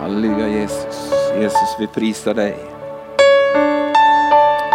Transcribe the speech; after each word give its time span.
Halleluja 0.00 0.48
Jesus. 0.48 1.12
Jesus 1.40 1.76
vi 1.78 1.86
prisar 1.86 2.34
dig. 2.34 2.56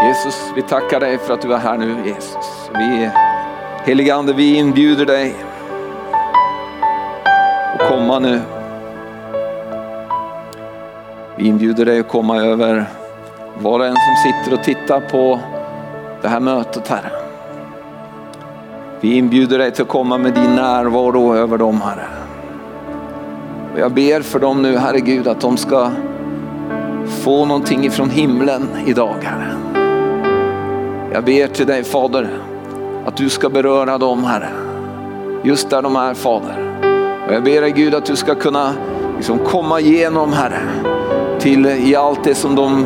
Jesus 0.07 0.51
vi 0.55 0.61
tackar 0.61 0.99
dig 0.99 1.17
för 1.17 1.33
att 1.33 1.41
du 1.41 1.53
är 1.53 1.57
här 1.57 1.77
nu 1.77 1.95
Jesus. 2.05 2.69
Vi, 2.73 3.09
helige 3.85 4.15
Ande 4.15 4.33
vi 4.33 4.55
inbjuder 4.55 5.05
dig 5.05 5.35
att 7.73 7.89
komma 7.89 8.19
nu. 8.19 8.41
Vi 11.37 11.47
inbjuder 11.47 11.85
dig 11.85 11.99
att 11.99 12.07
komma 12.07 12.37
över 12.37 12.85
var 13.61 13.79
och 13.79 13.85
en 13.85 13.95
som 13.95 14.15
sitter 14.31 14.53
och 14.59 14.63
tittar 14.63 14.99
på 14.99 15.39
det 16.21 16.27
här 16.27 16.39
mötet 16.39 16.87
Herre. 16.87 17.11
Vi 19.01 19.17
inbjuder 19.17 19.57
dig 19.57 19.71
till 19.71 19.81
att 19.81 19.87
komma 19.87 20.17
med 20.17 20.33
din 20.33 20.55
närvaro 20.55 21.35
över 21.35 21.57
dem 21.57 21.81
Herre. 21.81 22.24
Och 23.75 23.81
jag 23.81 23.91
ber 23.91 24.21
för 24.21 24.39
dem 24.39 24.61
nu 24.61 24.77
Herre 24.77 24.99
Gud 24.99 25.27
att 25.27 25.41
de 25.41 25.57
ska 25.57 25.91
få 27.07 27.45
någonting 27.45 27.85
ifrån 27.85 28.09
himlen 28.09 28.67
idag 28.85 29.15
Herre. 29.21 29.55
Jag 31.13 31.23
ber 31.23 31.47
till 31.47 31.67
dig 31.67 31.83
Fader 31.83 32.29
att 33.05 33.17
du 33.17 33.29
ska 33.29 33.49
beröra 33.49 33.97
dem 33.97 34.23
Herre. 34.23 34.49
Just 35.43 35.69
där 35.69 35.81
de 35.81 35.95
är 35.95 36.13
Fader. 36.13 36.55
Och 37.27 37.33
jag 37.33 37.43
ber 37.43 37.61
dig 37.61 37.71
Gud 37.71 37.95
att 37.95 38.05
du 38.05 38.15
ska 38.15 38.35
kunna 38.35 38.73
liksom 39.15 39.39
komma 39.39 39.79
igenom 39.79 40.33
Herre 40.33 40.61
till 41.39 41.65
i 41.65 41.95
allt 41.95 42.23
det 42.23 42.35
som 42.35 42.55
de 42.55 42.85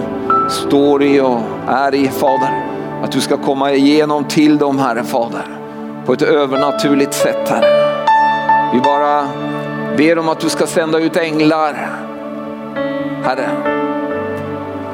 står 0.50 1.04
i 1.04 1.20
och 1.20 1.40
är 1.68 1.96
i 1.96 2.08
Fader. 2.08 2.66
Att 3.04 3.12
du 3.12 3.22
ska 3.22 3.38
komma 3.38 3.72
igenom 3.72 4.24
till 4.24 4.58
dem 4.58 4.80
Herre 4.80 5.04
Fader 5.04 5.46
på 6.06 6.14
ett 6.14 6.22
övernaturligt 6.22 7.14
sätt 7.14 7.50
Herre. 7.50 7.96
Vi 8.74 8.80
bara 8.80 9.28
ber 10.00 10.18
om 10.20 10.30
att 10.30 10.40
du 10.40 10.50
ska 10.50 10.68
sända 10.68 11.00
ut 11.00 11.18
änglar 11.18 11.74
Herre. 13.24 13.50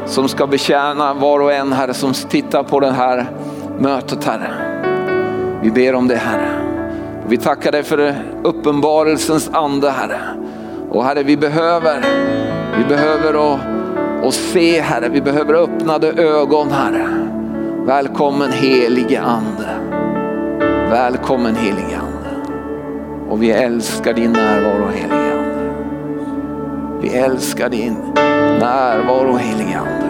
Som 0.06 0.30
ska 0.30 0.48
betjäna 0.48 1.14
var 1.14 1.40
och 1.40 1.54
en 1.54 1.74
Herre 1.74 1.94
som 1.94 2.14
tittar 2.14 2.64
på 2.64 2.80
det 2.80 2.92
här 2.92 3.26
mötet 3.80 4.24
Herre. 4.24 4.50
Vi 5.62 5.72
ber 5.72 5.96
om 5.96 6.08
det 6.08 6.16
Herre. 6.16 6.50
Vi 7.28 7.38
tackar 7.38 7.72
dig 7.72 7.84
för 7.84 8.16
uppenbarelsens 8.44 9.50
ande 9.54 9.92
Herre. 9.92 10.20
Och 10.90 11.04
Herre 11.04 11.24
vi 11.24 11.38
behöver, 11.38 12.06
vi 12.78 12.84
behöver 12.84 13.54
att, 13.54 13.60
att 14.28 14.34
se 14.34 14.82
Herre, 14.82 15.10
vi 15.10 15.22
behöver 15.22 15.54
öppnade 15.54 16.08
ögon 16.08 16.72
Herre. 16.72 17.08
Välkommen 17.86 18.52
helige 18.52 19.22
Ande. 19.22 19.70
Välkommen 20.90 21.56
helige 21.56 21.95
Ande. 21.95 21.95
Och 23.36 23.44
vi 23.44 23.52
älskar 23.52 24.14
din 24.14 24.32
närvaro 24.32 24.88
helige 24.88 25.34
Ande. 25.34 25.74
Vi 27.02 27.10
älskar 27.10 27.70
din 27.70 27.98
närvaro 28.60 29.36
helige 29.36 29.80
Ande. 29.80 30.10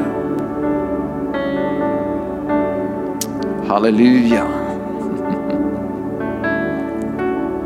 Halleluja. 3.68 4.44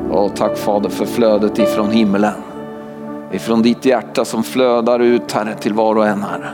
Och 0.11 0.35
tack 0.35 0.57
Fader 0.57 0.89
för 0.89 1.05
flödet 1.05 1.59
ifrån 1.59 1.91
himlen. 1.91 2.33
Ifrån 3.31 3.61
ditt 3.61 3.85
hjärta 3.85 4.25
som 4.25 4.43
flödar 4.43 4.99
ut 4.99 5.31
Herre 5.31 5.55
till 5.55 5.73
var 5.73 5.95
och 5.95 6.07
en 6.07 6.23
Herre. 6.23 6.49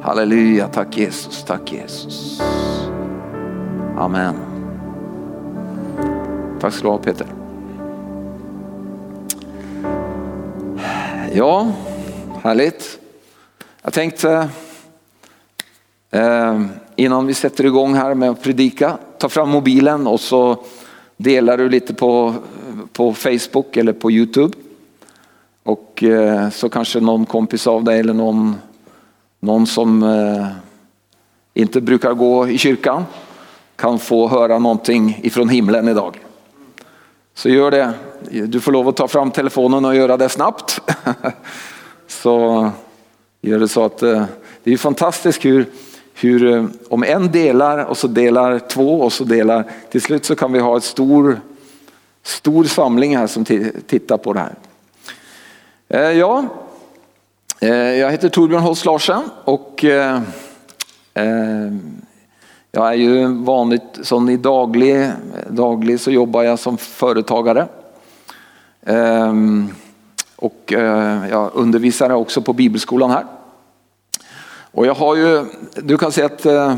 Halleluja, 0.00 0.68
tack 0.68 0.98
Jesus, 0.98 1.44
tack 1.44 1.72
Jesus. 1.72 2.42
Amen. 3.98 4.34
Tack 6.60 6.72
ska 6.72 6.82
du 6.82 6.92
ha 6.92 6.98
Peter. 6.98 7.41
Ja, 11.34 11.72
härligt. 12.42 12.98
Jag 13.82 13.92
tänkte 13.92 14.48
eh, 16.10 16.60
innan 16.96 17.26
vi 17.26 17.34
sätter 17.34 17.66
igång 17.66 17.94
här 17.94 18.14
med 18.14 18.30
att 18.30 18.42
predika, 18.42 18.98
ta 19.18 19.28
fram 19.28 19.48
mobilen 19.48 20.06
och 20.06 20.20
så 20.20 20.64
delar 21.16 21.58
du 21.58 21.68
lite 21.68 21.94
på, 21.94 22.34
på 22.92 23.14
Facebook 23.14 23.76
eller 23.76 23.92
på 23.92 24.10
Youtube. 24.10 24.56
Och 25.62 26.02
eh, 26.02 26.50
så 26.50 26.68
kanske 26.68 27.00
någon 27.00 27.26
kompis 27.26 27.66
av 27.66 27.84
dig 27.84 28.00
eller 28.00 28.14
någon, 28.14 28.56
någon 29.40 29.66
som 29.66 30.02
eh, 30.02 30.46
inte 31.54 31.80
brukar 31.80 32.14
gå 32.14 32.48
i 32.48 32.58
kyrkan 32.58 33.04
kan 33.76 33.98
få 33.98 34.28
höra 34.28 34.58
någonting 34.58 35.20
ifrån 35.22 35.48
himlen 35.48 35.88
idag. 35.88 36.20
Så 37.34 37.48
gör 37.48 37.70
det. 37.70 37.92
Du 38.30 38.60
får 38.60 38.72
lov 38.72 38.88
att 38.88 38.96
ta 38.96 39.08
fram 39.08 39.30
telefonen 39.30 39.84
och 39.84 39.94
göra 39.94 40.16
det 40.16 40.28
snabbt. 40.28 40.80
så 42.06 42.70
gör 43.40 43.58
det 43.58 43.68
så 43.68 43.84
att 43.84 44.02
eh, 44.02 44.24
det 44.62 44.72
är 44.72 44.76
fantastiskt 44.76 45.44
hur, 45.44 45.66
hur 46.14 46.52
eh, 46.54 46.64
om 46.88 47.04
en 47.04 47.32
delar 47.32 47.84
och 47.84 47.96
så 47.96 48.06
delar 48.06 48.58
två 48.58 49.00
och 49.00 49.12
så 49.12 49.24
delar 49.24 49.70
till 49.90 50.02
slut 50.02 50.24
så 50.24 50.36
kan 50.36 50.52
vi 50.52 50.58
ha 50.58 50.74
en 50.74 50.80
stor, 50.80 51.40
stor 52.22 52.64
samling 52.64 53.16
här 53.16 53.26
som 53.26 53.44
tittar 53.86 54.16
på 54.16 54.32
det 54.32 54.40
här. 54.40 54.54
Eh, 55.88 56.18
ja, 56.18 56.44
jag 57.60 58.10
heter 58.10 58.28
Torbjörn 58.28 58.62
Holst 58.62 58.84
Larsen 58.84 59.22
och 59.44 59.84
jag 62.72 62.88
är 62.88 62.92
ju 62.92 63.26
vanligt, 63.26 63.98
som 64.02 64.28
i 64.28 64.36
daglig, 64.36 65.10
daglig 65.48 66.00
så 66.00 66.10
jobbar 66.10 66.42
jag 66.42 66.58
som 66.58 66.78
företagare. 66.78 67.68
Ehm, 68.86 69.68
och 70.36 70.72
eh, 70.72 71.28
jag 71.30 71.50
undervisar 71.54 72.10
också 72.10 72.42
på 72.42 72.52
bibelskolan 72.52 73.10
här. 73.10 73.24
Och 74.72 74.86
jag 74.86 74.94
har 74.94 75.16
ju, 75.16 75.44
du 75.74 75.98
kan 75.98 76.12
se 76.12 76.22
att 76.22 76.46
eh, 76.46 76.74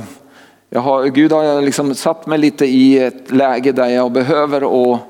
jag 0.70 0.80
har, 0.80 1.04
Gud 1.04 1.32
har 1.32 1.62
liksom 1.62 1.94
satt 1.94 2.26
mig 2.26 2.38
lite 2.38 2.66
i 2.66 2.98
ett 2.98 3.30
läge 3.30 3.72
där 3.72 3.88
jag 3.88 4.12
behöver 4.12 4.92
att 4.92 5.00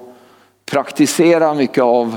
praktisera 0.66 1.54
mycket 1.54 1.84
av 1.84 2.16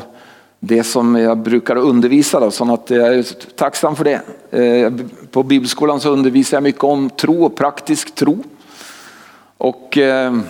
det 0.60 0.84
som 0.84 1.16
jag 1.16 1.38
brukar 1.38 1.76
undervisa. 1.76 2.40
Då, 2.40 2.52
så 2.52 2.74
att 2.74 2.90
jag 2.90 3.08
är 3.08 3.24
tacksam 3.56 3.96
för 3.96 4.04
det. 4.04 4.22
Eh, 4.52 4.94
på 5.32 5.44
bibelskolan 5.44 6.00
så 6.00 6.09
undervisar 6.09 6.58
jag 6.58 6.64
mycket 6.64 6.84
om 6.84 7.09
tro 7.09 7.46
och 7.46 7.56
praktisk 7.56 8.16
tro. 8.16 8.44
Och 9.58 9.98
ehm, 9.98 10.44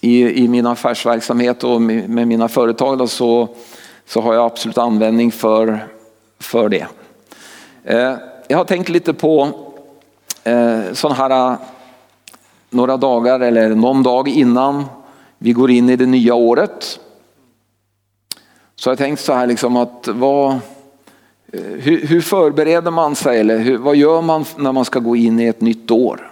i, 0.00 0.44
i 0.44 0.48
min 0.48 0.66
affärsverksamhet 0.66 1.64
och 1.64 1.82
med 1.82 2.28
mina 2.28 2.48
företag 2.48 2.98
då, 2.98 3.06
så, 3.06 3.48
så 4.06 4.20
har 4.20 4.34
jag 4.34 4.44
absolut 4.44 4.78
användning 4.78 5.32
för, 5.32 5.86
för 6.38 6.68
det. 6.68 6.86
Eh, 7.84 8.14
jag 8.48 8.58
har 8.58 8.64
tänkt 8.64 8.88
lite 8.88 9.14
på 9.14 9.48
eh, 10.44 10.80
sådana 10.92 11.14
här 11.14 11.52
eh, 11.52 11.58
några 12.70 12.96
dagar 12.96 13.40
eller 13.40 13.68
någon 13.68 14.02
dag 14.02 14.28
innan 14.28 14.84
vi 15.38 15.52
går 15.52 15.70
in 15.70 15.90
i 15.90 15.96
det 15.96 16.06
nya 16.06 16.34
året. 16.34 17.00
Så 18.76 18.90
jag 18.90 18.98
tänkt 18.98 19.20
så 19.20 19.32
här 19.32 19.46
liksom 19.46 19.76
att 19.76 20.08
vad, 20.08 20.50
eh, 21.52 21.62
hur, 21.62 22.06
hur 22.06 22.20
förbereder 22.20 22.90
man 22.90 23.14
sig 23.14 23.40
eller 23.40 23.58
hur, 23.58 23.78
vad 23.78 23.96
gör 23.96 24.22
man 24.22 24.44
när 24.56 24.72
man 24.72 24.84
ska 24.84 24.98
gå 24.98 25.16
in 25.16 25.40
i 25.40 25.46
ett 25.46 25.60
nytt 25.60 25.90
år? 25.90 26.30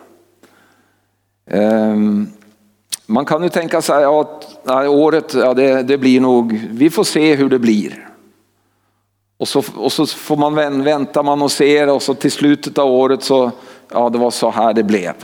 Ehm, 1.51 2.29
man 3.07 3.25
kan 3.25 3.43
ju 3.43 3.49
tänka 3.49 3.83
sig 3.83 4.05
att 4.05 4.59
ja, 4.65 4.89
året, 4.89 5.35
ja, 5.35 5.55
det, 5.55 5.83
det, 5.83 5.99
blir 5.99 6.21
nog, 6.21 6.61
vi 6.71 6.91
får 6.91 7.05
se 7.05 7.35
hur 7.35 7.49
det 7.49 7.59
blir. 7.59 8.09
Och 9.39 9.49
så, 9.49 9.63
och 9.77 9.93
så 9.93 10.07
får 10.07 10.37
man 10.37 10.85
vänta 10.85 11.23
man 11.23 11.43
och 11.43 11.53
ser 11.53 11.89
och 11.89 12.03
så 12.03 12.15
till 12.15 12.33
slutet 12.33 12.79
av 12.79 12.91
året 12.91 13.23
så, 13.23 13.51
ja 13.89 14.11
det 14.11 14.19
var 14.19 14.31
så 14.31 14.51
här 14.51 14.75
det 14.75 14.83
blev. 14.83 15.15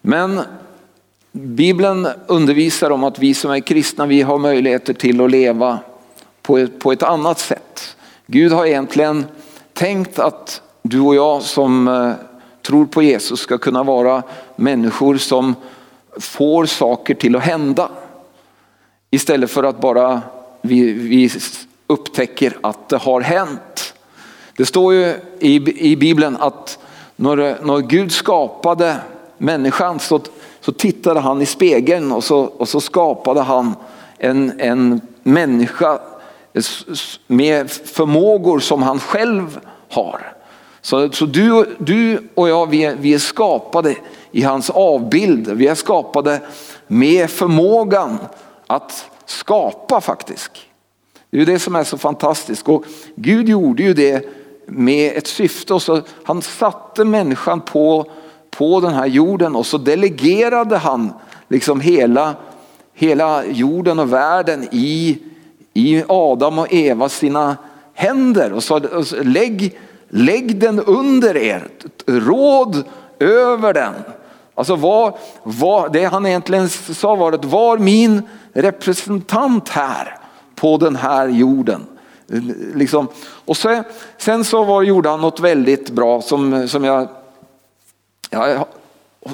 Men 0.00 0.40
Bibeln 1.32 2.08
undervisar 2.26 2.90
om 2.90 3.04
att 3.04 3.18
vi 3.18 3.34
som 3.34 3.50
är 3.50 3.60
kristna, 3.60 4.06
vi 4.06 4.22
har 4.22 4.38
möjligheter 4.38 4.94
till 4.94 5.20
att 5.20 5.30
leva 5.30 5.78
på 6.42 6.58
ett, 6.58 6.78
på 6.78 6.92
ett 6.92 7.02
annat 7.02 7.38
sätt. 7.38 7.96
Gud 8.26 8.52
har 8.52 8.66
egentligen 8.66 9.24
tänkt 9.72 10.18
att 10.18 10.62
du 10.82 11.00
och 11.00 11.14
jag 11.14 11.42
som 11.42 11.88
eh, 11.88 12.12
tror 12.62 12.86
på 12.86 13.02
Jesus 13.02 13.40
ska 13.40 13.58
kunna 13.58 13.82
vara 13.82 14.22
människor 14.56 15.16
som 15.16 15.54
får 16.20 16.66
saker 16.66 17.14
till 17.14 17.36
att 17.36 17.42
hända. 17.42 17.88
Istället 19.10 19.50
för 19.50 19.62
att 19.62 19.80
bara 19.80 20.22
vi, 20.62 20.92
vi 20.92 21.30
upptäcker 21.86 22.56
att 22.60 22.88
det 22.88 22.96
har 22.96 23.20
hänt. 23.20 23.94
Det 24.56 24.66
står 24.66 24.94
ju 24.94 25.14
i, 25.38 25.90
i 25.90 25.96
Bibeln 25.96 26.36
att 26.36 26.78
när, 27.16 27.36
när 27.36 27.78
Gud 27.78 28.12
skapade 28.12 28.96
människan 29.38 30.00
så, 30.00 30.20
så 30.60 30.72
tittade 30.72 31.20
han 31.20 31.42
i 31.42 31.46
spegeln 31.46 32.12
och 32.12 32.24
så, 32.24 32.40
och 32.40 32.68
så 32.68 32.80
skapade 32.80 33.40
han 33.40 33.74
en, 34.18 34.60
en 34.60 35.00
människa 35.22 35.98
med 37.26 37.70
förmågor 37.70 38.58
som 38.58 38.82
han 38.82 39.00
själv 39.00 39.60
har. 39.90 40.32
Så, 40.80 41.12
så 41.12 41.26
du, 41.26 41.76
du 41.78 42.28
och 42.34 42.48
jag, 42.48 42.70
vi 42.70 42.84
är, 42.84 42.96
vi 42.96 43.14
är 43.14 43.18
skapade 43.18 43.94
i 44.34 44.42
hans 44.42 44.70
avbild. 44.70 45.48
Vi 45.48 45.66
är 45.66 45.74
skapade 45.74 46.40
med 46.86 47.30
förmågan 47.30 48.18
att 48.66 49.10
skapa 49.26 50.00
faktiskt. 50.00 50.50
Det 51.30 51.36
är 51.36 51.38
ju 51.38 51.44
det 51.44 51.58
som 51.58 51.76
är 51.76 51.84
så 51.84 51.98
fantastiskt. 51.98 52.68
Och 52.68 52.84
Gud 53.14 53.48
gjorde 53.48 53.82
ju 53.82 53.94
det 53.94 54.28
med 54.66 55.16
ett 55.16 55.26
syfte. 55.26 55.74
Och 55.74 55.82
så 55.82 56.02
han 56.24 56.42
satte 56.42 57.04
människan 57.04 57.60
på, 57.60 58.10
på 58.50 58.80
den 58.80 58.94
här 58.94 59.06
jorden 59.06 59.56
och 59.56 59.66
så 59.66 59.78
delegerade 59.78 60.76
han 60.76 61.12
liksom 61.48 61.80
hela, 61.80 62.34
hela 62.94 63.44
jorden 63.46 63.98
och 63.98 64.12
världen 64.12 64.68
i, 64.70 65.18
i 65.74 66.02
Adam 66.08 66.58
och 66.58 66.72
Eva 66.72 67.08
sina 67.08 67.56
händer. 67.94 68.52
Och 68.52 68.62
sa 68.62 68.80
lägg, 69.22 69.78
lägg 70.08 70.60
den 70.60 70.80
under 70.80 71.36
er, 71.36 71.68
råd 72.06 72.84
över 73.18 73.72
den. 73.72 73.94
Alltså 74.54 74.76
var, 74.76 75.18
var, 75.42 75.88
det 75.88 76.04
han 76.04 76.26
egentligen 76.26 76.68
sa 76.68 77.14
var 77.14 77.32
att 77.32 77.44
var 77.44 77.78
min 77.78 78.22
representant 78.52 79.68
här 79.68 80.18
på 80.54 80.76
den 80.76 80.96
här 80.96 81.28
jorden. 81.28 81.86
Liksom. 82.74 83.08
Och 83.44 83.56
sen, 83.56 83.84
sen 84.18 84.44
så 84.44 84.64
var, 84.64 84.82
gjorde 84.82 85.08
han 85.08 85.20
något 85.20 85.40
väldigt 85.40 85.90
bra 85.90 86.22
som, 86.22 86.68
som 86.68 86.84
jag, 86.84 87.08
jag 88.30 88.66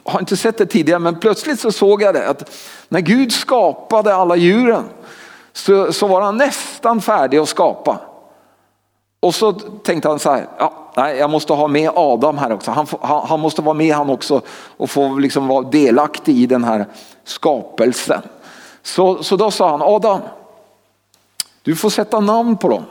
har 0.05 0.21
inte 0.21 0.37
sett 0.37 0.59
det 0.59 0.67
tidigare 0.67 0.99
men 0.99 1.21
plötsligt 1.21 1.61
så 1.61 1.73
såg 1.73 2.03
jag 2.03 2.15
det 2.15 2.29
att 2.29 2.51
när 2.89 3.01
Gud 3.01 3.33
skapade 3.33 4.15
alla 4.15 4.37
djuren 4.37 4.85
så, 5.53 5.93
så 5.93 6.07
var 6.07 6.21
han 6.21 6.37
nästan 6.37 7.01
färdig 7.01 7.39
att 7.39 7.49
skapa. 7.49 8.01
Och 9.21 9.35
så 9.35 9.53
tänkte 9.53 10.09
han 10.09 10.19
så 10.19 10.31
här, 10.31 10.49
ja, 10.59 10.73
nej, 10.97 11.17
jag 11.17 11.31
måste 11.31 11.53
ha 11.53 11.69
med 11.69 11.91
Adam 11.95 12.39
här 12.39 12.53
också. 12.53 12.71
Han, 12.71 12.87
han, 13.01 13.27
han 13.27 13.41
måste 13.41 13.63
vara 13.63 13.75
med 13.75 13.95
han 13.95 14.11
också 14.11 14.41
och 14.77 14.91
få 14.91 15.19
liksom 15.19 15.49
vara 15.49 15.63
delaktig 15.63 16.37
i 16.37 16.47
den 16.47 16.65
här 16.65 16.87
skapelsen. 17.25 18.23
Så, 18.83 19.23
så 19.23 19.37
då 19.37 19.51
sa 19.51 19.71
han, 19.71 19.83
Adam, 19.83 20.21
du 21.63 21.77
får 21.77 21.91
sätta 21.91 22.21
namn 22.21 22.57
på 22.57 22.69
dem. 22.69 22.85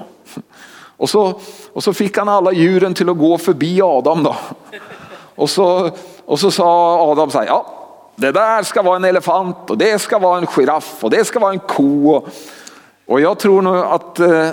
Och 0.98 1.10
så, 1.10 1.40
och 1.74 1.84
så 1.84 1.94
fick 1.94 2.18
han 2.18 2.30
alla 2.30 2.52
djuren 2.52 2.94
till 2.94 3.10
att 3.10 3.18
gå 3.18 3.38
förbi 3.38 3.82
Adam 3.82 4.24
då. 4.24 4.36
Och 5.36 5.50
så, 5.50 5.92
och 6.26 6.40
så 6.40 6.52
sa 6.52 7.00
Adam 7.12 7.32
så 7.32 7.40
här, 7.40 7.46
ja 7.46 7.66
det 8.20 8.32
där 8.32 8.64
ska 8.64 8.82
vara 8.82 8.96
en 8.96 9.04
elefant 9.04 9.70
och 9.70 9.78
det 9.78 10.00
ska 10.00 10.20
vara 10.20 10.38
en 10.38 10.48
giraff 10.48 11.04
och 11.04 11.10
det 11.10 11.26
ska 11.26 11.40
vara 11.40 11.52
en 11.52 11.60
ko. 11.60 12.28
Och 13.06 13.22
jag 13.22 13.40
tror 13.40 13.62
nog 13.62 13.76
att 13.76 14.20
eh, 14.20 14.50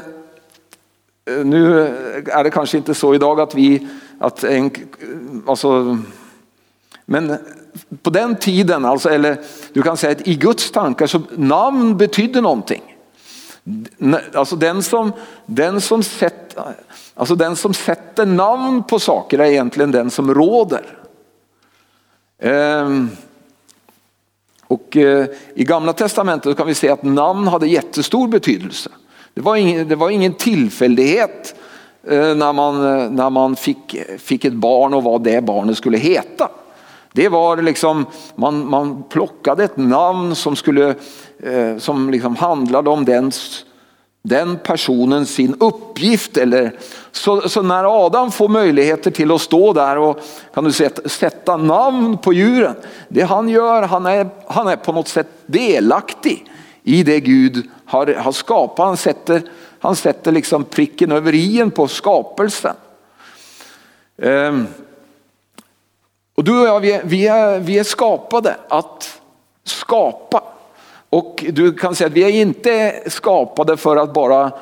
Eh, 1.27 1.45
nu 1.45 1.81
eh, 1.81 2.39
är 2.39 2.45
det 2.45 2.51
kanske 2.51 2.77
inte 2.77 2.95
så 2.95 3.15
idag 3.15 3.41
att 3.41 3.55
vi, 3.55 3.89
att 4.19 4.45
en, 4.45 4.67
eh, 4.67 4.71
alltså, 5.47 5.99
men 7.05 7.39
på 8.03 8.11
den 8.11 8.37
tiden, 8.37 8.85
alltså, 8.85 9.09
eller 9.09 9.39
du 9.73 9.83
kan 9.83 9.97
säga 9.97 10.13
att 10.13 10.29
i 10.29 10.35
Guds 10.35 10.71
tankar 10.71 11.07
så 11.07 11.21
namn 11.37 11.97
betydde 11.97 12.41
någonting. 12.41 12.83
Alltså 14.35 14.57
den 14.57 14.83
som, 14.83 15.13
den, 15.47 15.81
som 15.81 16.03
sätter, 16.03 16.65
alltså 17.15 17.35
den 17.35 17.57
som 17.57 17.75
sätter 17.75 18.27
namn 18.27 18.83
på 18.83 18.99
saker 18.99 19.39
är 19.39 19.45
egentligen 19.45 19.91
den 19.91 20.11
som 20.11 20.35
råder. 20.35 20.99
Ehm, 22.39 23.11
och 24.67 24.97
eh, 24.97 25.27
i 25.55 25.65
gamla 25.65 25.93
testamentet 25.93 26.57
kan 26.57 26.67
vi 26.67 26.75
se 26.75 26.89
att 26.89 27.03
namn 27.03 27.49
hade 27.49 27.67
jättestor 27.67 28.29
betydelse. 28.29 28.91
Det 29.37 29.43
var 29.43 29.57
ingen, 29.57 29.89
det 29.89 29.97
var 29.97 30.11
ingen 30.11 30.35
tillfällighet 30.35 31.55
eh, 32.09 32.35
när 32.35 32.53
man, 32.53 32.75
eh, 32.75 33.11
när 33.11 33.31
man 33.31 33.57
fick, 33.57 33.97
fick 34.19 34.45
ett 34.45 34.53
barn 34.53 34.95
och 34.95 35.03
vad 35.03 35.23
det 35.23 35.45
barnet 35.45 35.77
skulle 35.77 35.99
heta. 35.99 36.49
Det 37.13 37.29
var 37.29 37.57
liksom, 37.57 38.07
man, 38.35 38.71
man 38.71 39.03
plockade 39.03 39.65
ett 39.65 39.77
namn 39.77 40.35
som, 40.35 40.57
skulle, 40.57 40.95
eh, 41.43 41.77
som 41.79 42.11
liksom 42.11 42.37
handlade 42.37 42.91
om 42.91 43.05
den, 43.05 43.33
den 44.23 44.59
personen 44.59 45.27
sin 45.27 45.57
uppgift. 45.61 46.37
Eller, 46.37 46.73
så, 47.13 47.49
så, 47.49 47.63
när 47.63 48.07
Adam 48.07 48.31
får 48.31 48.49
möjligheter 48.49 49.11
till 49.11 49.33
att 49.33 49.41
stå 49.41 49.73
där 49.73 49.99
och 49.99 50.21
kan 50.55 50.65
du 50.65 50.73
sätta, 50.73 51.09
sätta 51.09 51.57
namn 51.57 52.19
på 52.19 52.33
djuren. 52.33 52.75
Det 53.09 53.23
han 53.23 53.49
gör, 53.49 53.83
han 53.83 54.07
är, 54.07 54.29
han 54.47 54.69
är 54.69 54.77
på 54.77 54.93
något 54.93 55.09
sätt 55.09 55.29
delaktig 55.47 56.47
i 56.87 57.03
det 57.03 57.21
Gud 57.21 57.71
har, 57.85 58.07
har 58.07 58.33
skapat. 58.33 58.87
Han 58.87 58.97
sätter, 58.97 59.43
han 59.81 59.97
sätter 59.97 60.33
liksom 60.33 60.65
pricken 60.65 61.13
över 61.13 61.35
i 61.35 61.71
på 61.75 61.89
skapelsen. 61.89 62.75
Um, 64.17 64.67
och 66.35 66.45
du 66.45 66.61
och 66.61 66.67
jag, 66.67 66.81
vi 66.81 66.93
är, 66.93 67.03
vi, 67.05 67.27
är, 67.27 67.59
vi 67.59 67.79
är 67.79 67.85
skapade 67.85 68.57
att 68.69 69.21
skapa. 69.65 70.43
Och 71.11 71.45
du 71.49 71.73
kan 71.73 71.95
säga 71.95 72.07
att 72.07 72.13
vi 72.13 72.25
är 72.25 72.41
inte 72.41 73.03
skapade 73.07 73.77
för 73.77 73.97
att 73.97 74.15
bara 74.15 74.53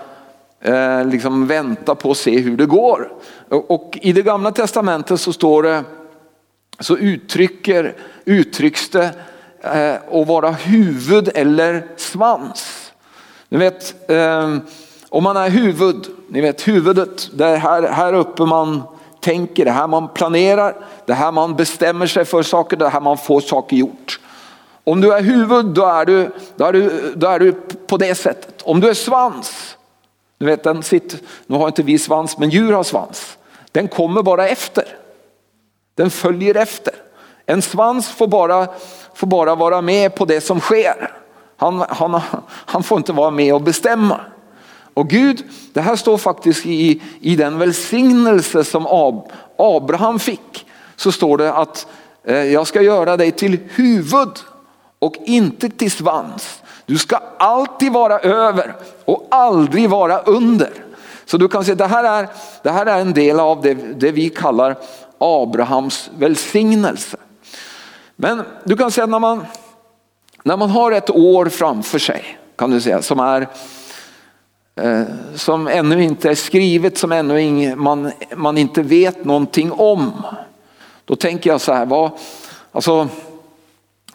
eh, 0.61 1.07
liksom 1.07 1.47
vänta 1.47 1.95
på 1.95 2.11
att 2.11 2.17
se 2.17 2.39
hur 2.39 2.57
det 2.57 2.67
går. 2.67 3.13
Och, 3.49 3.71
och, 3.71 3.99
i 4.03 4.13
det 4.13 4.23
gamla 4.23 4.53
testamentet 4.53 5.21
så 5.21 5.33
står 5.33 5.63
det, 5.63 5.85
så 6.81 6.97
uttrycker, 6.97 7.95
uttrycks 8.25 8.89
det 8.89 9.15
Eh, 9.65 9.95
att 10.21 10.27
vara 10.27 10.51
huvud 10.51 11.31
eller 11.35 11.87
svans. 11.97 12.93
Ni 13.49 13.59
vet, 13.59 14.11
eh, 14.11 14.57
om 15.09 15.25
man 15.25 15.37
är 15.37 15.51
huvud, 15.51 16.07
ni 16.29 16.41
vet 16.41 16.69
huvudet, 16.69 17.31
det 17.33 17.57
här, 17.57 17.83
här 17.83 18.13
uppe 18.13 18.43
man 18.43 18.83
tänker, 19.21 19.65
det 19.65 19.71
här 19.71 19.87
man 19.87 20.09
planerar, 20.09 20.77
det 21.07 21.15
här 21.15 21.33
man 21.33 21.57
bestämmer 21.57 22.07
sig 22.07 22.25
för 22.25 22.43
saker, 22.43 22.77
det 22.77 22.89
här 22.89 23.01
man 23.01 23.19
får 23.19 23.41
saker 23.41 23.77
gjort. 23.77 24.21
Om 24.85 25.01
du 25.01 25.13
är 25.13 25.23
huvud 25.23 25.67
då 25.67 25.85
är 25.85 26.05
du, 26.05 26.31
då 26.57 26.65
är 26.65 26.73
du, 26.73 27.13
då 27.17 27.27
är 27.27 27.39
du 27.39 27.53
på 27.87 27.97
det 27.97 28.15
sättet. 28.15 28.63
Om 28.63 28.81
du 28.81 28.89
är 28.89 28.95
svans, 28.95 29.77
du 30.39 30.47
vet 30.47 30.63
den 30.63 30.83
sitter, 30.83 31.21
nu 31.47 31.57
har 31.57 31.67
inte 31.67 31.83
vi 31.83 31.99
svans 31.99 32.39
men 32.39 32.51
djur 32.51 32.73
har 32.73 32.83
svans. 32.83 33.39
Den 33.73 33.89
kommer 33.89 34.23
bara 34.23 34.49
efter. 34.49 34.85
Den 35.95 36.11
följer 36.11 36.55
efter. 36.55 36.95
En 37.47 37.63
svans 37.63 38.09
får 38.09 38.27
bara, 38.27 38.69
får 39.15 39.27
bara 39.27 39.55
vara 39.55 39.81
med 39.81 40.15
på 40.15 40.25
det 40.25 40.41
som 40.41 40.61
sker. 40.61 41.11
Han, 41.57 41.85
han, 41.89 42.21
han 42.47 42.83
får 42.83 42.99
inte 42.99 43.13
vara 43.13 43.31
med 43.31 43.55
och 43.55 43.63
bestämma. 43.63 44.21
Och 44.95 45.09
Gud, 45.09 45.45
det 45.73 45.81
här 45.81 45.97
står 45.97 46.19
faktiskt 46.19 46.67
i, 46.67 47.03
i 47.21 47.37
den 47.37 47.59
välsignelse 47.59 48.65
som 48.65 48.87
Ab, 48.87 49.33
Abraham 49.59 50.19
fick. 50.19 50.67
Så 50.97 51.13
står 51.13 51.39
det 51.39 51.53
att 51.53 51.87
eh, 52.25 52.37
jag 52.37 52.67
ska 52.67 52.83
göra 52.83 53.17
dig 53.17 53.31
till 53.31 53.59
huvud 53.71 54.39
och 54.99 55.15
inte 55.25 55.69
till 55.69 55.91
svans. 55.91 56.63
Du 56.87 56.99
ska 56.99 57.21
alltid 57.39 57.93
vara 57.93 58.19
över 58.19 58.75
och 59.05 59.27
aldrig 59.31 59.91
vara 59.91 60.19
under. 60.19 60.71
Så 61.25 61.37
du 61.37 61.49
kan 61.49 61.65
se 61.65 61.75
det 61.75 61.87
här 61.87 62.05
är, 62.05 62.29
det 62.63 62.71
här 62.71 62.87
är 62.87 63.01
en 63.01 63.13
del 63.13 63.41
av 63.41 63.63
det, 63.63 63.75
det 63.75 64.13
vi 64.13 64.29
kallar 64.29 64.77
Abrahams 65.19 66.11
välsignelse. 66.19 67.17
Men 68.17 68.43
du 68.65 68.77
kan 68.77 68.91
säga 68.91 69.07
när 69.07 69.19
man, 69.19 69.47
när 70.43 70.57
man 70.57 70.71
har 70.71 70.93
ett 70.93 71.11
år 71.11 71.47
framför 71.47 71.99
sig 71.99 72.39
kan 72.57 72.71
du 72.71 72.81
säga 72.81 73.03
som 73.03 73.21
är 73.21 73.49
eh, 74.75 75.03
som 75.35 75.69
ännu 75.69 76.03
inte 76.03 76.31
är 76.31 76.35
skrivet, 76.35 76.99
som 76.99 77.13
ännu 77.13 77.41
ing, 77.41 77.79
man, 77.79 78.13
man 78.37 78.59
inte 78.59 78.83
vet 78.83 79.25
någonting 79.25 79.73
om. 79.73 80.13
Då 81.05 81.17
tänker 81.17 81.51
jag 81.51 81.61
så 81.61 81.73
här, 81.73 81.87
vad, 81.87 82.11
alltså, 82.73 83.09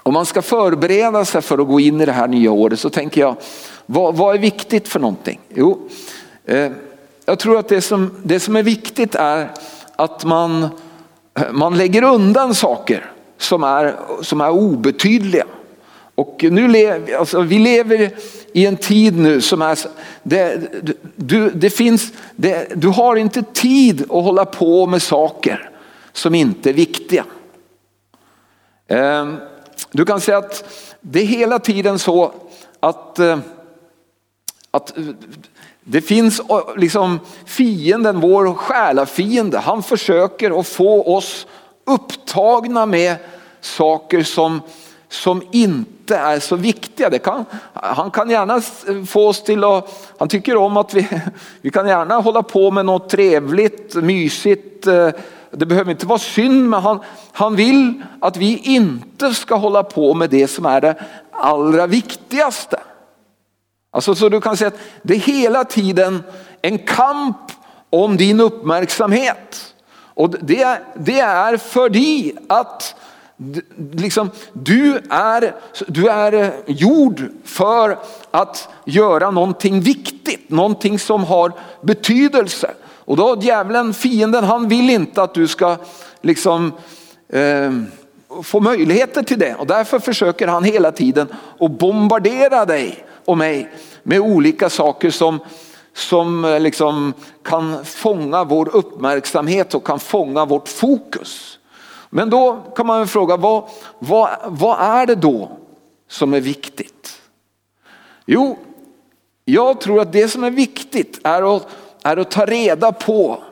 om 0.04 0.14
man 0.14 0.26
ska 0.26 0.42
förbereda 0.42 1.26
sig 1.26 1.42
för 1.42 1.58
att 1.58 1.68
gå 1.68 1.80
in 1.80 2.02
i 2.02 2.06
det 2.06 2.12
här 2.12 2.28
nya 2.28 2.52
året 2.52 2.80
så 2.80 2.90
tänker 2.90 3.22
jag, 3.22 3.36
vad, 3.86 4.16
vad 4.16 4.36
är 4.36 4.40
viktigt 4.40 4.88
för 4.88 5.00
någonting? 5.00 5.40
Jo, 5.54 5.90
eh, 6.46 6.72
jag 7.26 7.40
tror 7.40 7.58
att 7.60 7.68
det 7.68 7.82
som, 7.82 8.16
det 8.24 8.40
som 8.40 8.56
är 8.56 8.64
viktigt 8.64 9.16
är 9.16 9.52
att 9.96 10.26
man, 10.26 10.68
man 11.52 11.78
lägger 11.78 12.04
undan 12.04 12.56
saker 12.56 13.12
som 13.40 13.64
är, 13.64 13.96
som 14.22 14.42
är 14.42 14.50
obetydliga. 14.50 15.46
Och 16.16 16.46
nu 16.52 16.68
lever, 16.68 17.16
alltså, 17.16 17.42
vi 17.42 17.60
lever 17.60 18.12
i 18.54 18.66
en 18.66 18.78
tid 18.78 19.18
nu 19.18 19.42
som 19.42 19.62
är, 19.62 19.78
det, 20.24 20.62
du, 21.16 21.50
det 21.50 21.70
finns, 21.70 22.12
det, 22.36 22.68
du 22.76 22.88
har 22.88 23.16
inte 23.16 23.44
tid 23.44 24.02
att 24.02 24.10
hålla 24.24 24.46
på 24.46 24.86
med 24.86 25.02
saker 25.02 25.70
som 26.14 26.36
inte 26.36 26.70
är 26.70 26.74
viktiga. 26.74 27.26
Ehm, 28.88 29.38
du 29.92 30.06
kan 30.06 30.22
säga 30.22 30.38
att 30.38 30.64
det 31.02 31.20
är 31.20 31.26
hela 31.26 31.60
tiden 31.60 32.00
så 32.00 32.34
att, 32.80 33.20
eh, 33.20 33.40
att 34.72 34.98
eh, 34.98 35.04
det 35.82 36.02
finns 36.02 36.40
eh, 36.40 36.78
liksom 36.78 37.20
fienden, 37.46 38.20
vår 38.20 38.54
själafiende, 38.54 39.60
han 39.60 39.84
försöker 39.84 40.60
att 40.60 40.68
få 40.68 41.16
oss 41.16 41.48
upptagna 41.90 42.86
med 42.86 43.16
saker 43.62 44.24
som, 44.24 44.62
som 45.10 45.42
inte 45.52 46.16
är 46.16 46.40
så 46.40 46.56
viktiga. 46.56 47.10
Det 47.10 47.20
kan, 47.20 47.46
han 47.74 48.12
kan 48.12 48.30
gärna 48.30 48.62
få 49.06 49.28
oss 49.28 49.44
till 49.44 49.64
att, 49.64 50.14
han 50.18 50.30
tycker 50.30 50.56
om 50.58 50.78
att 50.78 50.94
vi, 50.94 51.08
vi 51.62 51.70
kan 51.70 51.88
gärna 51.88 52.16
hålla 52.16 52.44
på 52.44 52.72
med 52.72 52.86
något 52.86 53.10
trevligt, 53.10 53.96
mysigt, 53.96 54.88
eh, 54.88 55.10
det 55.52 55.66
behöver 55.66 55.92
inte 55.92 56.06
vara 56.06 56.20
synd, 56.20 56.70
men 56.70 56.82
han, 56.82 57.00
han 57.32 57.56
vill 57.56 58.02
att 58.22 58.38
vi 58.38 58.58
inte 58.58 59.34
ska 59.34 59.56
hålla 59.56 59.84
på 59.84 60.14
med 60.14 60.30
det 60.30 60.48
som 60.48 60.66
är 60.66 60.82
det 60.82 60.96
allra 61.32 61.88
viktigaste. 61.88 62.80
Alltså 63.92 64.16
så 64.16 64.30
du 64.30 64.42
kan 64.42 64.58
säga 64.58 64.68
att 64.68 64.80
det 65.02 65.14
är 65.14 65.20
hela 65.20 65.64
tiden 65.64 66.24
en 66.62 66.78
kamp 66.78 67.38
om 67.90 68.18
din 68.18 68.40
uppmärksamhet. 68.40 69.76
Och 70.20 70.30
det, 70.30 70.82
det 70.96 71.20
är 71.20 71.58
för 71.58 71.90
dig 71.90 72.36
att 72.48 72.96
liksom, 73.92 74.32
du, 74.54 75.02
är, 75.10 75.56
du 75.88 76.08
är 76.08 76.54
gjord 76.66 77.22
för 77.44 77.98
att 78.32 78.70
göra 78.86 79.32
någonting 79.32 79.82
viktigt, 79.82 80.50
någonting 80.50 81.00
som 81.00 81.24
har 81.24 81.52
betydelse. 81.82 82.72
Och 82.90 83.18
då 83.18 83.38
djävulen, 83.42 83.94
fienden, 83.94 84.44
han 84.44 84.68
vill 84.68 84.90
inte 84.90 85.24
att 85.24 85.34
du 85.34 85.48
ska 85.48 85.78
liksom 86.22 86.74
eh, 87.30 87.72
få 88.44 88.60
möjligheter 88.60 89.24
till 89.24 89.40
det. 89.40 89.56
Och 89.56 89.68
därför 89.68 90.00
försöker 90.00 90.48
han 90.48 90.64
hela 90.64 90.92
tiden 90.92 91.28
att 91.60 91.72
bombardera 91.72 92.66
dig 92.66 93.06
och 93.26 93.38
mig 93.38 93.72
med 94.04 94.20
olika 94.20 94.70
saker 94.70 95.12
som, 95.12 95.40
som 95.94 96.46
eh, 96.46 96.60
liksom 96.60 97.14
kan 97.44 97.86
fånga 97.86 98.44
vår 98.44 98.76
uppmärksamhet 98.76 99.76
och 99.76 99.86
kan 99.86 100.00
fånga 100.00 100.46
vårt 100.46 100.68
fokus. 100.68 101.60
Men 102.10 102.30
då 102.30 102.64
kan 102.76 102.88
man 102.88 103.08
fråga, 103.08 103.38
vad, 103.38 103.64
vad, 104.00 104.30
vad 104.46 104.80
är 104.80 105.06
det 105.06 105.16
då 105.16 105.52
som 106.10 106.34
är 106.34 106.42
viktigt? 106.42 107.22
Jo, 108.26 108.58
jag 109.46 109.82
tror 109.82 110.02
att 110.02 110.14
det 110.14 110.28
som 110.28 110.44
är 110.44 110.52
viktigt 110.52 111.20
är 111.24 111.56
att, 111.56 111.68
är 112.04 112.18
att 112.18 112.32
ta 112.32 112.46
reda 112.46 112.92
på 112.92 113.44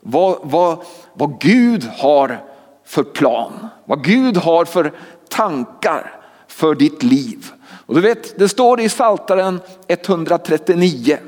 vad, 0.00 0.38
vad, 0.42 0.78
vad 1.12 1.40
Gud 1.40 1.84
har 1.84 2.44
för 2.84 3.02
plan. 3.02 3.68
Vad 3.84 4.04
Gud 4.04 4.36
har 4.36 4.64
för 4.64 4.92
tankar 5.28 6.20
för 6.48 6.74
ditt 6.74 7.02
liv. 7.02 7.50
Och 7.86 7.94
du 7.94 8.00
vet, 8.00 8.38
det 8.38 8.48
står 8.48 8.80
i 8.80 8.88
Saltaren 8.88 9.60
139 9.86 11.18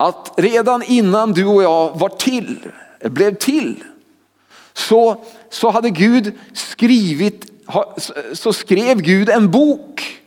att 0.00 0.32
redan 0.36 0.82
innan 0.82 1.32
du 1.32 1.44
och 1.46 1.62
jag 1.62 1.98
var 1.98 2.08
till, 2.08 2.58
blev 3.00 3.34
till, 3.34 3.84
så, 4.72 5.24
så 5.50 5.70
hade 5.70 5.90
Gud 5.90 6.38
skrivit, 6.52 7.52
så 8.32 8.52
skrev 8.52 9.00
Gud 9.00 9.28
en 9.28 9.50
bok 9.50 10.20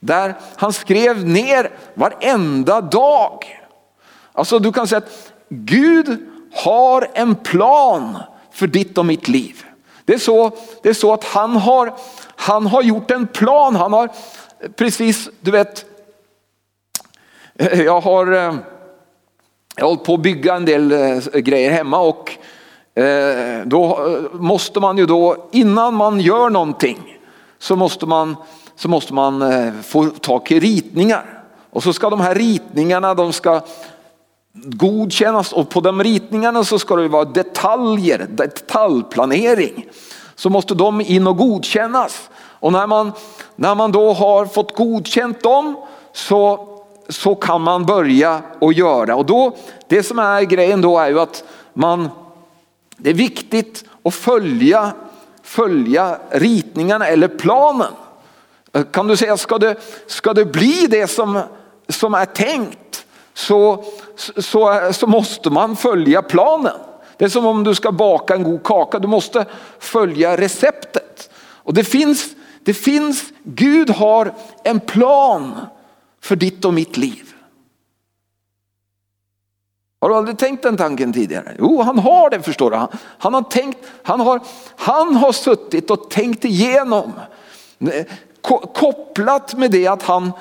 där 0.00 0.34
han 0.56 0.72
skrev 0.72 1.26
ner 1.26 1.70
varenda 1.94 2.80
dag. 2.80 3.60
Alltså 4.32 4.58
du 4.58 4.72
kan 4.72 4.88
säga 4.88 4.98
att 4.98 5.32
Gud 5.48 6.26
har 6.54 7.10
en 7.14 7.34
plan 7.34 8.18
för 8.52 8.66
ditt 8.66 8.98
och 8.98 9.06
mitt 9.06 9.28
liv. 9.28 9.64
Det 10.04 10.14
är 10.14 10.18
så, 10.18 10.50
det 10.82 10.88
är 10.88 10.94
så 10.94 11.12
att 11.12 11.24
han 11.24 11.56
har, 11.56 11.94
han 12.36 12.66
har 12.66 12.82
gjort 12.82 13.10
en 13.10 13.26
plan. 13.26 13.76
Han 13.76 13.92
har 13.92 14.10
precis, 14.76 15.28
du 15.40 15.50
vet, 15.50 15.84
jag 17.84 18.00
har, 18.00 18.32
eh, 18.32 18.54
jag 19.76 19.84
har 19.84 19.88
hållit 19.88 20.04
på 20.04 20.14
att 20.14 20.20
bygga 20.20 20.54
en 20.54 20.64
del 20.64 20.92
eh, 20.92 21.40
grejer 21.40 21.70
hemma 21.70 21.98
och 21.98 22.30
eh, 23.02 23.66
då 23.66 23.84
eh, 23.84 24.40
måste 24.40 24.80
man 24.80 24.98
ju 24.98 25.06
då, 25.06 25.48
innan 25.52 25.94
man 25.94 26.20
gör 26.20 26.50
någonting, 26.50 27.18
så 27.58 27.76
måste 27.76 28.06
man, 28.06 28.36
så 28.76 28.88
måste 28.88 29.14
man 29.14 29.42
få 29.82 30.06
tag 30.06 30.50
i 30.50 30.60
ritningar. 30.60 31.42
Och 31.70 31.82
så 31.82 31.92
ska 31.92 32.10
de 32.10 32.20
här 32.20 32.34
ritningarna, 32.34 33.14
de 33.14 33.32
ska 33.32 33.60
godkännas 34.52 35.52
och 35.52 35.68
på 35.68 35.80
de 35.80 36.02
ritningarna 36.02 36.64
så 36.64 36.78
ska 36.78 36.96
det 36.96 37.08
vara 37.08 37.24
detaljer, 37.24 38.26
detaljplanering. 38.30 39.86
Så 40.34 40.50
måste 40.50 40.74
de 40.74 41.00
in 41.00 41.26
och 41.26 41.36
godkännas. 41.36 42.30
Och 42.36 42.72
när 42.72 42.86
man, 42.86 43.12
när 43.56 43.74
man 43.74 43.92
då 43.92 44.12
har 44.12 44.46
fått 44.46 44.76
godkänt 44.76 45.42
dem 45.42 45.76
så, 46.12 46.73
så 47.08 47.34
kan 47.34 47.62
man 47.62 47.86
börja 47.86 48.42
och 48.58 48.72
göra. 48.72 49.16
Och 49.16 49.26
då, 49.26 49.56
det 49.88 50.02
som 50.02 50.18
är 50.18 50.42
grejen 50.42 50.80
då 50.80 50.98
är 50.98 51.08
ju 51.08 51.20
att 51.20 51.44
man, 51.74 52.08
det 52.96 53.10
är 53.10 53.14
viktigt 53.14 53.84
att 54.04 54.14
följa, 54.14 54.92
följa 55.42 56.18
ritningarna 56.30 57.06
eller 57.06 57.28
planen. 57.28 57.92
Kan 58.92 59.06
du 59.06 59.16
säga, 59.16 59.36
ska 59.36 59.58
det, 59.58 59.76
ska 60.06 60.32
det 60.32 60.44
bli 60.44 60.86
det 60.90 61.06
som, 61.06 61.40
som 61.88 62.14
är 62.14 62.24
tänkt 62.24 63.06
så, 63.34 63.84
så, 64.38 64.90
så 64.92 65.06
måste 65.06 65.50
man 65.50 65.76
följa 65.76 66.22
planen. 66.22 66.76
Det 67.16 67.24
är 67.24 67.28
som 67.28 67.46
om 67.46 67.64
du 67.64 67.74
ska 67.74 67.92
baka 67.92 68.34
en 68.34 68.42
god 68.42 68.62
kaka, 68.62 68.98
du 68.98 69.08
måste 69.08 69.46
följa 69.78 70.36
receptet. 70.36 71.30
Och 71.36 71.74
det 71.74 71.84
finns, 71.84 72.26
det 72.64 72.74
finns, 72.74 73.24
Gud 73.42 73.90
har 73.90 74.34
en 74.62 74.80
plan 74.80 75.54
för 76.24 76.36
ditt 76.36 76.64
och 76.64 76.74
mitt 76.74 76.96
liv. 76.96 77.34
Har 80.00 80.08
du 80.08 80.14
aldrig 80.14 80.38
tänkt 80.38 80.62
den 80.62 80.76
tanken 80.76 81.12
tidigare? 81.12 81.56
Jo, 81.58 81.82
han 81.82 81.98
har 81.98 82.30
det 82.30 82.42
förstår 82.42 82.70
du. 82.70 82.76
Han, 82.76 82.88
han, 83.18 83.34
har, 83.34 83.42
tänkt, 83.42 83.78
han, 84.02 84.20
har, 84.20 84.40
han 84.76 85.16
har 85.16 85.32
suttit 85.32 85.90
och 85.90 86.10
tänkt 86.10 86.44
igenom, 86.44 87.12
eh, 87.80 88.06
kopplat 88.74 89.54
med 89.54 89.70
det 89.70 89.86
att, 89.86 90.02
han, 90.02 90.32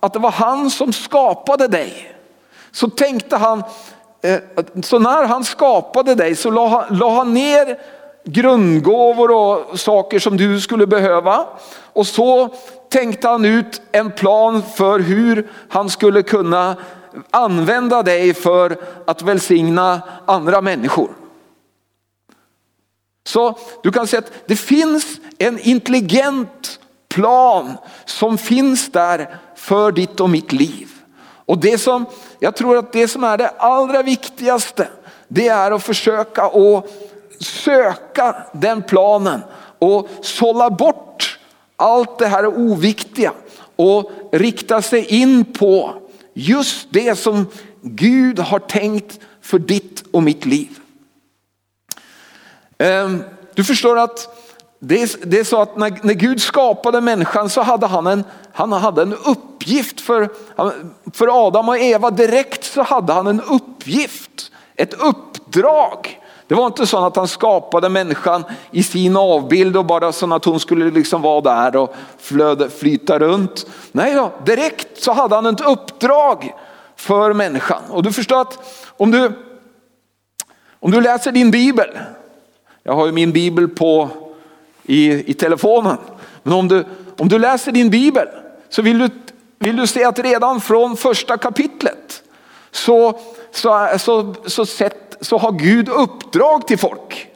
att 0.00 0.12
det 0.12 0.18
var 0.18 0.30
han 0.30 0.70
som 0.70 0.92
skapade 0.92 1.68
dig 1.68 2.16
så 2.72 2.90
tänkte 2.90 3.36
han, 3.36 3.62
eh, 4.22 4.40
så 4.82 4.98
när 4.98 5.24
han 5.24 5.44
skapade 5.44 6.14
dig 6.14 6.36
så 6.36 6.50
la 6.50 6.68
han, 6.68 6.98
la 6.98 7.10
han 7.14 7.34
ner 7.34 7.78
grundgåvor 8.24 9.30
och 9.30 9.80
saker 9.80 10.18
som 10.18 10.36
du 10.36 10.60
skulle 10.60 10.86
behöva. 10.86 11.46
Och 11.92 12.06
så 12.06 12.54
tänkte 12.90 13.28
han 13.28 13.44
ut 13.44 13.82
en 13.92 14.12
plan 14.12 14.62
för 14.74 14.98
hur 14.98 15.50
han 15.68 15.90
skulle 15.90 16.22
kunna 16.22 16.76
använda 17.30 18.02
dig 18.02 18.34
för 18.34 18.76
att 19.06 19.22
välsigna 19.22 20.02
andra 20.26 20.60
människor. 20.60 21.10
Så 23.26 23.58
du 23.82 23.92
kan 23.92 24.06
säga 24.06 24.18
att 24.18 24.32
det 24.46 24.56
finns 24.56 25.20
en 25.38 25.58
intelligent 25.58 26.80
plan 27.08 27.72
som 28.04 28.38
finns 28.38 28.92
där 28.92 29.38
för 29.56 29.92
ditt 29.92 30.20
och 30.20 30.30
mitt 30.30 30.52
liv. 30.52 30.88
Och 31.46 31.58
det 31.58 31.78
som, 31.78 32.06
jag 32.38 32.56
tror 32.56 32.76
att 32.76 32.92
det 32.92 33.08
som 33.08 33.24
är 33.24 33.38
det 33.38 33.48
allra 33.48 34.02
viktigaste, 34.02 34.88
det 35.28 35.48
är 35.48 35.70
att 35.70 35.82
försöka 35.82 36.42
att 36.44 36.90
söka 37.40 38.36
den 38.52 38.82
planen 38.82 39.40
och 39.78 40.08
sålla 40.22 40.70
bort 40.70 40.99
allt 41.80 42.18
det 42.18 42.26
här 42.26 42.46
oviktiga 42.46 43.32
och 43.76 44.10
rikta 44.32 44.82
sig 44.82 45.04
in 45.04 45.44
på 45.44 45.94
just 46.34 46.88
det 46.90 47.18
som 47.18 47.46
Gud 47.82 48.38
har 48.38 48.58
tänkt 48.58 49.20
för 49.40 49.58
ditt 49.58 50.04
och 50.12 50.22
mitt 50.22 50.46
liv. 50.46 50.78
Ehm, 52.78 53.22
du 53.54 53.64
förstår 53.64 53.98
att 53.98 54.36
det 54.78 55.02
är, 55.02 55.44
så 55.44 55.62
att 55.62 55.76
när, 55.76 55.98
när, 56.02 56.14
Gud 56.14 56.42
skapade 56.42 57.00
människan 57.00 57.50
så 57.50 57.60
hade 57.62 57.86
han 57.86 58.06
en, 58.06 58.24
han 58.52 58.72
hade 58.72 59.02
en 59.02 59.14
uppgift 59.14 60.00
för, 60.00 60.28
för 61.12 61.46
Adam 61.46 61.68
och 61.68 61.78
Eva. 61.78 62.10
Direkt 62.10 62.64
så 62.64 62.82
hade 62.82 63.12
han 63.12 63.26
en 63.26 63.40
uppgift, 63.40 64.52
ett 64.76 64.94
uppdrag. 64.94 66.19
Det 66.50 66.56
var 66.56 66.66
inte 66.66 66.86
så 66.86 67.04
att 67.04 67.16
han 67.16 67.28
skapade 67.28 67.88
människan 67.88 68.44
i 68.70 68.82
sin 68.82 69.16
avbild 69.16 69.76
och 69.76 69.84
bara 69.84 70.12
så 70.12 70.34
att 70.34 70.44
hon 70.44 70.60
skulle 70.60 70.90
liksom 70.90 71.22
vara 71.22 71.40
där 71.40 71.76
och 71.76 71.94
flöde, 72.18 72.70
flyta 72.70 73.18
runt. 73.18 73.66
Nej 73.92 74.14
då, 74.14 74.32
direkt 74.44 75.02
så 75.02 75.12
hade 75.12 75.34
han 75.34 75.46
ett 75.46 75.60
uppdrag 75.60 76.54
för 76.96 77.32
människan. 77.32 77.82
Och 77.90 78.02
du 78.02 78.12
förstår 78.12 78.40
att 78.40 78.58
om 78.96 79.10
du, 79.10 79.32
om 80.80 80.90
du 80.90 81.00
läser 81.00 81.32
din 81.32 81.50
bibel, 81.50 81.88
jag 82.82 82.94
har 82.94 83.06
ju 83.06 83.12
min 83.12 83.32
bibel 83.32 83.68
på 83.68 84.08
i, 84.82 85.30
i 85.30 85.34
telefonen. 85.34 85.96
Men 86.42 86.52
om 86.52 86.68
du, 86.68 86.84
om 87.18 87.28
du 87.28 87.38
läser 87.38 87.72
din 87.72 87.90
bibel 87.90 88.28
så 88.68 88.82
vill 88.82 88.98
du, 88.98 89.08
vill 89.58 89.76
du 89.76 89.86
se 89.86 90.04
att 90.04 90.18
redan 90.18 90.60
från 90.60 90.96
första 90.96 91.36
kapitlet 91.36 91.89
så, 92.70 93.18
så, 93.50 93.88
så, 93.98 94.34
så, 94.46 94.66
sett, 94.66 95.16
så 95.20 95.38
har 95.38 95.52
Gud 95.52 95.88
uppdrag 95.88 96.66
till 96.66 96.78
folk. 96.78 97.26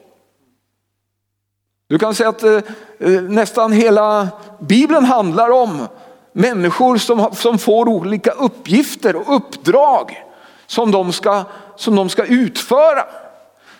Du 1.88 1.98
kan 1.98 2.14
säga 2.14 2.28
att 2.28 2.42
eh, 2.42 2.60
eh 2.98 3.22
nästan 3.22 3.72
hela 3.72 4.28
bibeln 4.60 5.04
handlar 5.04 5.50
om 5.50 5.86
människor 6.32 6.96
som, 6.96 7.34
som 7.34 7.58
får 7.58 7.88
olika 7.88 8.30
uppgifter 8.30 9.16
och 9.16 9.36
uppdrag 9.36 10.24
som 10.66 10.90
de, 10.90 11.12
ska, 11.12 11.44
som 11.76 11.96
de 11.96 12.08
ska 12.08 12.24
utföra. 12.24 13.04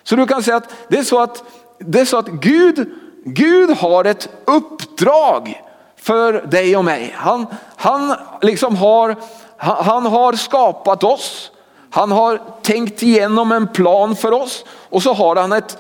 Så 0.03 0.17
du 0.17 0.27
kan 0.27 0.43
säga 0.43 0.57
att 0.57 0.75
det 0.89 0.99
är 0.99 1.03
så 1.03 1.23
att, 1.23 1.45
det 1.79 2.01
är 2.01 2.05
så 2.05 2.17
att 2.17 2.29
Gud 2.29 2.89
Gud 3.25 3.71
har 3.71 4.05
ett 4.05 4.29
uppdrag 4.45 5.63
för 5.97 6.33
dig 6.33 6.77
och 6.77 6.85
mig. 6.85 7.15
Han, 7.17 7.47
han, 7.77 8.15
liksom 8.43 8.77
har, 8.77 9.17
han 9.65 10.07
har 10.07 10.33
skapat 10.33 11.05
oss. 11.05 11.51
Han 11.91 12.13
har 12.13 12.41
tänkt 12.63 13.03
igenom 13.03 13.53
en 13.53 13.69
plan 13.69 14.17
för 14.17 14.33
oss 14.33 14.65
och 14.91 15.03
så 15.03 15.13
har 15.13 15.37
han 15.37 15.53
ett 15.53 15.79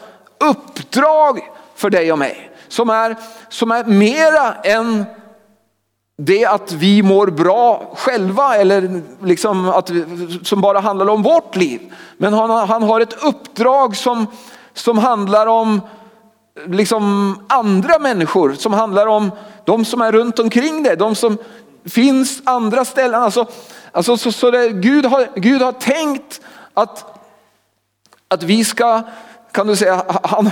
uppdrag 0.50 1.40
för 1.74 1.90
dig 1.90 2.12
och 2.12 2.18
mig 2.18 2.50
som 2.68 2.90
är, 2.90 3.16
som 3.48 3.70
är 3.70 3.84
mera 3.84 4.54
än 4.54 5.04
det 6.18 6.44
att 6.44 6.72
vi 6.72 7.02
mår 7.02 7.26
bra 7.26 7.92
själva 7.96 8.56
eller 8.56 9.02
liksom 9.22 9.68
att, 9.68 9.90
som 10.42 10.60
bara 10.60 10.80
handlar 10.80 11.08
om 11.08 11.22
vårt 11.22 11.56
liv. 11.56 11.92
Men 12.16 12.34
han, 12.34 12.68
han 12.68 12.82
har 12.82 13.00
ett 13.00 13.24
uppdrag 13.24 13.96
som, 13.96 14.26
som 14.74 14.98
handlar 14.98 15.46
om 15.46 15.80
liksom 16.66 17.34
andra 17.48 17.98
människor, 17.98 18.52
som 18.52 18.72
handlar 18.72 19.06
om 19.06 19.30
de 19.64 19.84
som 19.84 20.00
är 20.00 20.12
runt 20.12 20.38
omkring 20.38 20.82
dig, 20.82 20.96
de 20.96 21.14
som 21.14 21.38
finns 21.86 22.42
andra 22.44 22.84
ställen. 22.84 23.22
Alltså, 23.22 23.46
alltså 23.92 24.16
så, 24.16 24.32
så 24.32 24.50
det, 24.50 24.68
Gud, 24.68 25.06
har, 25.06 25.28
Gud 25.34 25.62
har 25.62 25.72
tänkt 25.72 26.40
att, 26.74 27.20
att 28.28 28.42
vi 28.42 28.64
ska, 28.64 29.02
kan 29.52 29.66
du 29.66 29.76
säga, 29.76 30.04
han, 30.22 30.50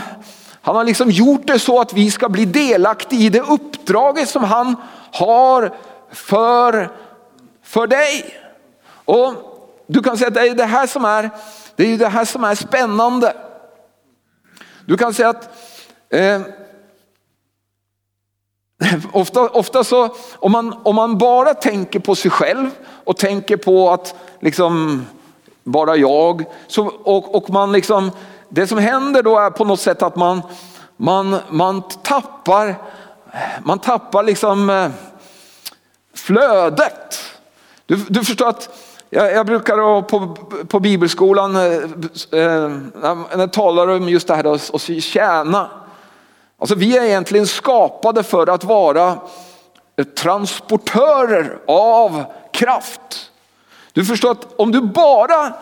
han 0.62 0.76
har 0.76 0.84
liksom 0.84 1.10
gjort 1.10 1.46
det 1.46 1.58
så 1.58 1.80
att 1.80 1.92
vi 1.92 2.10
ska 2.10 2.28
bli 2.28 2.44
delaktiga 2.44 3.20
i 3.20 3.28
det 3.28 3.40
uppdraget 3.40 4.28
som 4.28 4.44
han 4.44 4.76
har 5.12 5.74
för, 6.12 6.90
för 7.62 7.86
dig. 7.86 8.36
Och 9.04 9.34
du 9.86 10.02
kan 10.02 10.18
säga 10.18 10.28
att 10.28 10.34
det 10.34 10.48
är 10.48 10.54
det 10.54 10.64
här 10.64 10.86
som 10.86 11.04
är, 11.04 11.30
det 11.76 11.92
är 11.92 11.98
det 11.98 12.08
här 12.08 12.24
som 12.24 12.44
är 12.44 12.54
spännande. 12.54 13.36
Du 14.86 14.96
kan 14.96 15.14
säga 15.14 15.28
att 15.28 15.56
eh, 16.10 16.40
ofta, 19.12 19.48
ofta 19.48 19.84
så, 19.84 20.14
om 20.34 20.52
man, 20.52 20.74
om 20.82 20.94
man 20.94 21.18
bara 21.18 21.54
tänker 21.54 22.00
på 22.00 22.14
sig 22.14 22.30
själv 22.30 22.70
och 23.04 23.16
tänker 23.16 23.56
på 23.56 23.90
att 23.90 24.14
liksom 24.40 25.04
bara 25.64 25.96
jag, 25.96 26.44
så, 26.66 26.86
och, 26.86 27.34
och 27.34 27.50
man 27.50 27.72
liksom, 27.72 28.10
det 28.48 28.66
som 28.66 28.78
händer 28.78 29.22
då 29.22 29.38
är 29.38 29.50
på 29.50 29.64
något 29.64 29.80
sätt 29.80 30.02
att 30.02 30.16
man, 30.16 30.42
man, 30.96 31.36
man 31.48 31.82
tappar, 32.02 32.74
man 33.62 33.78
tappar 33.78 34.22
liksom 34.22 34.70
eh, 34.70 34.90
flödet. 36.14 37.18
Du, 37.86 37.96
du 37.96 38.24
förstår 38.24 38.48
att 38.48 38.78
jag, 39.10 39.32
jag 39.32 39.46
brukar 39.46 40.02
på, 40.02 40.36
på 40.68 40.80
bibelskolan, 40.80 41.56
eh, 41.56 41.62
eh 41.62 42.68
när 43.00 43.38
jag 43.38 43.52
talar 43.52 43.88
om 43.88 44.08
just 44.08 44.28
det 44.28 44.34
här 44.34 44.54
att 44.54 45.02
tjäna. 45.02 45.81
Alltså 46.62 46.74
vi 46.74 46.98
är 46.98 47.04
egentligen 47.04 47.46
skapade 47.46 48.22
för 48.22 48.46
att 48.46 48.64
vara 48.64 49.18
transportörer 50.16 51.58
av 51.66 52.24
kraft. 52.52 53.30
Du 53.92 54.04
förstår 54.04 54.30
att 54.30 54.60
om 54.60 54.72
du 54.72 54.80
bara, 54.80 55.54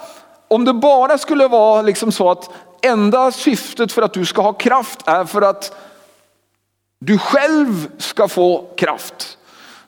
om 0.49 0.65
det 0.65 0.73
bara 0.73 1.19
skulle 1.19 1.49
vara 1.49 1.83
liksom 1.83 2.13
så 2.13 2.31
att 2.31 2.51
enda 2.83 3.33
syftet 3.33 3.93
för 3.93 4.03
att 4.03 4.13
du 4.13 4.27
ska 4.27 4.43
ha 4.43 4.53
kraft 4.53 5.09
är 5.09 5.25
för 5.25 5.43
att 5.43 5.77
du 6.99 7.19
själv 7.19 7.91
ska 7.99 8.29
få 8.29 8.65
kraft. 8.77 9.39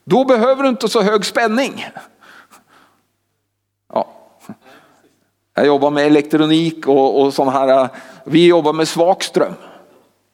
Då 0.05 0.25
behöver 0.25 0.63
du 0.63 0.69
inte 0.69 0.89
så 0.89 1.03
hög 1.03 1.25
spänning. 1.25 1.87
Ja. 3.95 4.07
Jag 5.55 5.67
jobbar 5.67 5.91
med 5.91 6.07
elektronik 6.07 6.89
och, 6.89 7.21
och 7.21 7.35
sån 7.35 7.49
här, 7.49 7.89
vi 8.25 8.47
jobbar 8.47 8.73
med 8.73 8.89
svag 8.89 9.25
ström. 9.25 9.55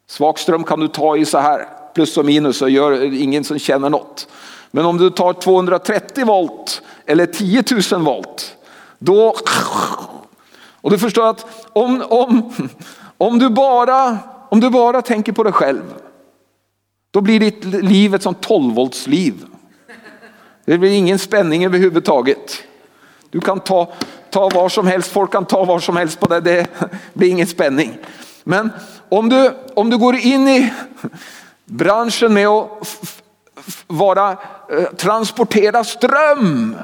Svag 0.08 0.38
ström 0.38 0.64
kan 0.64 0.80
du 0.80 0.88
ta 0.88 1.16
i 1.16 1.24
så 1.24 1.38
här, 1.38 1.68
plus 1.94 2.16
och 2.16 2.24
minus 2.24 2.62
och 2.62 2.70
gör 2.70 3.14
ingen 3.14 3.44
som 3.44 3.58
känner 3.58 3.90
något. 3.90 4.28
Men 4.70 4.84
om 4.84 4.98
du 4.98 5.10
tar 5.10 5.32
230 5.32 6.24
volt 6.24 6.82
eller 7.06 7.26
10 7.26 7.64
000 7.92 8.02
volt, 8.02 8.56
då... 8.98 9.34
Och 10.80 10.90
du 10.90 10.98
förstår 10.98 11.26
att 11.26 11.66
om, 11.72 12.02
om, 12.08 12.52
om, 13.18 13.38
du 13.38 13.48
bara, 13.48 14.18
om 14.48 14.60
du 14.60 14.70
bara 14.70 15.02
tänker 15.02 15.32
på 15.32 15.42
dig 15.42 15.52
själv, 15.52 15.82
då 17.10 17.20
blir 17.20 17.40
ditt 17.40 17.64
liv 17.64 18.14
ett 18.14 18.22
sånt 18.22 18.40
12 18.40 18.74
volts 18.74 19.06
liv. 19.06 19.44
Det 20.64 20.78
blir 20.78 20.90
ingen 20.90 21.18
spänning 21.18 21.64
överhuvudtaget. 21.64 22.62
Du 23.30 23.40
kan 23.40 23.60
ta, 23.60 23.92
ta 24.30 24.48
var 24.48 24.68
som 24.68 24.86
helst, 24.86 25.12
folk 25.12 25.32
kan 25.32 25.44
ta 25.44 25.64
var 25.64 25.78
som 25.78 25.96
helst 25.96 26.20
på 26.20 26.26
det, 26.26 26.40
det 26.40 26.66
blir 27.12 27.28
ingen 27.28 27.46
spänning. 27.46 27.98
Men 28.44 28.70
om 29.08 29.28
du, 29.28 29.54
om 29.74 29.90
du 29.90 29.98
går 29.98 30.16
in 30.16 30.48
i 30.48 30.72
branschen 31.64 32.34
med 32.34 32.48
att 32.48 33.22
vara, 33.86 34.30
eh, 34.30 34.84
transportera 34.96 35.84
ström, 35.84 36.76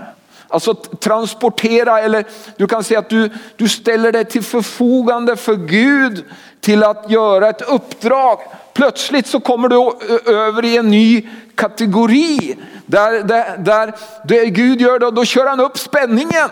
alltså 0.49 0.75
transportera 0.75 2.01
eller 2.01 2.25
du 2.57 2.67
kan 2.67 2.85
säga 2.85 2.99
att 2.99 3.11
du, 3.11 3.31
du 3.57 3.69
ställer 3.69 4.13
dig 4.13 4.25
till 4.25 4.43
förfogande 4.43 5.37
för 5.37 5.55
Gud 5.55 6.25
till 6.61 6.85
att 6.85 7.11
göra 7.11 7.49
ett 7.49 7.63
uppdrag. 7.63 8.39
Plötsligt 8.73 9.27
så 9.27 9.41
kommer 9.41 9.69
du 9.69 9.93
över 10.33 10.65
i 10.65 10.77
en 10.77 10.91
ny 10.91 11.29
kategori 11.55 12.57
där, 12.87 13.23
där, 13.23 13.57
där 13.59 13.95
det 14.25 14.47
Gud 14.47 14.81
gör 14.81 14.99
det, 14.99 15.11
då 15.11 15.25
kör 15.25 15.47
han 15.47 15.61
upp 15.61 15.79
spänningen. 15.79 16.51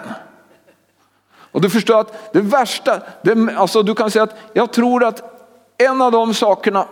Och 1.52 1.60
du 1.60 1.70
förstår 1.70 2.00
att 2.00 2.32
det 2.32 2.40
värsta, 2.40 3.00
det, 3.22 3.56
alltså 3.56 3.82
du 3.82 3.94
kan 3.94 4.10
säga 4.10 4.22
att 4.22 4.36
jag 4.52 4.72
tror 4.72 5.04
att 5.04 5.31
en 5.86 6.02
av 6.02 6.12
de 6.12 6.34
sakerna 6.34 6.86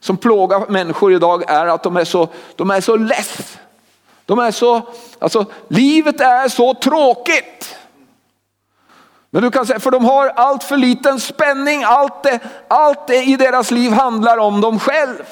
som 0.00 0.16
plågar 0.16 0.66
människor 0.68 1.12
idag 1.12 1.50
är 1.50 1.66
att 1.66 1.82
de 1.82 1.96
är 1.96 2.04
så, 2.04 2.28
de 2.56 2.70
är 2.70 2.80
så 2.80 2.96
less. 2.96 3.58
De 4.26 4.38
är 4.38 4.50
så, 4.50 4.82
alltså 5.18 5.44
livet 5.68 6.20
är 6.20 6.48
så 6.48 6.74
tråkigt. 6.74 7.76
Men 9.30 9.42
du 9.42 9.50
kan 9.50 9.66
säga, 9.66 9.80
för 9.80 9.90
de 9.90 10.04
har 10.04 10.28
allt 10.28 10.64
för 10.64 10.76
liten 10.76 11.20
spänning, 11.20 11.84
allt 11.84 12.22
det, 12.22 12.40
allt 12.68 13.06
det 13.06 13.22
i 13.22 13.36
deras 13.36 13.70
liv 13.70 13.92
handlar 13.92 14.38
om 14.38 14.60
dem 14.60 14.78
själv. 14.78 15.24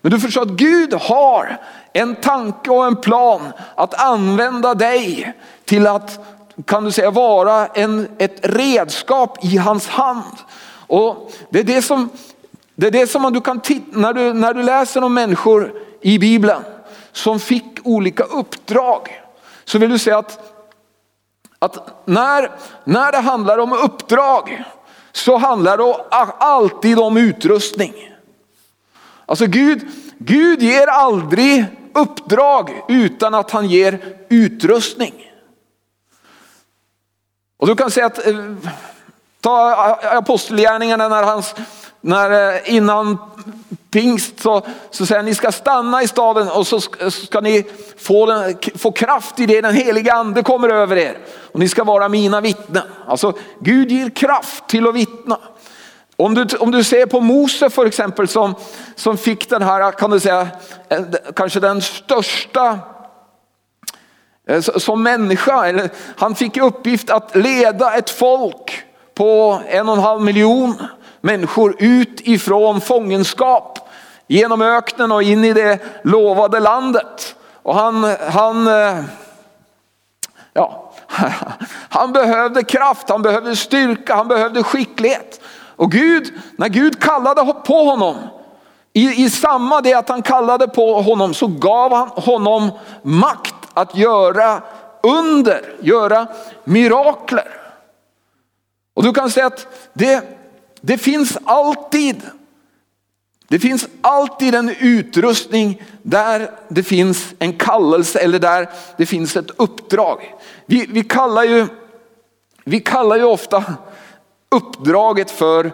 Men 0.00 0.12
du 0.12 0.20
förstår 0.20 0.42
att 0.42 0.48
Gud 0.48 0.94
har 0.94 1.60
en 1.92 2.14
tanke 2.16 2.70
och 2.70 2.86
en 2.86 2.96
plan 2.96 3.52
att 3.74 4.02
använda 4.02 4.74
dig 4.74 5.32
till 5.64 5.86
att, 5.86 6.18
kan 6.64 6.84
du 6.84 6.92
säga, 6.92 7.10
vara 7.10 7.66
en, 7.66 8.08
ett 8.18 8.38
redskap 8.42 9.44
i 9.44 9.56
hans 9.56 9.88
hand. 9.88 10.36
Och 10.86 11.32
det 11.50 11.58
är 11.58 11.64
det 11.64 11.82
som, 11.82 12.08
det 12.74 12.86
är 12.86 12.90
det 12.90 13.06
som 13.06 13.32
du 13.32 13.40
kan 13.40 13.60
titta, 13.60 13.98
när 13.98 14.12
du, 14.12 14.32
när 14.32 14.54
du 14.54 14.62
läser 14.62 15.04
om 15.04 15.14
människor 15.14 15.82
i 16.00 16.18
Bibeln 16.18 16.62
som 17.12 17.40
fick 17.40 17.64
olika 17.82 18.24
uppdrag. 18.24 19.22
Så 19.64 19.78
vill 19.78 19.90
du 19.90 19.98
säga 19.98 20.18
att, 20.18 20.62
att 21.58 22.02
när, 22.04 22.50
när 22.84 23.12
det 23.12 23.18
handlar 23.18 23.58
om 23.58 23.72
uppdrag 23.72 24.64
så 25.12 25.36
handlar 25.36 25.78
det 25.78 25.94
alltid 26.38 26.98
om 26.98 27.16
utrustning. 27.16 27.94
Alltså 29.26 29.46
Gud, 29.46 29.88
Gud 30.18 30.62
ger 30.62 30.86
aldrig 30.86 31.64
uppdrag 31.94 32.84
utan 32.88 33.34
att 33.34 33.50
han 33.50 33.68
ger 33.68 34.18
utrustning. 34.28 35.14
Och 37.56 37.66
du 37.66 37.74
kan 37.74 37.90
säga 37.90 38.06
att, 38.06 38.26
eh, 38.26 38.34
ta 39.40 39.74
apostelgärningarna 40.02 41.08
när 41.08 41.22
hans, 41.22 41.54
när 42.00 42.60
innan 42.68 43.18
pingst 43.90 44.40
så, 44.40 44.62
så 44.90 45.06
säger 45.06 45.18
han, 45.18 45.24
ni 45.24 45.34
ska 45.34 45.52
stanna 45.52 46.02
i 46.02 46.08
staden 46.08 46.48
och 46.48 46.66
så 46.66 46.80
ska 47.10 47.40
ni 47.40 47.66
få, 47.98 48.26
den, 48.26 48.56
få 48.74 48.92
kraft 48.92 49.40
i 49.40 49.46
det, 49.46 49.60
den 49.60 49.74
heliga 49.74 50.14
ande 50.14 50.42
kommer 50.42 50.68
över 50.68 50.96
er. 50.96 51.18
Och 51.52 51.60
ni 51.60 51.68
ska 51.68 51.84
vara 51.84 52.08
mina 52.08 52.40
vittnen. 52.40 52.82
Alltså 53.06 53.32
Gud 53.60 53.90
ger 53.90 54.10
kraft 54.10 54.68
till 54.68 54.86
att 54.86 54.94
vittna. 54.94 55.38
Om 56.16 56.34
du, 56.34 56.46
om 56.56 56.70
du 56.70 56.84
ser 56.84 57.06
på 57.06 57.20
Mose 57.20 57.70
för 57.70 57.86
exempel 57.86 58.28
som, 58.28 58.54
som 58.94 59.18
fick 59.18 59.50
den 59.50 59.62
här, 59.62 59.92
kan 59.92 60.10
du 60.10 60.20
säga, 60.20 60.48
kanske 61.36 61.60
den 61.60 61.82
största 61.82 62.78
eh, 64.48 64.60
som 64.60 65.02
människa, 65.02 65.66
eller 65.66 65.90
han 66.16 66.34
fick 66.34 66.56
i 66.56 66.60
uppgift 66.60 67.10
att 67.10 67.36
leda 67.36 67.94
ett 67.94 68.10
folk 68.10 68.85
på 69.16 69.60
en 69.68 69.88
och 69.88 69.96
en 69.96 70.02
halv 70.02 70.22
miljon 70.22 70.74
människor 71.20 71.76
ut 71.78 72.20
ifrån 72.20 72.80
fångenskap 72.80 73.88
genom 74.26 74.62
öknen 74.62 75.12
och 75.12 75.22
in 75.22 75.44
i 75.44 75.52
det 75.52 75.78
lovade 76.04 76.60
landet. 76.60 77.36
Och 77.62 77.74
han, 77.74 78.16
han, 78.30 78.66
eh, 78.66 79.04
ja, 80.52 80.92
han 81.88 82.12
behövde 82.12 82.64
kraft, 82.64 83.08
han 83.08 83.22
behövde 83.22 83.56
styrka, 83.56 84.14
han 84.14 84.28
behövde 84.28 84.62
skicklighet. 84.62 85.40
Och 85.76 85.90
Gud, 85.92 86.32
när 86.56 86.68
Gud 86.68 87.02
kallade 87.02 87.52
på 87.52 87.84
honom, 87.84 88.16
i, 88.92 89.24
i 89.24 89.30
samma 89.30 89.80
det 89.80 89.94
att 89.94 90.08
han 90.08 90.22
kallade 90.22 90.68
på 90.68 91.02
honom 91.02 91.34
så 91.34 91.46
gav 91.46 91.94
han 91.94 92.08
honom 92.08 92.70
makt 93.02 93.54
att 93.74 93.96
göra 93.96 94.62
under, 95.02 95.60
göra 95.80 96.26
mirakler. 96.64 97.65
Och 98.96 99.02
du 99.02 99.12
kan 99.12 99.30
säga 99.30 99.46
att 99.46 99.66
det, 99.92 100.24
det 100.80 100.98
finns 100.98 101.38
alltid, 101.44 102.22
det 103.48 103.58
finns 103.58 103.86
alltid 104.00 104.54
en 104.54 104.74
utrustning 104.80 105.82
där 106.02 106.50
det 106.68 106.82
finns 106.82 107.34
en 107.38 107.52
kallelse 107.52 108.18
eller 108.18 108.38
där 108.38 108.68
det 108.96 109.06
finns 109.06 109.36
ett 109.36 109.50
uppdrag. 109.56 110.34
Vi, 110.66 110.86
vi, 110.88 111.04
kallar, 111.04 111.44
ju, 111.44 111.66
vi 112.64 112.80
kallar 112.80 113.16
ju 113.16 113.24
ofta 113.24 113.64
uppdraget 114.48 115.30
för 115.30 115.72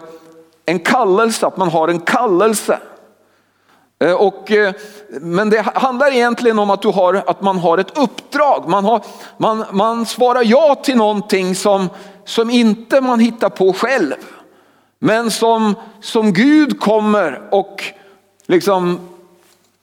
en 0.65 0.79
kallelse, 0.79 1.47
att 1.47 1.57
man 1.57 1.69
har 1.69 1.87
en 1.87 1.99
kallelse. 1.99 2.79
Eh, 3.99 4.13
och, 4.13 4.51
eh, 4.51 4.73
men 5.09 5.49
det 5.49 5.61
handlar 5.75 6.13
egentligen 6.13 6.59
om 6.59 6.69
att, 6.69 6.81
du 6.81 6.87
har, 6.87 7.23
att 7.27 7.41
man 7.41 7.57
har 7.57 7.77
ett 7.77 7.97
uppdrag. 7.97 8.69
Man, 8.69 8.85
har, 8.85 9.01
man, 9.37 9.65
man 9.71 10.05
svarar 10.05 10.43
ja 10.45 10.75
till 10.75 10.97
någonting 10.97 11.55
som, 11.55 11.89
som 12.25 12.49
inte 12.49 13.01
man 13.01 13.19
hittar 13.19 13.49
på 13.49 13.73
själv. 13.73 14.13
Men 14.99 15.31
som, 15.31 15.75
som 16.01 16.33
Gud 16.33 16.79
kommer 16.79 17.41
och 17.51 17.83
liksom 18.45 18.99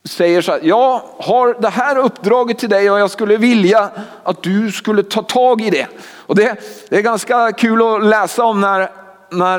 säger 0.05 0.43
så 0.43 0.53
här, 0.53 0.61
jag 0.63 1.03
har 1.19 1.61
det 1.61 1.69
här 1.69 1.99
uppdraget 1.99 2.59
till 2.59 2.69
dig 2.69 2.91
och 2.91 3.01
jag 3.01 3.11
skulle 3.11 3.37
vilja 3.37 3.91
att 4.23 4.43
du 4.43 4.73
skulle 4.73 5.03
ta 5.03 5.23
tag 5.23 5.61
i 5.61 5.71
det. 5.71 5.87
Och 6.03 6.35
det, 6.35 6.57
det 6.89 6.97
är 6.97 7.03
ganska 7.03 7.53
kul 7.53 7.83
att 7.83 8.05
läsa 8.05 8.45
om 8.45 8.61
när, 8.61 8.91
när, 9.31 9.59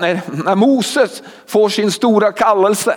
när, 0.00 0.20
när 0.44 0.54
Moses 0.54 1.22
får 1.46 1.68
sin 1.68 1.92
stora 1.92 2.32
kallelse. 2.32 2.96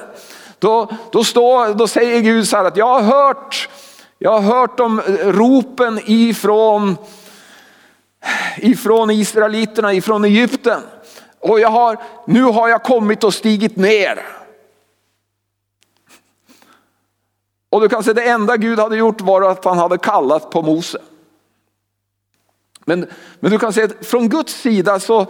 Då, 0.60 0.90
då, 1.12 1.24
står, 1.24 1.74
då 1.74 1.88
säger 1.88 2.22
Gud 2.22 2.48
så 2.48 2.58
här 2.58 2.66
att 2.66 2.78
jag 2.78 3.00
har 3.00 3.02
hört, 3.02 3.70
jag 4.20 4.32
har 4.40 4.60
hört 4.60 4.80
om 4.80 5.02
ropen 5.24 6.00
ifrån, 6.06 6.98
ifrån 8.58 9.10
Israeliterna, 9.10 9.94
ifrån 9.94 10.26
Egypten. 10.26 10.82
Och 11.40 11.60
jag 11.60 11.70
har, 11.70 11.98
nu 12.26 12.44
har 12.44 12.70
jag 12.70 12.84
kommit 12.84 13.24
och 13.24 13.34
stigit 13.34 13.76
ner. 13.76 14.26
Och 17.70 17.82
du 17.82 17.90
kan 17.90 18.04
säga 18.04 18.14
det 18.14 18.30
enda 18.30 18.58
Gud 18.58 18.80
hade 18.80 18.98
gjort 18.98 19.22
var 19.22 19.42
att 19.42 19.66
han 19.66 19.78
hade 19.78 19.98
kallat 19.98 20.50
på 20.50 20.62
Mose. 20.62 21.02
Men, 22.86 23.06
men 23.40 23.52
du 23.52 23.60
kan 23.60 23.74
säga 23.74 23.86
att 23.86 24.06
från 24.06 24.30
Guds 24.30 24.54
sida 24.54 25.00
så, 25.00 25.26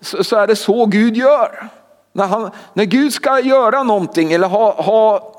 så, 0.00 0.24
så 0.24 0.36
är 0.36 0.46
det 0.46 0.56
så 0.56 0.86
Gud 0.86 1.16
gör. 1.16 1.68
När, 2.12 2.26
han, 2.26 2.50
när 2.74 2.84
Gud 2.84 3.12
ska 3.12 3.40
göra 3.40 3.82
någonting 3.82 4.32
eller 4.32 4.48
ha, 4.48 4.82
ha, 4.82 5.34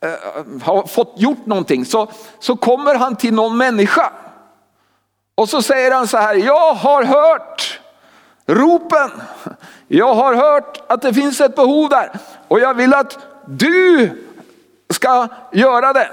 äh, 0.00 0.62
ha 0.64 0.86
fått 0.86 1.14
gjort 1.16 1.46
någonting 1.46 1.84
så, 1.84 2.08
så 2.38 2.56
kommer 2.56 2.94
han 2.94 3.16
till 3.16 3.34
någon 3.34 3.56
människa. 3.56 4.12
Och 5.34 5.48
så 5.48 5.62
säger 5.62 5.90
han 5.90 6.08
så 6.08 6.16
här, 6.16 6.34
jag 6.34 6.74
har 6.74 7.04
hört 7.04 7.80
ropen. 8.46 9.10
Jag 9.88 10.14
har 10.14 10.34
hört 10.34 10.82
att 10.86 11.02
det 11.02 11.14
finns 11.14 11.40
ett 11.40 11.56
behov 11.56 11.88
där 11.88 12.10
och 12.48 12.60
jag 12.60 12.74
vill 12.74 12.94
att 12.94 13.18
du 13.46 14.10
ska 14.90 15.28
göra 15.52 15.92
det. 15.92 16.08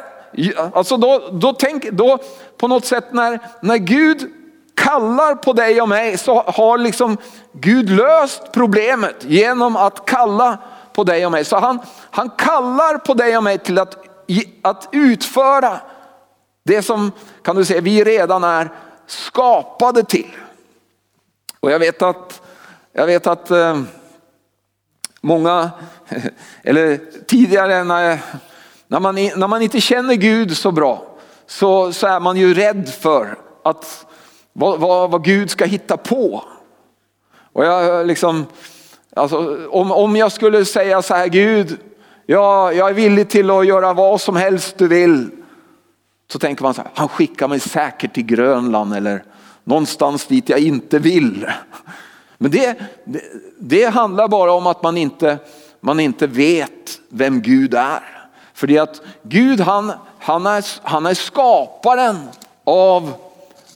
Alltså 0.74 0.98
då, 0.98 1.30
då, 1.32 1.54
tänk, 1.54 1.92
då 1.92 2.18
på 2.58 2.68
något 2.68 2.86
sätt 2.86 3.14
när, 3.14 3.40
när 3.62 3.78
Gud 3.78 4.32
kallar 4.76 5.36
på 5.36 5.54
dig 5.54 5.82
och 5.82 5.90
mig 5.90 6.18
så 6.18 6.42
har 6.42 6.78
liksom 6.78 7.18
Gud 7.52 7.90
löst 7.90 8.52
problemet 8.52 9.16
genom 9.20 9.76
att 9.76 10.06
kalla 10.06 10.58
på 10.94 11.04
dig 11.04 11.26
och 11.26 11.32
mig. 11.32 11.46
Så 11.46 11.58
han, 11.58 11.80
han 12.12 12.30
kallar 12.30 12.98
på 12.98 13.14
dig 13.14 13.38
och 13.38 13.44
mig 13.44 13.58
till 13.58 13.80
att, 13.80 13.98
att 14.62 14.90
utföra 14.92 15.80
det 16.64 16.82
som 16.82 17.12
kan 17.44 17.56
du 17.56 17.66
säga, 17.66 17.82
vi 17.82 18.04
redan 18.04 18.44
är 18.44 18.70
skapade 19.12 20.04
till. 20.04 20.36
Och 21.60 21.72
jag 21.72 21.80
vet 21.80 22.02
att, 22.02 22.42
jag 22.94 23.06
vet 23.06 23.28
att 23.28 23.52
eh, 23.52 23.82
många, 25.22 25.72
eller 26.64 27.00
tidigare 27.26 27.84
när, 27.84 28.20
när, 28.88 29.00
man, 29.00 29.16
när 29.16 29.48
man 29.48 29.62
inte 29.62 29.82
känner 29.82 30.14
Gud 30.14 30.58
så 30.58 30.72
bra 30.72 31.18
så, 31.48 31.94
så 31.94 32.08
är 32.08 32.20
man 32.20 32.38
ju 32.38 32.54
rädd 32.54 32.90
för 32.90 33.38
att 33.64 34.06
vad, 34.54 34.80
vad, 34.80 35.12
vad 35.12 35.24
Gud 35.24 35.50
ska 35.50 35.66
hitta 35.66 35.98
på. 35.98 36.44
Och 37.54 37.66
jag 37.66 38.00
eh, 38.00 38.06
liksom, 38.06 38.46
alltså, 39.16 39.68
om, 39.70 39.92
om 39.92 40.16
jag 40.16 40.32
skulle 40.32 40.66
säga 40.66 41.02
så 41.02 41.14
här, 41.14 41.28
Gud, 41.28 41.78
ja, 42.26 42.74
jag 42.74 42.90
är 42.90 42.94
villig 42.94 43.30
till 43.30 43.50
att 43.50 43.68
göra 43.68 43.94
vad 43.94 44.22
som 44.22 44.36
helst 44.36 44.78
du 44.78 44.88
vill. 44.88 45.30
Så 46.32 46.40
tänker 46.40 46.64
man 46.64 46.74
så 46.74 46.82
här, 46.82 46.92
han 46.94 47.08
skickar 47.08 47.48
mig 47.48 47.60
säkert 47.60 48.14
till 48.14 48.26
Grönland 48.26 48.96
eller 48.96 49.24
någonstans 49.64 50.26
dit 50.26 50.50
jag 50.50 50.60
inte 50.60 51.00
vill. 51.00 51.48
Men 52.38 52.52
det, 52.52 52.80
det, 53.06 53.22
det 53.60 53.86
handlar 53.86 54.28
bara 54.28 54.52
om 54.52 54.68
att 54.68 54.84
man 54.84 54.98
inte, 54.98 55.38
man 55.80 56.00
inte 56.00 56.28
vet 56.28 57.00
vem 57.10 57.42
Gud 57.42 57.74
är. 57.74 58.28
För 58.54 58.68
det 58.68 58.78
är 58.78 58.82
att 58.82 59.02
Gud 59.24 59.60
han, 59.60 59.92
han, 60.20 60.46
är, 60.46 60.66
han 60.84 61.06
är 61.06 61.14
skaparen 61.14 62.18
av 62.64 63.14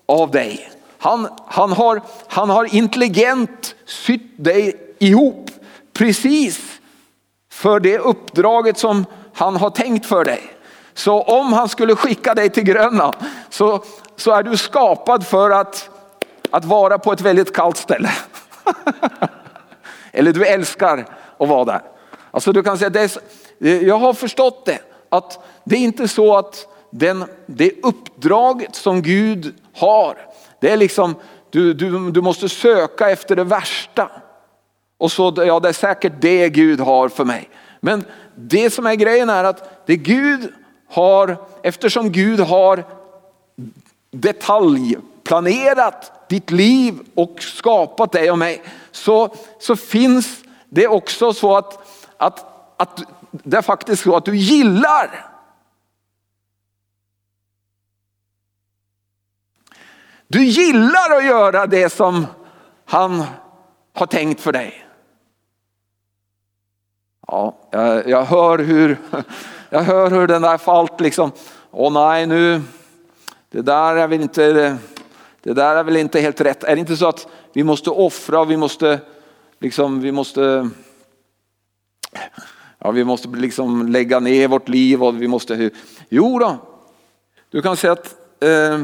av 0.05 0.31
dig. 0.31 0.69
Han, 0.97 1.27
han, 1.47 1.71
har, 1.71 2.01
han 2.27 2.49
har 2.49 2.75
intelligent 2.75 3.75
sytt 3.85 4.43
dig 4.43 4.75
ihop 4.99 5.51
precis 5.93 6.79
för 7.51 7.79
det 7.79 7.97
uppdraget 7.97 8.77
som 8.77 9.05
han 9.33 9.55
har 9.55 9.69
tänkt 9.69 10.05
för 10.05 10.25
dig. 10.25 10.54
Så 10.95 11.21
om 11.21 11.53
han 11.53 11.69
skulle 11.69 11.95
skicka 11.95 12.33
dig 12.33 12.49
till 12.49 12.63
Grönland 12.63 13.15
så, 13.49 13.83
så 14.15 14.31
är 14.31 14.43
du 14.43 14.57
skapad 14.57 15.27
för 15.27 15.49
att, 15.51 15.89
att 16.49 16.65
vara 16.65 16.99
på 16.99 17.11
ett 17.11 17.21
väldigt 17.21 17.55
kallt 17.55 17.77
ställe. 17.77 18.09
Eller 20.11 20.33
du 20.33 20.45
älskar 20.45 21.05
att 21.37 21.47
vara 21.49 21.65
där. 21.65 21.81
Alltså 22.31 22.51
du 22.51 22.63
kan 22.63 22.77
säga, 22.77 22.89
det 22.89 23.17
är, 23.59 23.81
jag 23.81 23.97
har 23.97 24.13
förstått 24.13 24.65
det, 24.65 24.79
att 25.09 25.39
det 25.63 25.75
är 25.75 25.79
inte 25.79 26.07
så 26.07 26.37
att 26.37 26.67
den, 26.89 27.25
det 27.45 27.71
uppdraget 27.83 28.75
som 28.75 29.01
Gud 29.01 29.55
har, 29.75 30.17
det 30.61 30.71
är 30.71 30.77
liksom, 30.77 31.15
du, 31.49 31.73
du, 31.73 32.11
du 32.11 32.21
måste 32.21 32.49
söka 32.49 33.09
efter 33.09 33.35
det 33.35 33.43
värsta. 33.43 34.11
Och 34.97 35.11
så, 35.11 35.33
ja 35.37 35.59
det 35.59 35.69
är 35.69 35.73
säkert 35.73 36.13
det 36.19 36.49
Gud 36.49 36.79
har 36.79 37.09
för 37.09 37.25
mig. 37.25 37.49
Men 37.79 38.05
det 38.35 38.69
som 38.69 38.85
är 38.85 38.95
grejen 38.95 39.29
är 39.29 39.43
att 39.43 39.87
det 39.87 39.95
Gud 39.95 40.53
har, 40.87 41.37
eftersom 41.63 42.11
Gud 42.11 42.39
har 42.39 42.83
detaljplanerat 44.11 46.29
ditt 46.29 46.51
liv 46.51 46.99
och 47.15 47.41
skapat 47.41 48.11
dig 48.11 48.31
och 48.31 48.37
mig, 48.37 48.63
så, 48.91 49.35
så 49.59 49.75
finns 49.75 50.43
det 50.69 50.87
också 50.87 51.33
så 51.33 51.57
att, 51.57 51.79
att, 52.17 52.45
att 52.77 53.01
det 53.31 53.57
är 53.57 53.61
faktiskt 53.61 54.03
så 54.03 54.15
att 54.15 54.25
du 54.25 54.37
gillar 54.37 55.31
Du 60.27 60.43
gillar 60.43 61.17
att 61.17 61.25
göra 61.25 61.67
det 61.67 61.89
som 61.89 62.27
han 62.85 63.23
har 63.93 64.05
tänkt 64.05 64.41
för 64.41 64.51
dig. 64.51 64.85
Ja, 67.27 67.55
jag, 67.71 68.09
jag 68.09 68.25
hör 68.25 68.57
hur, 68.57 68.97
jag 69.75 69.83
hör 69.83 70.11
hur 70.11 70.27
den 70.27 70.41
där 70.41 70.57
falt 70.57 70.99
liksom. 71.01 71.31
Åh 71.71 71.93
nej 71.93 72.25
nu, 72.25 72.61
det 73.49 73.61
där 73.61 73.95
är 73.95 74.07
väl 74.07 74.21
inte, 74.21 74.77
det 75.43 75.53
där 75.53 75.75
är 75.75 75.83
väl 75.83 75.97
inte 75.97 76.19
helt 76.19 76.41
rätt. 76.41 76.63
Är 76.63 76.75
det 76.75 76.79
inte 76.79 76.97
så 76.97 77.07
att 77.07 77.27
vi 77.53 77.63
måste 77.63 77.89
offra, 77.89 78.45
vi 78.45 78.57
måste 78.57 78.99
liksom, 79.59 80.01
vi 80.01 80.11
måste 80.11 80.69
Ja, 82.79 82.91
vi 82.91 83.03
måste 83.03 83.27
liksom 83.27 83.87
lägga 83.87 84.19
ner 84.19 84.47
vårt 84.47 84.69
liv 84.69 85.03
och 85.03 85.21
vi 85.21 85.27
måste... 85.27 85.69
Jo 86.09 86.39
då, 86.39 86.57
du 87.49 87.61
kan 87.61 87.77
säga 87.77 87.93
att 87.93 88.15
eh, 88.43 88.83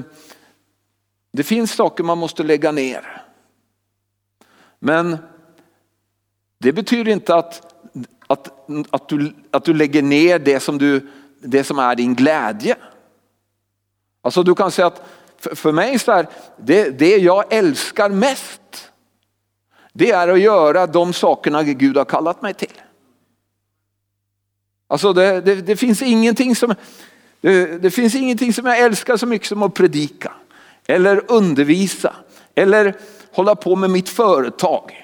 det 1.31 1.43
finns 1.43 1.71
saker 1.71 2.03
man 2.03 2.17
måste 2.17 2.43
lägga 2.43 2.71
ner. 2.71 3.23
Men 4.79 5.17
det 6.57 6.73
betyder 6.73 7.11
inte 7.11 7.35
att, 7.35 7.75
att, 8.31 8.69
att, 8.89 9.09
du, 9.09 9.33
att 9.51 9.65
du 9.65 9.73
lägger 9.73 10.01
ner 10.01 10.39
det 10.39 10.59
som, 10.59 10.77
du, 10.77 11.07
det 11.39 11.63
som 11.63 11.79
är 11.79 11.95
din 11.95 12.15
glädje. 12.15 12.75
Alltså 14.21 14.43
du 14.43 14.55
kan 14.55 14.71
säga 14.71 14.87
att 14.87 15.01
för, 15.37 15.55
för 15.55 15.71
mig 15.71 15.99
så 15.99 16.11
är 16.11 16.27
det, 16.57 16.89
det 16.89 17.17
jag 17.17 17.53
älskar 17.53 18.09
mest, 18.09 18.91
det 19.93 20.11
är 20.11 20.27
att 20.27 20.39
göra 20.39 20.87
de 20.87 21.13
sakerna 21.13 21.63
Gud 21.63 21.97
har 21.97 22.05
kallat 22.05 22.41
mig 22.41 22.53
till. 22.53 22.81
Alltså 24.87 25.13
det, 25.13 25.41
det, 25.41 25.55
det 25.55 25.75
finns 25.75 26.01
ingenting 26.01 26.55
som, 26.55 26.75
det, 27.41 27.77
det 27.81 27.91
finns 27.91 28.15
ingenting 28.15 28.53
som 28.53 28.65
jag 28.65 28.79
älskar 28.79 29.17
så 29.17 29.25
mycket 29.25 29.47
som 29.47 29.63
att 29.63 29.73
predika 29.73 30.31
eller 30.87 31.31
undervisa 31.31 32.15
eller 32.55 32.95
hålla 33.31 33.55
på 33.55 33.75
med 33.75 33.89
mitt 33.89 34.09
företag. 34.09 35.00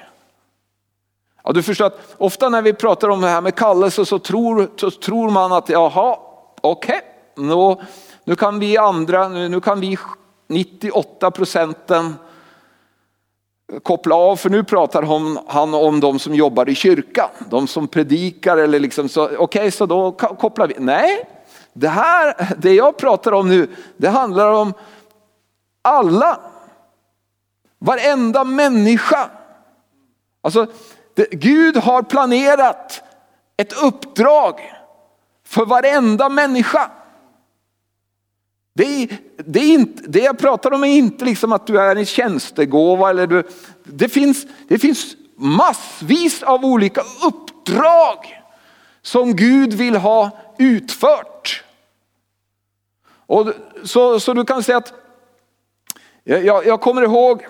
Ja, 1.48 1.54
du 1.54 1.64
förstår 1.64 1.86
att 1.86 2.16
ofta 2.18 2.50
när 2.50 2.62
vi 2.62 2.74
pratar 2.74 3.10
om 3.10 3.22
det 3.22 3.28
här 3.28 3.42
med 3.42 3.56
kallelse 3.56 4.06
så 4.06 4.20
tror, 4.20 4.70
så 4.76 4.92
tror 4.92 5.30
man 5.30 5.52
att 5.52 5.70
jaha, 5.70 6.18
okej, 6.62 7.02
okay, 7.36 7.86
nu, 8.24 8.36
kan 8.36 8.60
vi 8.60 8.78
andra, 8.78 9.28
nu, 9.28 9.50
nu 9.50 9.62
kan 9.62 9.80
vi 9.80 9.98
98 10.48 11.32
procenten 11.32 12.16
koppla 13.84 14.16
av 14.16 14.36
för 14.36 14.50
nu 14.50 14.64
pratar 14.64 15.04
han, 15.04 15.40
han 15.48 15.74
om 15.74 16.00
de 16.00 16.20
som 16.20 16.36
jobbar 16.36 16.70
i 16.70 16.76
kyrkan, 16.76 17.30
de 17.50 17.68
som 17.68 17.88
predikar 17.88 18.58
eller 18.58 18.80
liksom 18.80 19.10
så, 19.10 19.26
okej 19.26 19.38
okay, 19.38 19.72
så 19.72 19.86
då 19.86 20.12
kopplar 20.12 20.68
vi. 20.68 20.76
Nej, 20.78 21.30
det 21.74 21.90
här, 21.90 22.56
det 22.58 22.74
jag 22.74 22.98
pratar 22.98 23.32
om 23.32 23.50
nu, 23.50 23.70
det 23.98 24.10
handlar 24.10 24.52
om 24.52 24.74
alla. 25.82 26.40
Varenda 27.80 28.44
människa. 28.44 29.30
Alltså, 30.42 30.68
Gud 31.32 31.78
har 31.78 32.04
planerat 32.04 33.04
ett 33.58 33.84
uppdrag 33.84 34.74
för 35.46 35.66
varenda 35.66 36.30
människa. 36.30 36.92
Det, 38.74 38.84
är, 38.84 39.18
det, 39.38 39.60
är 39.60 39.74
inte, 39.74 40.04
det 40.08 40.20
jag 40.20 40.40
pratar 40.40 40.72
om 40.74 40.84
är 40.84 40.88
inte 40.88 41.26
liksom 41.26 41.52
att 41.52 41.68
du 41.68 41.80
är 41.80 41.96
en 41.96 42.06
tjänstegåva. 42.06 43.10
Eller 43.10 43.28
du, 43.28 43.44
det, 43.84 44.10
finns, 44.10 44.46
det 44.68 44.80
finns 44.80 45.16
massvis 45.36 46.44
av 46.44 46.66
olika 46.66 47.02
uppdrag 47.24 48.44
som 49.02 49.36
Gud 49.36 49.74
vill 49.74 49.96
ha 49.96 50.30
utfört. 50.58 51.64
Och 53.10 53.54
så, 53.84 54.20
så 54.20 54.34
du 54.34 54.46
kan 54.46 54.64
säga 54.64 54.78
att, 54.78 54.94
jag, 56.24 56.66
jag 56.66 56.82
kommer 56.82 57.02
ihåg, 57.02 57.46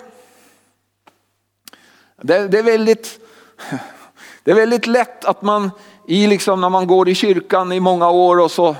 det, 2.22 2.48
det, 2.48 2.58
är 2.58 2.62
väldigt, 2.62 3.20
det 4.44 4.50
är 4.50 4.54
väldigt 4.54 4.86
lätt 4.86 5.24
att 5.24 5.42
man 5.42 5.70
i 6.06 6.26
liksom 6.26 6.60
när 6.60 6.68
man 6.68 6.86
går 6.86 7.08
i 7.08 7.14
kyrkan 7.14 7.72
i 7.72 7.80
många 7.80 8.10
år 8.10 8.40
och 8.40 8.50
så 8.50 8.76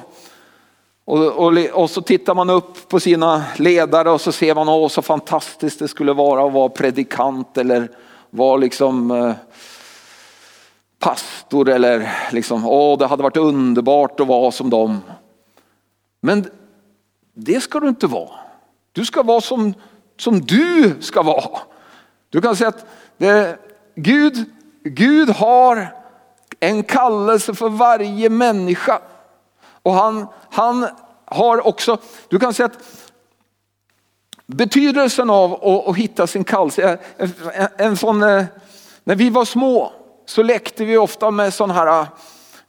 och, 1.05 1.27
och, 1.27 1.59
och, 1.73 1.91
så 1.91 2.03
tittar 2.03 2.35
man 2.35 2.51
upp 2.51 2.88
på 2.88 3.01
sina 3.01 3.45
ledare 3.57 4.11
och 4.11 4.21
så 4.21 4.33
ser 4.33 4.55
man 4.55 4.69
åh 4.69 4.88
så 4.88 5.03
fantastiskt 5.03 5.79
det 5.79 5.88
skulle 5.88 6.12
vara 6.12 6.47
att 6.47 6.53
vara 6.53 6.69
predikant 6.69 7.59
eller 7.59 7.88
vara 8.31 8.57
liksom 8.57 9.11
eh, 9.11 9.33
pastor 10.99 11.69
eller 11.69 12.11
liksom 12.33 12.67
åh 12.67 12.99
det 12.99 13.07
hade 13.07 13.23
varit 13.23 13.37
underbart 13.37 14.21
att 14.21 14.27
vara 14.27 14.51
som 14.51 14.71
dem. 14.71 15.01
Men 16.21 16.51
det 17.35 17.61
ska 17.61 17.81
du 17.81 17.88
inte 17.88 18.07
vara. 18.07 18.31
Du 18.93 19.05
ska 19.05 19.23
vara 19.23 19.41
som, 19.41 19.75
som 20.19 20.41
du 20.41 20.97
ska 21.01 21.23
vara. 21.23 21.59
Du 22.31 22.41
kan 22.41 22.57
säga 22.57 22.69
att 22.69 22.87
det, 23.17 23.59
Gud, 23.95 24.45
Gud 24.85 25.31
har 25.31 25.95
en 26.61 26.83
kallelse 26.83 27.55
för 27.55 27.69
varje 27.69 28.29
människa. 28.29 29.01
Och 29.83 29.93
han, 29.93 30.27
han 30.51 30.88
har 31.25 31.67
också, 31.67 31.99
du 32.29 32.38
kan 32.38 32.55
säga 32.55 32.67
att 32.67 32.79
betydelsen 34.47 35.31
av 35.31 35.55
att, 35.55 35.88
att 35.88 35.97
hitta 35.97 36.27
sin 36.27 36.45
kallelse, 36.45 36.99
en, 37.17 37.69
en 37.77 37.97
sån, 37.97 38.23
eh, 38.23 38.45
när 39.05 39.14
vi 39.14 39.31
var 39.31 39.45
små 39.45 39.93
så 40.27 40.43
lekte 40.43 40.85
vi 40.85 40.97
ofta 40.97 41.31
med 41.31 41.55
sådana 41.55 41.75
här, 41.75 42.01
eh, 42.01 42.09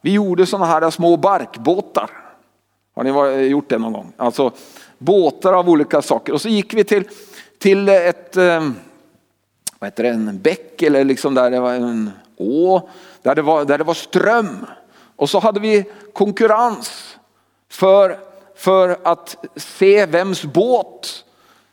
vi 0.01 0.13
gjorde 0.13 0.45
sådana 0.45 0.65
här 0.65 0.89
små 0.89 1.17
barkbåtar. 1.17 2.09
Har 2.95 3.03
ni 3.03 3.45
gjort 3.47 3.69
det 3.69 3.77
någon 3.77 3.93
gång? 3.93 4.13
Alltså 4.17 4.51
båtar 4.97 5.53
av 5.53 5.69
olika 5.69 6.01
saker. 6.01 6.33
Och 6.33 6.41
så 6.41 6.49
gick 6.49 6.73
vi 6.73 6.83
till, 6.83 7.03
till 7.59 7.89
ett, 7.89 8.37
eh, 8.37 8.69
vad 9.79 9.87
heter 9.87 10.03
det, 10.03 10.09
en 10.09 10.39
bäck 10.41 10.81
eller 10.81 11.03
liksom 11.03 11.35
där 11.35 11.51
det 11.51 11.59
var 11.59 11.73
en 11.73 12.11
å, 12.37 12.89
där 13.21 13.35
det 13.35 13.41
var, 13.41 13.65
där 13.65 13.77
det 13.77 13.83
var 13.83 13.93
ström. 13.93 14.65
Och 15.15 15.29
så 15.29 15.39
hade 15.39 15.59
vi 15.59 15.85
konkurrens 16.13 17.17
för, 17.69 18.19
för 18.55 18.97
att 19.03 19.45
se 19.55 20.05
vems 20.05 20.43
båt 20.43 21.23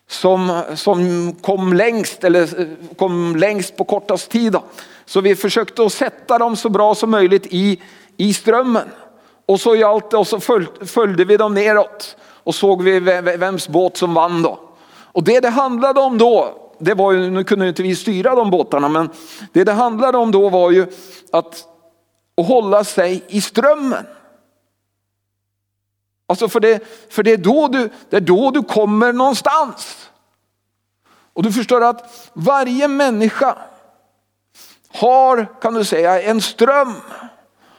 som, 0.09 0.63
som 0.75 1.33
kom 1.33 1.73
längst 1.73 2.25
eller 2.25 2.61
eh, 2.61 2.67
kom 2.97 3.37
längst 3.37 3.77
på 3.77 3.85
kortast 3.85 4.31
tid. 4.31 4.57
Så 5.05 5.21
vi 5.21 5.37
försökte 5.37 5.85
att 5.85 5.93
sätta 5.93 6.39
dem 6.39 6.57
så 6.57 6.69
bra 6.69 6.95
som 6.95 7.11
möjligt 7.11 7.47
i, 7.51 7.83
i 8.17 8.35
strömmen. 8.35 8.89
Och 9.47 9.61
så 9.61 9.77
gjallt 9.77 10.15
och 10.15 10.27
så 10.27 10.41
följde 10.81 11.25
vi 11.25 11.37
dem 11.37 11.55
neråt 11.55 12.17
och 12.23 12.55
såg 12.55 12.83
vi 12.83 13.01
vems 13.21 13.69
båt 13.69 13.97
som 13.97 14.15
vann 14.15 14.43
då. 14.43 14.59
Och 14.89 15.25
det 15.25 15.41
det 15.41 15.49
handlade 15.49 16.01
om 16.01 16.19
då, 16.19 16.66
det 16.79 16.95
var 16.95 17.13
ju, 17.13 17.31
nu 17.31 17.45
kunde 17.45 17.69
inte 17.69 17.83
vi 17.83 17.97
styra 17.97 18.35
de 18.35 18.51
båtarna, 18.51 18.89
men 18.89 19.11
det 19.53 19.65
det 19.65 19.73
handlade 19.73 20.19
om 20.19 20.31
då 20.31 20.49
var 20.49 20.71
ju 20.71 20.87
att, 21.33 21.67
att 22.37 22.47
hålla 22.47 22.85
sig 22.85 23.25
i 23.29 23.41
strömmen. 23.41 24.07
Alltså 26.29 26.49
för 26.49 26.61
det, 26.61 26.83
för 27.11 27.23
det, 27.23 27.33
är 27.33 27.37
då 27.37 27.69
du, 27.69 27.91
det 28.11 28.17
är 28.17 28.21
då 28.21 28.51
du 28.51 28.63
kommer 28.63 29.13
någonstans. 29.13 30.11
Och 31.33 31.43
du 31.43 31.53
förstår 31.53 31.85
att 31.85 32.31
varje 32.33 32.89
människa 32.89 33.59
har, 34.89 35.61
kan 35.61 35.75
du 35.75 35.85
säga, 35.85 36.23
en 36.23 36.41
ström. 36.41 36.95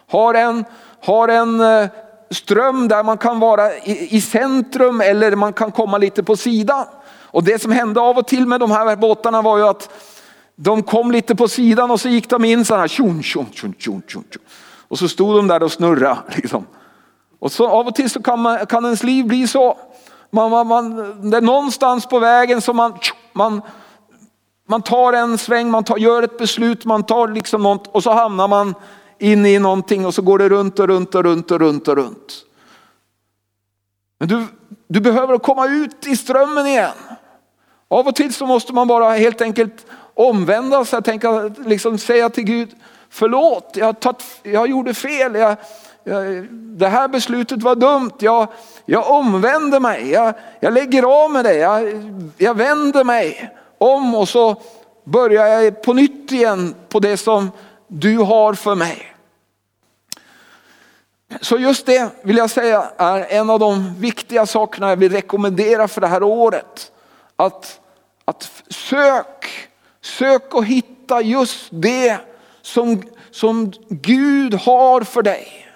Har 0.09 0.33
en, 0.33 0.65
har 1.01 1.27
en 1.27 1.59
eh, 1.59 1.89
ström 2.29 2.87
där 2.87 3.03
man 3.03 3.17
kan 3.17 3.39
vara 3.39 3.75
i, 3.75 4.15
i 4.17 4.21
centrum 4.21 5.01
eller 5.01 5.35
man 5.35 5.53
kan 5.53 5.71
komma 5.71 5.97
lite 5.97 6.23
på 6.23 6.35
sidan. 6.35 6.85
Och 7.37 7.43
det 7.43 7.61
som 7.61 7.71
hände 7.71 7.99
av 8.01 8.17
och 8.17 8.27
till 8.27 8.47
med 8.47 8.59
de 8.59 8.71
här 8.71 8.95
båtarna 8.95 9.41
var 9.41 9.57
ju 9.57 9.67
att 9.67 9.89
de 10.55 10.83
kom 10.83 11.11
lite 11.11 11.35
på 11.35 11.47
sidan 11.47 11.91
och 11.91 12.01
så 12.01 12.09
gick 12.09 12.29
de 12.29 12.45
in 12.45 12.65
så 12.65 12.75
här 12.75 12.87
tjon, 12.87 13.23
tjon, 13.23 13.45
tjon, 13.51 13.73
tjon, 13.77 14.03
tjon. 14.07 14.23
Och 14.87 14.99
så 14.99 15.07
stod 15.07 15.35
de 15.35 15.47
där 15.47 15.63
och 15.63 15.71
snurrade. 15.71 16.17
Liksom. 16.35 16.65
Och 17.39 17.51
så 17.51 17.67
av 17.67 17.87
och 17.87 17.95
till 17.95 18.09
så 18.09 18.21
kan, 18.21 18.39
man, 18.39 18.65
kan 18.65 18.85
ens 18.85 19.03
liv 19.03 19.25
bli 19.25 19.47
så. 19.47 19.77
Man, 20.31 20.51
man, 20.51 20.67
man, 20.67 20.95
det 21.29 21.37
är 21.37 21.41
någonstans 21.41 22.05
på 22.05 22.19
vägen 22.19 22.61
som 22.61 22.75
man, 22.75 22.93
man, 23.33 23.61
man 24.67 24.81
tar 24.81 25.13
en 25.13 25.37
sväng, 25.37 25.71
man 25.71 25.83
tar, 25.83 25.97
gör 25.97 26.23
ett 26.23 26.37
beslut, 26.37 26.85
man 26.85 27.03
tar 27.03 27.27
liksom 27.27 27.63
något 27.63 27.87
och 27.87 28.03
så 28.03 28.11
hamnar 28.11 28.47
man 28.47 28.75
in 29.19 29.45
i 29.45 29.59
någonting 29.59 30.05
och 30.05 30.13
så 30.13 30.21
går 30.21 30.39
det 30.39 30.49
runt 30.49 30.79
och 30.79 30.87
runt 30.87 31.15
och 31.15 31.23
runt 31.23 31.51
och 31.51 31.59
runt 31.59 31.87
och 31.87 31.95
runt. 31.95 32.33
Men 34.19 34.27
du, 34.27 34.45
du 34.87 34.99
behöver 34.99 35.37
komma 35.37 35.67
ut 35.67 36.07
i 36.07 36.17
strömmen 36.17 36.67
igen. 36.67 36.91
Av 37.89 38.07
och 38.07 38.15
till 38.15 38.33
så 38.33 38.45
måste 38.45 38.73
man 38.73 38.87
bara 38.87 39.09
helt 39.09 39.41
enkelt 39.41 39.85
omvända 40.13 40.85
sig, 40.85 41.03
tänka, 41.03 41.51
liksom 41.65 41.97
säga 41.97 42.29
till 42.29 42.43
Gud, 42.43 42.69
förlåt, 43.09 43.71
jag, 43.73 43.99
tatt, 43.99 44.23
jag 44.43 44.67
gjorde 44.67 44.93
fel, 44.93 45.35
jag, 45.35 45.55
jag, 46.03 46.47
det 46.51 46.87
här 46.87 47.07
beslutet 47.07 47.63
var 47.63 47.75
dumt, 47.75 48.11
jag, 48.19 48.47
jag 48.85 49.11
omvänder 49.11 49.79
mig, 49.79 50.11
jag, 50.11 50.33
jag 50.59 50.73
lägger 50.73 51.23
av 51.23 51.31
med 51.31 51.45
det, 51.45 51.55
jag, 51.55 52.03
jag 52.37 52.53
vänder 52.55 53.03
mig 53.03 53.49
om 53.77 54.15
och 54.15 54.29
så 54.29 54.55
börjar 55.03 55.47
jag 55.47 55.81
på 55.81 55.93
nytt 55.93 56.31
igen 56.31 56.75
på 56.89 56.99
det 56.99 57.17
som 57.17 57.51
du 57.87 58.17
har 58.17 58.53
för 58.53 58.75
mig. 58.75 59.13
Så 61.41 61.57
just 61.57 61.85
det 61.85 62.09
vill 62.21 62.37
jag 62.37 62.49
säga 62.49 62.85
är 62.97 63.25
en 63.29 63.49
av 63.49 63.59
de 63.59 63.93
viktiga 63.99 64.45
sakerna 64.45 64.89
jag 64.89 64.97
vill 64.97 65.11
rekommendera 65.11 65.87
för 65.87 66.01
det 66.01 66.07
här 66.07 66.23
året. 66.23 66.91
Att, 67.37 67.81
att 68.25 68.63
sök, 68.69 69.69
sök 70.01 70.53
och 70.53 70.65
hitta 70.65 71.21
just 71.21 71.67
det 71.71 72.19
som, 72.61 73.03
som 73.31 73.73
Gud 73.89 74.53
har 74.53 75.01
för 75.01 75.21
dig. 75.21 75.67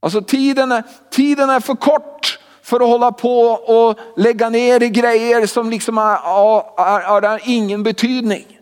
Alltså 0.00 0.22
tiden 0.22 0.72
är, 0.72 0.82
tiden 1.10 1.50
är 1.50 1.60
för 1.60 1.74
kort 1.74 2.38
för 2.62 2.80
att 2.80 2.88
hålla 2.88 3.12
på 3.12 3.40
och 3.50 3.98
lägga 4.16 4.48
ner 4.48 4.82
i 4.82 4.88
grejer 4.88 5.46
som 5.46 5.70
liksom 5.70 5.98
har 5.98 7.40
ingen 7.44 7.82
betydning. 7.82 8.60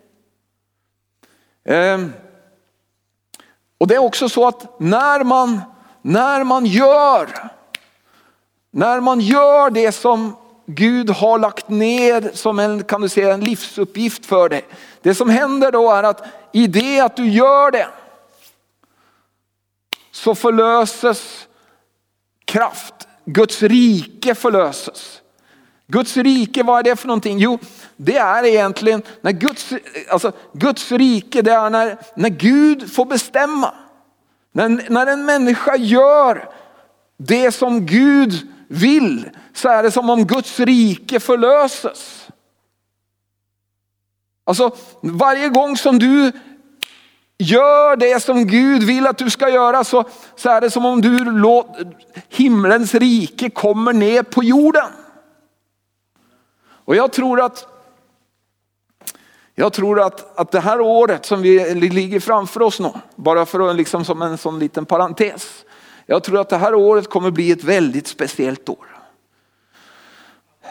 Ehm. 1.65 2.13
Och 3.79 3.87
det 3.87 3.95
är 3.95 3.99
också 3.99 4.29
så 4.29 4.49
att 4.49 4.81
när 4.81 5.25
man, 5.25 5.61
när 6.03 6.45
man 6.45 6.67
gör, 6.67 7.51
när 8.71 9.01
man 9.01 9.21
gör 9.21 9.71
det 9.71 9.93
som 9.93 10.37
Gud 10.67 11.11
har 11.11 11.39
lagt 11.39 11.69
ner 11.69 12.31
som 12.35 12.59
en, 12.59 12.85
kan 12.85 13.01
du 13.01 13.09
säga, 13.09 13.35
en 13.35 13.41
livsuppgift 13.41 14.27
för 14.27 14.49
dig. 14.49 14.65
Det 15.03 15.15
som 15.15 15.31
händer 15.31 15.73
då 15.73 15.91
är 15.91 16.03
att 16.03 16.25
i 16.53 16.67
det 16.67 17.01
att 17.01 17.17
du 17.17 17.29
gör 17.29 17.71
det 17.71 17.89
så 20.11 20.35
förlöses 20.35 21.47
kraft. 22.45 22.95
Guds 23.25 23.63
rike 23.63 24.35
förlöses. 24.35 25.21
Guds 25.87 26.17
rike, 26.17 26.63
vad 26.63 26.79
är 26.79 26.83
det 26.83 26.97
för 26.97 27.09
någonting? 27.09 27.39
Jo, 27.39 27.59
det 27.97 28.17
är 28.17 28.45
egentligen 28.45 29.03
när 29.21 29.33
Guds, 29.33 29.73
alltså 30.11 30.33
Guds 30.53 30.93
rike, 30.93 31.43
det 31.43 31.53
är 31.53 31.71
när, 31.71 31.97
när 32.17 32.29
Gud 32.29 32.93
får 32.93 33.05
bestämma. 33.05 33.75
När, 34.53 34.91
när 34.91 35.07
en 35.07 35.25
människa 35.25 35.77
gör 35.77 36.49
det 37.17 37.53
som 37.53 37.87
Gud 37.87 38.49
vill 38.73 39.31
så 39.53 39.69
är 39.69 39.83
det 39.83 39.91
som 39.91 40.11
om 40.11 40.25
Guds 40.27 40.61
rike 40.61 41.21
förlöses. 41.21 42.29
Alltså 44.45 44.77
varje 45.01 45.49
gång 45.49 45.77
som 45.77 45.99
du 45.99 46.33
gör 47.39 47.97
det 47.97 48.23
som 48.23 48.47
Gud 48.47 48.83
vill 48.83 49.07
att 49.07 49.19
du 49.19 49.31
ska 49.31 49.49
göra 49.49 49.85
så, 49.85 50.05
så 50.37 50.51
är 50.51 50.61
det 50.61 50.71
som 50.71 50.87
om 50.87 51.01
du 51.01 51.25
låter 51.25 51.97
himlens 52.29 52.95
rike 52.95 53.51
kommer 53.51 53.93
ner 53.93 54.23
på 54.23 54.45
jorden. 54.45 54.91
Och 56.85 56.97
jag 56.97 57.13
tror 57.13 57.41
att 57.41 57.67
jag 59.55 59.73
tror 59.73 60.01
att, 60.01 60.39
att 60.39 60.51
det 60.51 60.61
här 60.61 60.81
året 60.81 61.27
som 61.27 61.43
vi 61.43 61.75
ligger 61.75 62.21
framför 62.21 62.63
oss 62.63 62.81
nu, 62.81 62.91
bara 63.17 63.47
för 63.47 63.71
att 63.71 63.77
liksom 63.77 64.05
som 64.05 64.23
en 64.23 64.39
sån 64.39 64.59
liten 64.59 64.87
parentes. 64.87 65.65
Jag 66.13 66.23
tror 66.23 66.41
att 66.41 66.49
det 66.49 66.57
här 66.57 66.75
året 66.75 67.11
kommer 67.11 67.31
bli 67.31 67.51
ett 67.51 67.65
väldigt 67.65 68.07
speciellt 68.07 68.69
år. 68.69 68.87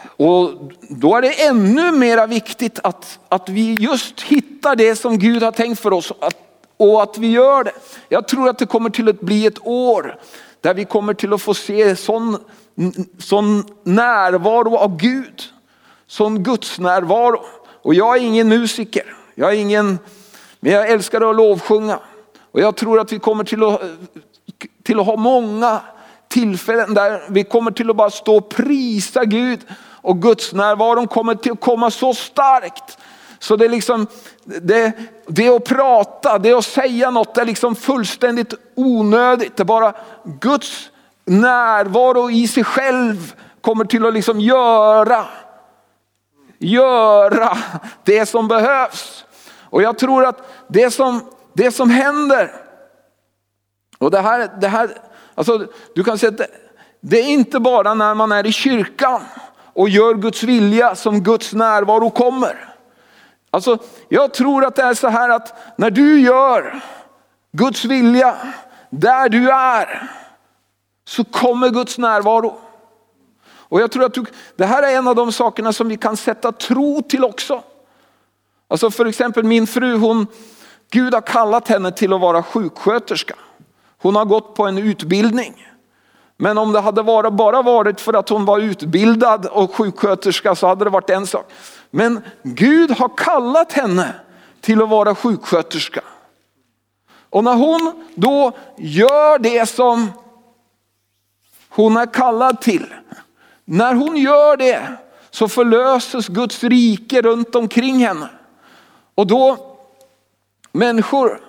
Och 0.04 0.50
då 0.80 1.16
är 1.16 1.22
det 1.22 1.42
ännu 1.42 1.90
mer 1.90 2.26
viktigt 2.26 2.78
att, 2.82 3.18
att 3.28 3.48
vi 3.48 3.74
just 3.74 4.20
hittar 4.20 4.76
det 4.76 4.96
som 4.96 5.18
Gud 5.18 5.42
har 5.42 5.52
tänkt 5.52 5.80
för 5.80 5.92
oss. 5.92 6.12
Att, 6.20 6.36
och 6.76 7.02
att 7.02 7.18
vi 7.18 7.30
gör 7.30 7.64
det. 7.64 7.72
Jag 8.08 8.28
tror 8.28 8.48
att 8.48 8.58
det 8.58 8.66
kommer 8.66 8.90
till 8.90 9.08
att 9.08 9.20
bli 9.20 9.46
ett 9.46 9.66
år 9.66 10.18
där 10.60 10.74
vi 10.74 10.84
kommer 10.84 11.14
till 11.14 11.32
att 11.32 11.42
få 11.42 11.54
se 11.54 11.96
sån, 11.96 12.38
sån 13.18 13.64
närvaro 13.82 14.76
av 14.76 14.96
Gud. 14.96 15.42
Sån 16.06 16.42
Guds 16.42 16.78
närvaro. 16.78 17.44
Och 17.82 17.94
jag 17.94 18.16
är 18.16 18.20
ingen 18.20 18.48
musiker, 18.48 19.16
jag 19.34 19.52
är 19.52 19.56
ingen, 19.56 19.98
men 20.60 20.72
jag 20.72 20.90
älskar 20.90 21.30
att 21.30 21.36
lovsjunga. 21.36 22.00
Och 22.52 22.60
jag 22.60 22.76
tror 22.76 23.00
att 23.00 23.12
vi 23.12 23.18
kommer 23.18 23.44
till 23.44 23.62
att, 23.62 23.80
till 24.82 25.00
att 25.00 25.06
ha 25.06 25.16
många 25.16 25.80
tillfällen 26.28 26.94
där 26.94 27.22
vi 27.28 27.44
kommer 27.44 27.70
till 27.70 27.90
att 27.90 27.96
bara 27.96 28.10
stå 28.10 28.36
och 28.36 28.48
prisa 28.48 29.24
Gud 29.24 29.60
och 30.02 30.22
Guds 30.22 30.52
närvaron 30.52 31.08
kommer 31.08 31.34
till 31.34 31.52
att 31.52 31.60
komma 31.60 31.90
så 31.90 32.14
starkt. 32.14 32.98
Så 33.38 33.56
det 33.56 33.64
är 33.64 33.68
liksom, 33.68 34.06
det, 34.44 34.92
det 35.26 35.48
att 35.48 35.64
prata, 35.64 36.38
det 36.38 36.52
att 36.52 36.64
säga 36.64 37.10
något 37.10 37.38
är 37.38 37.44
liksom 37.44 37.76
fullständigt 37.76 38.54
onödigt. 38.74 39.56
Det 39.56 39.62
är 39.62 39.64
bara 39.64 39.94
Guds 40.40 40.90
närvaro 41.24 42.30
i 42.30 42.48
sig 42.48 42.64
själv 42.64 43.34
kommer 43.60 43.84
till 43.84 44.06
att 44.06 44.14
liksom 44.14 44.40
göra, 44.40 45.24
göra 46.58 47.58
det 48.04 48.26
som 48.26 48.48
behövs. 48.48 49.24
Och 49.60 49.82
jag 49.82 49.98
tror 49.98 50.24
att 50.24 50.52
det 50.68 50.90
som, 50.90 51.20
det 51.52 51.70
som 51.70 51.90
händer, 51.90 52.61
och 54.02 54.10
det 54.10 54.20
här, 54.20 54.50
det 54.60 54.68
här 54.68 54.98
alltså, 55.34 55.66
du 55.94 56.04
kan 56.04 56.18
säga 56.18 56.30
att 56.30 56.38
det, 56.38 56.46
det 57.00 57.20
är 57.20 57.28
inte 57.28 57.60
bara 57.60 57.94
när 57.94 58.14
man 58.14 58.32
är 58.32 58.46
i 58.46 58.52
kyrkan 58.52 59.20
och 59.72 59.88
gör 59.88 60.14
Guds 60.14 60.42
vilja 60.42 60.94
som 60.94 61.20
Guds 61.22 61.52
närvaro 61.52 62.10
kommer. 62.10 62.74
Alltså, 63.50 63.78
jag 64.08 64.34
tror 64.34 64.64
att 64.64 64.76
det 64.76 64.82
är 64.82 64.94
så 64.94 65.08
här 65.08 65.28
att 65.28 65.54
när 65.76 65.90
du 65.90 66.20
gör 66.20 66.80
Guds 67.52 67.84
vilja 67.84 68.36
där 68.90 69.28
du 69.28 69.50
är 69.50 70.10
så 71.04 71.24
kommer 71.24 71.70
Guds 71.70 71.98
närvaro. 71.98 72.58
Och 73.72 73.80
jag 73.80 73.90
tror 73.90 74.04
att 74.04 74.14
du, 74.14 74.24
det 74.56 74.66
här 74.66 74.82
är 74.82 74.96
en 74.96 75.08
av 75.08 75.14
de 75.14 75.32
sakerna 75.32 75.72
som 75.72 75.88
vi 75.88 75.96
kan 75.96 76.16
sätta 76.16 76.52
tro 76.52 77.02
till 77.02 77.24
också. 77.24 77.62
Alltså 78.68 78.90
för 78.90 79.06
exempel 79.06 79.44
min 79.44 79.66
fru, 79.66 79.96
hon, 79.96 80.26
Gud 80.90 81.14
har 81.14 81.20
kallat 81.20 81.68
henne 81.68 81.92
till 81.92 82.12
att 82.12 82.20
vara 82.20 82.42
sjuksköterska. 82.42 83.34
Hon 84.02 84.16
har 84.16 84.24
gått 84.24 84.54
på 84.54 84.66
en 84.66 84.78
utbildning. 84.78 85.68
Men 86.36 86.58
om 86.58 86.72
det 86.72 86.80
hade 86.80 87.02
varit, 87.02 87.32
bara 87.32 87.62
varit 87.62 88.00
för 88.00 88.14
att 88.14 88.28
hon 88.28 88.44
var 88.44 88.58
utbildad 88.58 89.46
och 89.46 89.74
sjuksköterska 89.74 90.54
så 90.54 90.66
hade 90.66 90.84
det 90.84 90.90
varit 90.90 91.10
en 91.10 91.26
sak. 91.26 91.52
Men 91.90 92.20
Gud 92.42 92.90
har 92.90 93.16
kallat 93.16 93.72
henne 93.72 94.14
till 94.60 94.82
att 94.82 94.88
vara 94.88 95.14
sjuksköterska. 95.14 96.00
Och 97.30 97.44
när 97.44 97.54
hon 97.54 98.04
då 98.14 98.52
gör 98.76 99.38
det 99.38 99.66
som 99.66 100.12
hon 101.68 101.96
är 101.96 102.12
kallad 102.12 102.60
till. 102.60 102.94
När 103.64 103.94
hon 103.94 104.16
gör 104.16 104.56
det 104.56 104.96
så 105.30 105.48
förlöses 105.48 106.28
Guds 106.28 106.64
rike 106.64 107.22
runt 107.22 107.54
omkring 107.54 107.98
henne. 108.06 108.28
Och 109.14 109.26
då 109.26 109.76
människor 110.72 111.40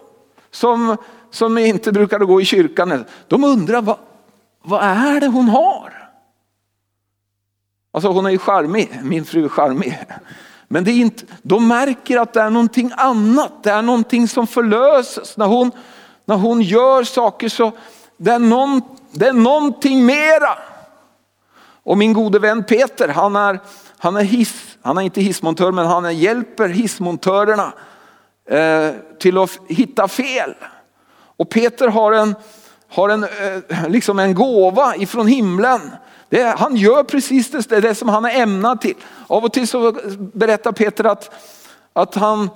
som, 0.52 0.98
som 1.34 1.58
inte 1.58 1.92
brukade 1.92 2.26
gå 2.26 2.42
i 2.42 2.46
kyrkan, 2.46 3.06
de 3.28 3.44
undrar 3.44 3.82
vad, 3.82 3.98
vad 4.64 4.84
är 4.84 5.22
det 5.22 5.28
hon 5.28 5.50
har? 5.50 6.10
Alltså 7.94 8.10
hon 8.10 8.26
är 8.26 8.30
ju 8.30 8.38
charmig, 8.38 9.00
min 9.04 9.26
fru 9.26 9.46
är 9.46 9.50
charmig. 9.50 10.00
Men 10.68 10.84
det 10.84 10.92
är 10.92 10.96
inte, 10.96 11.24
de 11.42 11.68
märker 11.68 12.20
att 12.20 12.34
det 12.34 12.42
är 12.42 12.50
någonting 12.50 12.92
annat, 12.98 13.64
det 13.64 13.72
är 13.72 13.82
någonting 13.82 14.28
som 14.28 14.48
förlöses. 14.48 15.38
När 15.38 15.46
hon, 15.46 15.72
när 16.26 16.36
hon 16.36 16.62
gör 16.62 17.04
saker 17.04 17.50
så 17.50 17.72
det 18.18 18.32
är, 18.32 18.40
någon, 18.40 18.82
det 19.12 19.28
är 19.28 19.34
någonting 19.34 20.06
mera. 20.06 20.58
Och 21.84 21.98
min 21.98 22.14
gode 22.14 22.40
vän 22.40 22.64
Peter, 22.64 23.08
han 23.08 23.36
är, 23.36 23.60
han 23.98 24.16
är, 24.16 24.24
hiss, 24.24 24.78
han 24.82 24.98
är 24.98 25.02
inte 25.02 25.22
hissmontör 25.22 25.72
men 25.72 25.86
han 25.86 26.18
hjälper 26.18 26.70
hissmontörerna 26.70 27.74
eh, 28.50 28.92
till 29.20 29.38
att 29.38 29.60
hitta 29.68 30.08
fel. 30.08 30.54
Och 31.38 31.50
Peter 31.50 31.88
har 31.88 32.12
en, 32.12 32.36
har 32.90 33.10
en, 33.10 33.24
eh, 33.24 33.90
liksom 33.90 34.20
en 34.20 34.34
gåva 34.34 34.96
ifrån 34.96 35.28
himlen 35.28 35.92
det, 36.34 36.56
han 36.58 36.76
gör 36.76 37.04
precis 37.04 37.68
det, 37.68 37.80
det 37.80 37.96
som 37.96 38.10
han 38.10 38.26
är 38.26 38.42
ämnad 38.42 38.82
till. 38.82 38.96
Av 39.28 39.44
och 39.44 39.54
till 39.54 39.68
så 39.68 39.92
berättar 40.18 40.72
Peter 40.72 41.04
att, 41.04 41.34
att 41.94 42.16
han, 42.16 42.50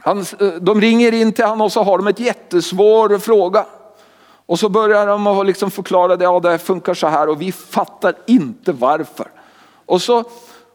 han, 0.00 0.18
eh, 0.18 0.48
de 0.48 0.80
ringer 0.80 1.12
in 1.12 1.32
till 1.32 1.44
honom 1.44 1.60
och 1.60 1.72
så 1.72 1.82
har 1.82 1.98
de 1.98 2.06
ett 2.06 2.20
jättesvår 2.20 3.18
fråga. 3.18 3.66
Och 4.46 4.58
så 4.58 4.68
börjar 4.68 5.06
de 5.06 5.26
att 5.26 5.46
liksom 5.46 5.70
förklara 5.70 6.16
det, 6.16 6.24
ja 6.24 6.40
det 6.40 6.58
funkar 6.58 6.94
så 6.94 7.06
här 7.06 7.28
och 7.28 7.40
vi 7.40 7.52
fattar 7.52 8.14
inte 8.26 8.72
varför. 8.72 9.30
Och 9.86 10.02
så, 10.02 10.24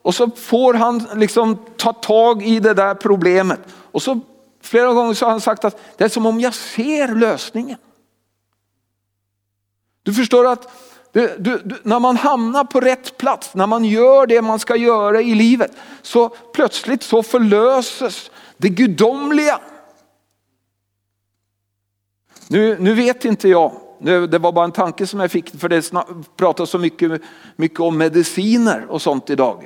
och 0.02 0.16
så 0.16 0.30
får 0.30 0.74
han 0.74 1.08
liksom 1.16 1.58
ta 1.78 1.94
tag 1.94 2.44
i 2.44 2.60
det 2.60 2.74
där 2.74 2.94
problemet. 2.94 3.60
Och 3.92 4.02
så 4.02 4.20
flera 4.66 4.94
gånger 4.94 5.14
så 5.14 5.26
har 5.26 5.32
han 5.32 5.42
sagt 5.42 5.66
att 5.66 5.98
det 5.98 6.04
är 6.04 6.10
som 6.10 6.26
om 6.26 6.40
jag 6.40 6.54
ser 6.54 7.08
lösningen. 7.08 7.78
Du 10.04 10.14
förstår 10.14 10.48
att 10.48 10.72
du, 11.12 11.36
du, 11.40 11.62
du, 11.66 11.76
när 11.84 12.00
man 12.00 12.18
hamnar 12.18 12.64
på 12.64 12.80
rätt 12.80 13.18
plats, 13.18 13.56
när 13.56 13.68
man 13.68 13.86
gör 13.86 14.28
det 14.28 14.42
man 14.42 14.60
ska 14.60 14.76
göra 14.76 15.22
i 15.22 15.36
livet, 15.36 15.72
så 16.02 16.30
plötsligt 16.30 17.04
så 17.04 17.24
förlöses 17.24 18.32
det 18.58 18.70
gudomliga. 18.70 19.60
Nu, 22.48 22.78
nu 22.80 22.94
vet 22.94 23.26
inte 23.26 23.50
jag, 23.50 23.72
det 24.00 24.38
var 24.38 24.52
bara 24.52 24.66
en 24.66 24.72
tanke 24.72 25.08
som 25.08 25.20
jag 25.20 25.32
fick 25.32 25.60
för 25.60 25.70
det 25.70 25.92
pratas 26.38 26.70
så 26.70 26.80
mycket, 26.80 27.22
mycket 27.56 27.80
om 27.80 27.98
mediciner 27.98 28.86
och 28.90 29.02
sånt 29.02 29.30
idag. 29.30 29.64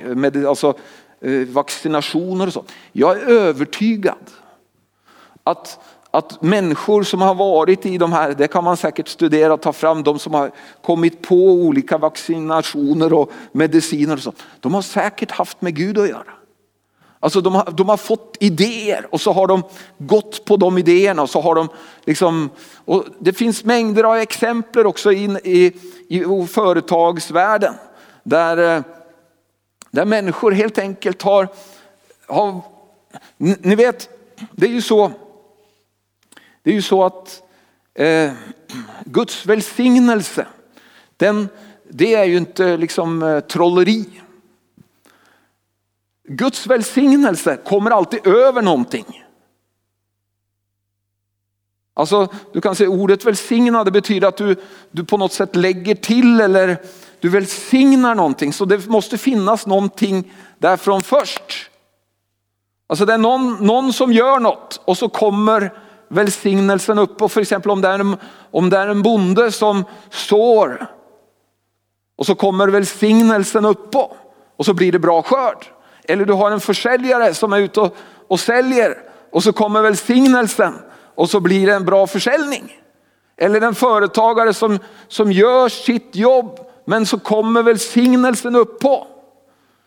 Alltså 0.48 0.74
eh, 1.20 1.32
vaccinationer 1.32 2.46
och 2.46 2.52
sånt. 2.52 2.72
Jag 2.92 3.16
är 3.16 3.26
övertygad 3.26 4.30
att 5.50 5.78
att 6.10 6.42
människor 6.42 7.02
som 7.02 7.22
har 7.22 7.34
varit 7.34 7.86
i 7.86 7.98
de 7.98 8.12
här, 8.12 8.34
det 8.34 8.48
kan 8.48 8.64
man 8.64 8.76
säkert 8.76 9.08
studera 9.08 9.54
och 9.54 9.60
ta 9.60 9.72
fram, 9.72 10.02
de 10.02 10.18
som 10.18 10.34
har 10.34 10.50
kommit 10.82 11.22
på 11.22 11.34
olika 11.36 11.98
vaccinationer 11.98 13.12
och 13.12 13.30
mediciner 13.52 14.14
och 14.14 14.22
så. 14.22 14.32
De 14.60 14.74
har 14.74 14.82
säkert 14.82 15.30
haft 15.30 15.62
med 15.62 15.76
Gud 15.76 15.98
att 15.98 16.08
göra. 16.08 16.32
Alltså 17.20 17.40
de 17.40 17.54
har, 17.54 17.70
de 17.70 17.88
har 17.88 17.96
fått 17.96 18.36
idéer 18.40 19.06
och 19.10 19.20
så 19.20 19.32
har 19.32 19.46
de 19.46 19.62
gått 19.98 20.44
på 20.44 20.56
de 20.56 20.78
idéerna 20.78 21.22
och 21.22 21.30
så 21.30 21.40
har 21.40 21.54
de 21.54 21.68
liksom, 22.04 22.50
och 22.84 23.04
det 23.18 23.32
finns 23.32 23.64
mängder 23.64 24.04
av 24.04 24.16
exempel 24.16 24.86
också 24.86 25.12
in 25.12 25.38
i, 25.44 25.72
i 26.08 26.46
företagsvärlden 26.46 27.74
där, 28.22 28.76
eh, 28.76 28.82
där 29.90 30.04
människor 30.04 30.52
helt 30.52 30.78
enkelt 30.78 31.22
har, 31.22 31.48
har, 32.26 32.60
ni 33.38 33.74
vet, 33.74 34.08
det 34.52 34.66
är 34.66 34.70
ju 34.70 34.82
så 34.82 35.12
det 36.62 36.70
är 36.70 36.74
ju 36.74 36.82
så 36.82 37.04
att 37.04 37.42
eh, 37.94 38.32
Guds 39.04 39.46
välsignelse, 39.46 40.46
den, 41.16 41.48
det 41.88 42.14
är 42.14 42.24
ju 42.24 42.36
inte 42.36 42.76
liksom 42.76 43.22
eh, 43.22 43.40
trolleri. 43.40 44.20
Guds 46.28 46.66
välsignelse 46.66 47.56
kommer 47.56 47.90
alltid 47.90 48.26
över 48.26 48.62
någonting. 48.62 49.24
Alltså, 51.94 52.28
du 52.52 52.60
kan 52.60 52.74
säga 52.74 52.90
ordet 52.90 53.24
välsignad 53.24 53.86
det 53.86 53.90
betyder 53.90 54.28
att 54.28 54.36
du, 54.36 54.56
du 54.90 55.04
på 55.04 55.16
något 55.16 55.32
sätt 55.32 55.56
lägger 55.56 55.94
till 55.94 56.40
eller 56.40 56.76
du 57.20 57.28
välsignar 57.28 58.14
någonting. 58.14 58.52
Så 58.52 58.64
det 58.64 58.86
måste 58.86 59.18
finnas 59.18 59.66
någonting 59.66 60.32
därifrån 60.58 61.02
först. 61.02 61.70
Alltså 62.86 63.04
det 63.04 63.12
är 63.12 63.18
någon, 63.18 63.66
någon 63.66 63.92
som 63.92 64.12
gör 64.12 64.40
något 64.40 64.80
och 64.84 64.98
så 64.98 65.08
kommer 65.08 65.72
välsignelsen 66.10 66.98
upp 66.98 67.22
och 67.22 67.32
för 67.32 67.40
exempel 67.40 67.70
om 67.70 67.80
det, 67.80 67.88
är 67.88 67.98
en, 67.98 68.16
om 68.50 68.70
det 68.70 68.78
är 68.78 68.88
en 68.88 69.02
bonde 69.02 69.52
som 69.52 69.84
sår 70.10 70.86
och 72.16 72.26
så 72.26 72.34
kommer 72.34 72.68
välsignelsen 72.68 73.64
upp 73.64 73.94
och 74.56 74.66
så 74.66 74.74
blir 74.74 74.92
det 74.92 74.98
bra 74.98 75.22
skörd. 75.22 75.66
Eller 76.04 76.24
du 76.24 76.32
har 76.32 76.50
en 76.50 76.60
försäljare 76.60 77.34
som 77.34 77.52
är 77.52 77.58
ute 77.58 77.80
och, 77.80 77.96
och 78.28 78.40
säljer 78.40 78.98
och 79.32 79.42
så 79.42 79.52
kommer 79.52 79.82
välsignelsen 79.82 80.74
och 81.14 81.30
så 81.30 81.40
blir 81.40 81.66
det 81.66 81.74
en 81.74 81.84
bra 81.84 82.06
försäljning. 82.06 82.76
Eller 83.36 83.60
en 83.60 83.74
företagare 83.74 84.54
som, 84.54 84.78
som 85.08 85.32
gör 85.32 85.68
sitt 85.68 86.16
jobb 86.16 86.58
men 86.84 87.06
så 87.06 87.18
kommer 87.18 87.62
välsignelsen 87.62 88.56
upp 88.56 88.80
på. 88.80 89.06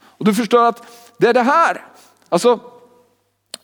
Och 0.04 0.26
du 0.26 0.34
förstår 0.34 0.66
att 0.66 0.84
det 1.18 1.28
är 1.28 1.34
det 1.34 1.42
här, 1.42 1.86
alltså 2.30 2.60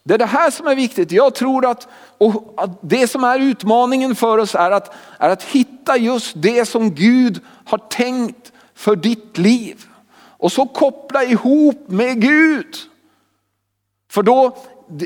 det 0.03 0.13
är 0.13 0.17
det 0.17 0.25
här 0.25 0.51
som 0.51 0.67
är 0.67 0.75
viktigt. 0.75 1.11
Jag 1.11 1.35
tror 1.35 1.65
att, 1.65 1.87
och 2.19 2.69
det 2.81 3.07
som 3.07 3.23
är 3.23 3.39
utmaningen 3.39 4.15
för 4.15 4.37
oss 4.37 4.55
är 4.55 4.71
att, 4.71 4.95
är 5.17 5.29
att 5.29 5.43
hitta 5.43 5.97
just 5.97 6.33
det 6.35 6.65
som 6.65 6.91
Gud 6.91 7.39
har 7.65 7.77
tänkt 7.77 8.51
för 8.75 8.95
ditt 8.95 9.37
liv. 9.37 9.85
Och 10.15 10.51
så 10.51 10.65
koppla 10.65 11.23
ihop 11.23 11.85
med 11.87 12.21
Gud. 12.21 12.75
För 14.11 14.23
då, 14.23 14.57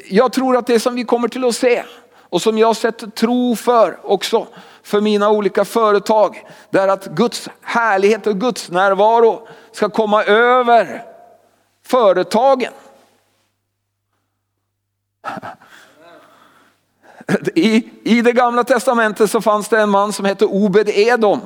jag 0.09 0.33
tror 0.33 0.57
att 0.57 0.67
det 0.67 0.79
som 0.79 0.95
vi 0.95 1.03
kommer 1.03 1.27
till 1.27 1.45
att 1.45 1.55
se 1.55 1.83
och 2.15 2.41
som 2.41 2.57
jag 2.57 2.75
sätter 2.75 3.07
tro 3.07 3.55
för 3.55 3.99
också 4.03 4.47
för 4.83 5.01
mina 5.01 5.29
olika 5.29 5.65
företag. 5.65 6.47
Det 6.69 6.79
är 6.79 6.87
att 6.87 7.05
Guds 7.05 7.49
härlighet 7.61 8.27
och 8.27 8.39
Guds 8.39 8.71
närvaro 8.71 9.47
ska 9.71 9.89
komma 9.89 10.23
över 10.23 11.05
företagen. 11.85 12.73
I, 17.55 17.89
I 18.03 18.21
det 18.21 18.33
gamla 18.33 18.63
testamentet 18.63 19.31
så 19.31 19.41
fanns 19.41 19.69
det 19.69 19.79
en 19.81 19.89
man 19.89 20.13
som 20.13 20.25
hette 20.25 20.45
Obed 20.45 20.89
Edom. 20.89 21.41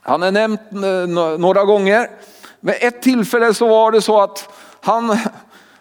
Han 0.00 0.22
är 0.22 0.32
nämnt 0.32 0.60
eh, 0.72 1.38
några 1.38 1.64
gånger. 1.64 2.10
Vid 2.60 2.74
ett 2.80 3.02
tillfälle 3.02 3.54
så 3.54 3.68
var 3.68 3.92
det 3.92 4.02
så 4.02 4.20
att 4.20 4.48
han, 4.80 5.18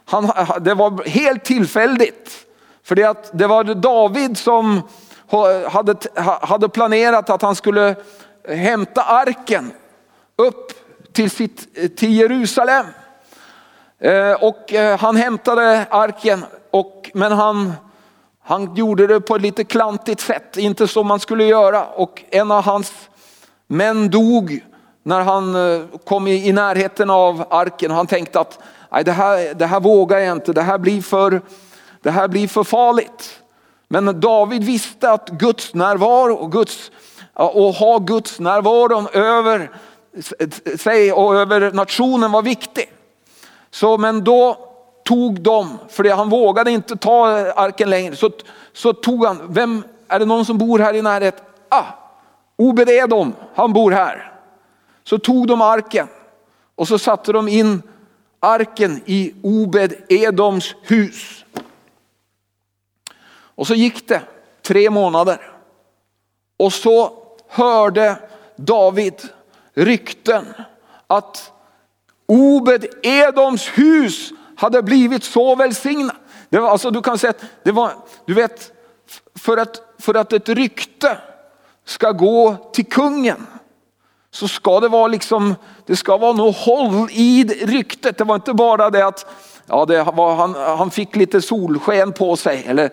han, 0.05 0.31
det 0.59 0.73
var 0.73 1.09
helt 1.09 1.43
tillfälligt. 1.43 2.45
För 2.83 2.95
det, 2.95 3.03
att 3.03 3.29
det 3.33 3.47
var 3.47 3.63
David 3.63 4.37
som 4.37 4.81
hade, 5.71 5.95
hade 6.41 6.69
planerat 6.69 7.29
att 7.29 7.41
han 7.41 7.55
skulle 7.55 7.95
hämta 8.47 9.01
arken 9.01 9.71
upp 10.35 10.71
till, 11.13 11.31
sitt, 11.31 11.97
till 11.97 12.13
Jerusalem. 12.13 12.85
Eh, 13.99 14.31
och 14.31 14.73
eh, 14.73 14.99
han 14.99 15.15
hämtade 15.15 15.85
arken, 15.89 16.45
och, 16.71 17.11
men 17.13 17.31
han, 17.31 17.73
han 18.43 18.75
gjorde 18.75 19.07
det 19.07 19.21
på 19.21 19.35
ett 19.35 19.41
lite 19.41 19.63
klantigt 19.63 20.21
sätt, 20.21 20.57
inte 20.57 20.87
som 20.87 21.07
man 21.07 21.19
skulle 21.19 21.43
göra. 21.43 21.85
Och 21.85 22.23
en 22.29 22.51
av 22.51 22.63
hans 22.63 22.93
män 23.67 24.09
dog 24.09 24.59
när 25.03 25.21
han 25.21 25.55
eh, 25.55 25.81
kom 26.05 26.27
i, 26.27 26.47
i 26.47 26.51
närheten 26.51 27.09
av 27.09 27.45
arken. 27.49 27.91
Han 27.91 28.07
tänkte 28.07 28.39
att 28.39 28.59
Nej, 28.93 29.03
det, 29.03 29.11
här, 29.11 29.53
det 29.53 29.65
här 29.65 29.79
vågar 29.79 30.19
jag 30.19 30.31
inte, 30.31 30.53
det 30.53 30.61
här, 30.61 30.77
blir 30.77 31.01
för, 31.01 31.41
det 32.01 32.11
här 32.11 32.27
blir 32.27 32.47
för 32.47 32.63
farligt. 32.63 33.41
Men 33.87 34.19
David 34.19 34.63
visste 34.63 35.11
att 35.11 35.29
Guds 35.29 35.73
närvaro 35.73 36.33
och, 36.33 36.51
Guds, 36.51 36.91
och 37.33 37.73
ha 37.73 37.97
Guds 37.97 38.39
närvaro 38.39 39.09
över 39.13 39.71
sig 40.77 41.11
och 41.11 41.35
över 41.35 41.71
nationen 41.71 42.31
var 42.31 42.41
viktig. 42.41 42.91
Så, 43.71 43.97
men 43.97 44.23
då 44.23 44.57
tog 45.03 45.41
de, 45.41 45.77
för 45.89 46.09
han 46.09 46.29
vågade 46.29 46.71
inte 46.71 46.95
ta 46.95 47.27
arken 47.55 47.89
längre, 47.89 48.15
så, 48.15 48.29
så 48.73 48.93
tog 48.93 49.25
han, 49.25 49.53
vem, 49.53 49.83
är 50.07 50.19
det 50.19 50.25
någon 50.25 50.45
som 50.45 50.57
bor 50.57 50.79
här 50.79 50.93
i 50.93 51.01
närheten? 51.01 51.45
Ah, 51.69 51.85
Obed 52.55 52.89
Edom, 52.89 53.33
han 53.55 53.73
bor 53.73 53.91
här. 53.91 54.31
Så 55.03 55.17
tog 55.17 55.47
de 55.47 55.61
arken 55.61 56.07
och 56.75 56.87
så 56.87 56.99
satte 56.99 57.31
de 57.31 57.47
in 57.47 57.81
arken 58.39 59.01
i 59.05 59.33
Obed 59.41 59.93
Edoms 60.09 60.75
hus. 60.81 61.45
Och 63.55 63.67
så 63.67 63.73
gick 63.73 64.07
det 64.07 64.21
tre 64.61 64.89
månader 64.89 65.51
och 66.57 66.73
så 66.73 67.13
hörde 67.47 68.15
David 68.55 69.21
rykten 69.73 70.45
att 71.07 71.51
Obed 72.25 72.85
Edoms 73.03 73.67
hus 73.67 74.31
hade 74.63 74.83
blivit 74.83 75.23
så 75.23 75.55
välsignad. 75.55 76.15
Det 76.49 76.59
var, 76.59 76.69
alltså, 76.69 76.91
du 76.91 77.01
kan 77.01 77.17
säga 77.17 77.31
att 77.31 77.43
det 77.63 77.71
var, 77.71 77.91
du 78.25 78.33
vet, 78.33 78.71
för 79.39 79.57
att, 79.57 79.81
för 79.99 80.13
att 80.13 80.33
ett 80.33 80.49
rykte 80.49 81.17
ska 81.85 82.11
gå 82.11 82.55
till 82.73 82.85
kungen 82.85 83.47
så 84.31 84.47
ska 84.47 84.79
det 84.79 84.87
vara 84.87 85.07
liksom, 85.07 85.55
det 85.85 85.95
ska 85.95 86.17
vara 86.17 86.33
något 86.33 86.57
håll 86.57 87.07
i 87.11 87.43
ryktet. 87.65 88.17
Det 88.17 88.23
var 88.23 88.35
inte 88.35 88.53
bara 88.53 88.89
det 88.89 89.05
att 89.05 89.25
ja, 89.65 89.85
det 89.85 90.03
var, 90.03 90.35
han, 90.35 90.55
han 90.55 90.91
fick 90.91 91.15
lite 91.15 91.41
solsken 91.41 92.13
på 92.13 92.35
sig. 92.35 92.63
Eller, 92.67 92.89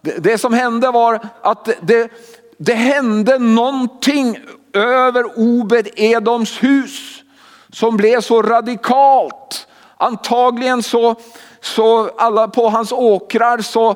det, 0.00 0.18
det 0.18 0.38
som 0.38 0.52
hände 0.52 0.90
var 0.90 1.28
att 1.42 1.68
det, 1.80 2.10
det 2.58 2.74
hände 2.74 3.38
någonting 3.38 4.38
över 4.72 5.38
Obed 5.38 5.88
Edoms 5.96 6.62
hus 6.62 7.22
som 7.72 7.96
blev 7.96 8.20
så 8.20 8.42
radikalt. 8.42 9.66
Antagligen 9.96 10.82
så, 10.82 11.14
så 11.60 12.10
alla 12.16 12.48
på 12.48 12.68
hans 12.68 12.92
åkrar 12.92 13.58
så, 13.58 13.94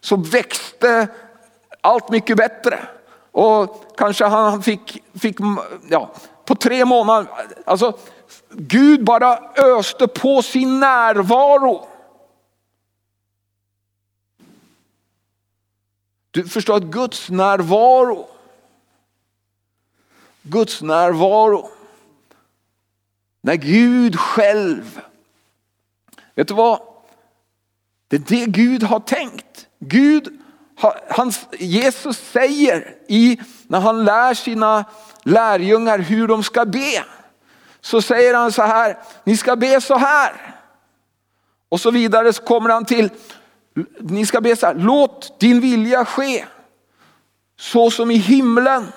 så 0.00 0.16
växte 0.16 1.08
allt 1.80 2.08
mycket 2.08 2.36
bättre. 2.36 2.78
Och 3.32 3.84
kanske 3.96 4.24
han 4.24 4.62
fick, 4.62 5.02
fick 5.14 5.36
ja, 5.90 6.10
på 6.44 6.54
tre 6.54 6.84
månader, 6.84 7.28
alltså 7.64 7.98
Gud 8.50 9.04
bara 9.04 9.38
öste 9.56 10.08
på 10.08 10.42
sin 10.42 10.80
närvaro. 10.80 11.88
Du 16.30 16.48
förstår 16.48 16.76
att 16.76 16.82
Guds 16.82 17.30
närvaro, 17.30 18.28
Guds 20.42 20.82
närvaro, 20.82 21.70
när 23.42 23.54
Gud 23.54 24.18
själv, 24.18 25.00
vet 26.34 26.48
du 26.48 26.54
vad? 26.54 26.80
Det 28.08 28.16
är 28.16 28.20
det 28.20 28.46
Gud 28.46 28.82
har 28.82 29.00
tänkt. 29.00 29.66
Gud 29.78 30.42
han, 31.08 31.32
Jesus 31.58 32.16
säger 32.16 32.94
i, 33.08 33.40
när 33.66 33.80
han 33.80 34.04
lär 34.04 34.34
sina 34.34 34.84
lärjungar 35.22 35.98
hur 35.98 36.28
de 36.28 36.42
ska 36.42 36.64
be. 36.64 37.04
Så 37.80 38.02
säger 38.02 38.34
han 38.34 38.52
så 38.52 38.62
här, 38.62 38.98
ni 39.24 39.36
ska 39.36 39.56
be 39.56 39.80
så 39.80 39.96
här. 39.96 40.54
Och 41.68 41.80
så 41.80 41.90
vidare 41.90 42.32
så 42.32 42.42
kommer 42.42 42.70
han 42.70 42.84
till, 42.84 43.10
ni 44.00 44.26
ska 44.26 44.40
be 44.40 44.56
så 44.56 44.66
här, 44.66 44.74
låt 44.74 45.40
din 45.40 45.60
vilja 45.60 46.04
ske. 46.04 46.44
Så 47.58 47.90
som 47.90 48.10
i 48.10 48.16
himlen, 48.16 48.92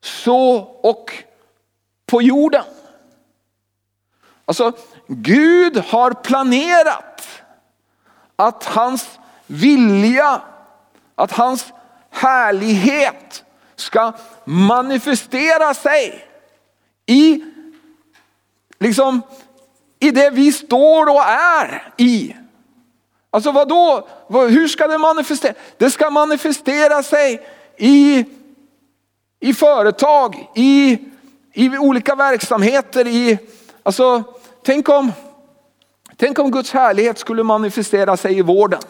så 0.00 0.56
och 0.82 1.12
på 2.06 2.22
jorden. 2.22 2.64
Alltså 4.44 4.72
Gud 5.06 5.76
har 5.76 6.10
planerat 6.10 7.28
att 8.36 8.64
hans 8.64 9.18
vilja 9.46 10.40
att 11.14 11.32
hans 11.32 11.72
härlighet 12.10 13.44
ska 13.76 14.12
manifestera 14.44 15.74
sig 15.74 16.28
i, 17.06 17.44
liksom, 18.78 19.22
i 19.98 20.10
det 20.10 20.30
vi 20.30 20.52
står 20.52 21.06
och 21.06 21.22
är 21.22 21.92
i. 21.96 22.36
Alltså 23.30 23.52
vad 23.52 23.68
då? 23.68 24.08
Hur 24.28 24.68
ska 24.68 24.88
det 24.88 24.98
manifestera? 24.98 25.54
Det 25.76 25.90
ska 25.90 26.10
manifestera 26.10 27.02
sig 27.02 27.46
i, 27.76 28.24
i 29.40 29.54
företag, 29.54 30.46
i, 30.54 30.98
i 31.52 31.78
olika 31.78 32.14
verksamheter. 32.14 33.06
I, 33.06 33.38
alltså, 33.82 34.22
tänk, 34.62 34.88
om, 34.88 35.12
tänk 36.16 36.38
om 36.38 36.50
Guds 36.50 36.72
härlighet 36.72 37.18
skulle 37.18 37.42
manifestera 37.42 38.16
sig 38.16 38.38
i 38.38 38.42
vården. 38.42 38.82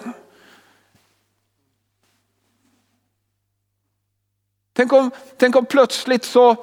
Tänk 4.73 4.93
om, 4.93 5.11
tänk 5.37 5.57
om 5.57 5.67
plötsligt 5.67 6.25
så, 6.25 6.57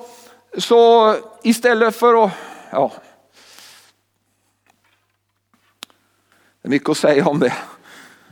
så 0.57 1.15
istället 1.43 1.95
för 1.95 2.25
att, 2.25 2.31
ja. 2.71 2.91
Det 6.61 6.67
är 6.67 6.69
mycket 6.69 6.89
att 6.89 6.97
säga 6.97 7.27
om 7.27 7.39
det. 7.39 7.53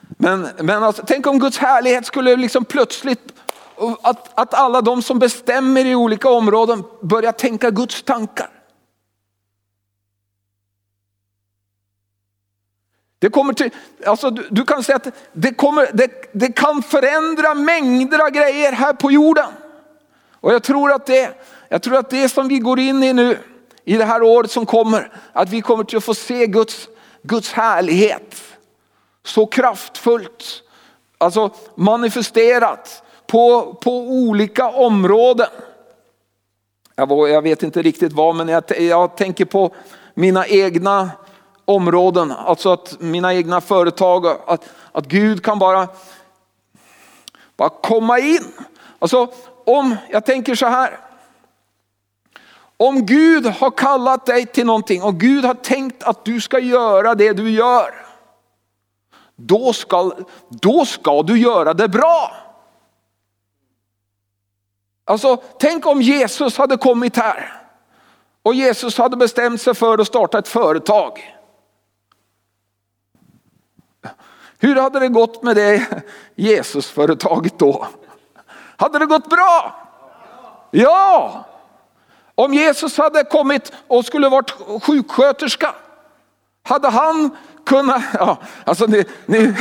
Men, 0.10 0.48
men 0.58 0.84
alltså, 0.84 1.04
tänk 1.08 1.28
om 1.28 1.40
Guds 1.40 1.58
härlighet 1.58 2.06
skulle 2.06 2.36
liksom 2.36 2.66
plötsligt, 2.66 3.34
att, 4.02 4.40
att 4.40 4.54
alla 4.54 4.82
de 4.82 5.02
som 5.02 5.20
bestämmer 5.20 5.86
i 5.86 5.96
olika 5.96 6.30
områden 6.30 6.84
börjar 7.02 7.32
tänka 7.32 7.70
Guds 7.70 8.04
tankar. 8.04 8.57
Det, 13.20 13.30
kommer 13.30 13.54
till, 13.54 13.70
alltså 14.06 14.30
du, 14.30 14.48
du 14.52 14.64
kan 14.64 14.84
säga 14.84 14.96
att 14.96 15.08
det, 15.34 15.54
kommer, 15.54 15.90
det, 15.94 16.12
det 16.32 16.52
kan 16.56 16.84
förändra 16.84 17.54
mängder 17.54 18.20
av 18.20 18.30
grejer 18.30 18.72
här 18.72 18.94
på 18.94 19.12
jorden. 19.12 19.50
Och 20.34 20.54
jag 20.54 20.64
tror 20.64 20.92
att 20.92 21.06
det, 21.06 21.30
jag 21.70 21.82
tror 21.82 21.98
att 21.98 22.10
det 22.10 22.30
som 22.30 22.48
vi 22.48 22.60
går 22.60 22.80
in 22.80 23.04
i 23.04 23.14
nu, 23.14 23.38
i 23.84 23.98
det 23.98 24.06
här 24.06 24.24
året 24.24 24.52
som 24.52 24.66
kommer, 24.66 25.12
att 25.34 25.50
vi 25.50 25.62
kommer 25.62 25.84
till 25.84 25.98
att 25.98 26.04
få 26.04 26.14
se 26.14 26.48
Guds, 26.48 26.88
Guds 27.22 27.52
härlighet 27.52 28.36
så 29.24 29.46
kraftfullt, 29.46 30.64
alltså 31.18 31.50
manifesterat 31.76 33.04
på, 33.28 33.74
på 33.82 33.92
olika 34.00 34.70
områden. 34.70 35.48
Jag, 36.96 37.30
jag 37.30 37.42
vet 37.42 37.64
inte 37.64 37.82
riktigt 37.82 38.14
vad, 38.14 38.36
men 38.36 38.48
jag, 38.48 38.64
jag 38.80 39.18
tänker 39.18 39.46
på 39.46 39.76
mina 40.14 40.48
egna 40.48 41.12
områden, 41.68 42.32
alltså 42.32 42.72
att 42.74 42.96
mina 43.00 43.34
egna 43.34 43.62
företag, 43.62 44.26
att, 44.26 44.70
att 44.92 45.06
Gud 45.06 45.44
kan 45.44 45.60
bara, 45.60 45.88
bara 47.58 47.70
komma 47.70 48.20
in. 48.20 48.54
Alltså 49.00 49.28
om, 49.66 49.96
jag 50.10 50.26
tänker 50.26 50.56
så 50.56 50.66
här. 50.66 51.00
Om 52.78 53.06
Gud 53.06 53.46
har 53.46 53.72
kallat 53.72 54.26
dig 54.26 54.46
till 54.46 54.66
någonting 54.66 55.04
och 55.04 55.20
Gud 55.20 55.46
har 55.46 55.54
tänkt 55.54 56.04
att 56.04 56.26
du 56.26 56.42
ska 56.42 56.60
göra 56.60 57.16
det 57.16 57.34
du 57.34 57.50
gör. 57.50 58.06
då 59.36 59.74
ska, 59.74 60.12
då 60.50 60.86
ska 60.86 61.24
du 61.24 61.40
göra 61.40 61.74
det 61.74 61.88
bra. 61.88 62.32
Alltså 65.06 65.38
tänk 65.60 65.86
om 65.86 66.02
Jesus 66.02 66.58
hade 66.58 66.78
kommit 66.78 67.18
här 67.18 67.62
och 68.44 68.54
Jesus 68.54 68.98
hade 68.98 69.18
bestämt 69.18 69.62
sig 69.62 69.74
för 69.74 69.98
att 69.98 70.08
starta 70.08 70.40
ett 70.40 70.48
företag. 70.48 71.37
Hur 74.60 74.76
hade 74.76 75.00
det 75.00 75.08
gått 75.08 75.44
med 75.44 75.56
det 75.56 75.88
Jesusföretaget 76.36 77.60
då? 77.60 77.88
Hade 78.78 79.00
det 79.00 79.06
gått 79.06 79.30
bra? 79.30 79.76
Ja! 80.72 81.46
Om 82.36 82.54
Jesus 82.54 82.98
hade 82.98 83.24
kommit 83.24 83.74
och 83.88 84.06
skulle 84.06 84.30
varit 84.30 84.52
sjuksköterska, 84.84 85.76
hade 86.64 86.90
han 86.90 87.38
kunnat, 87.66 88.04
ja, 88.14 88.38
alltså 88.64 88.86
ni, 88.86 89.06
ni, 89.26 89.54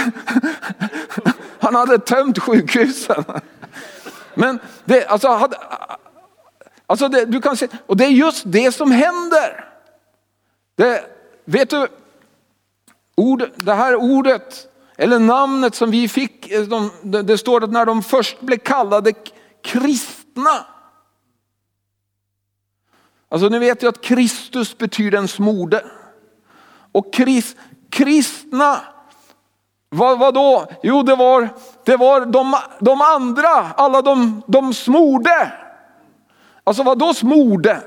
han 1.60 1.74
hade 1.74 1.98
tömt 1.98 2.38
sjukhusen. 2.38 3.24
Men 4.34 4.58
det, 4.84 5.06
alltså, 5.06 5.28
hade, 5.28 5.56
alltså 6.86 7.08
det, 7.08 7.24
du 7.24 7.40
kan 7.40 7.56
se, 7.56 7.68
och 7.86 7.96
det 7.96 8.04
är 8.04 8.10
just 8.10 8.42
det 8.46 8.72
som 8.72 8.90
händer. 8.90 9.64
Det, 10.76 11.04
vet 11.44 11.70
du, 11.70 11.88
ord, 13.14 13.50
det 13.56 13.74
här 13.74 13.96
ordet, 13.96 14.68
eller 14.98 15.18
namnet 15.18 15.74
som 15.74 15.90
vi 15.90 16.08
fick, 16.08 16.50
eh, 16.50 16.62
det 17.02 17.38
står 17.38 17.64
att 17.64 17.72
när 17.72 17.86
de 17.86 18.02
först 18.02 18.40
blev 18.40 18.58
kallade 18.58 19.12
kristna, 19.62 20.66
Alltså 23.28 23.48
ni 23.48 23.58
vet 23.58 23.82
ju 23.82 23.88
att 23.88 24.00
Kristus 24.00 24.78
betyder 24.78 25.18
en 25.18 25.28
smorde. 25.28 25.84
Och 26.92 27.14
krist, 27.14 27.56
kristna, 27.90 28.80
vad, 29.88 30.18
vad 30.18 30.34
då? 30.34 30.66
Jo 30.82 31.02
det 31.02 31.16
var, 31.16 31.48
det 31.84 31.96
var 31.96 32.26
de, 32.26 32.56
de 32.80 33.00
andra, 33.00 33.48
alla 33.76 34.02
de, 34.02 34.42
de 34.46 34.74
smorde. 34.74 35.52
Alltså 36.64 36.82
vad 36.82 36.98
då 36.98 37.14
smorde? 37.14 37.82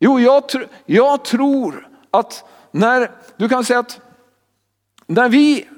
Jo 0.00 0.20
jag, 0.20 0.42
jag 0.86 1.24
tror 1.24 1.88
att 2.10 2.44
när, 2.70 3.10
du 3.36 3.48
kan 3.48 3.64
säga 3.64 3.78
att 3.78 4.00
när 5.06 5.28
vi, 5.28 5.68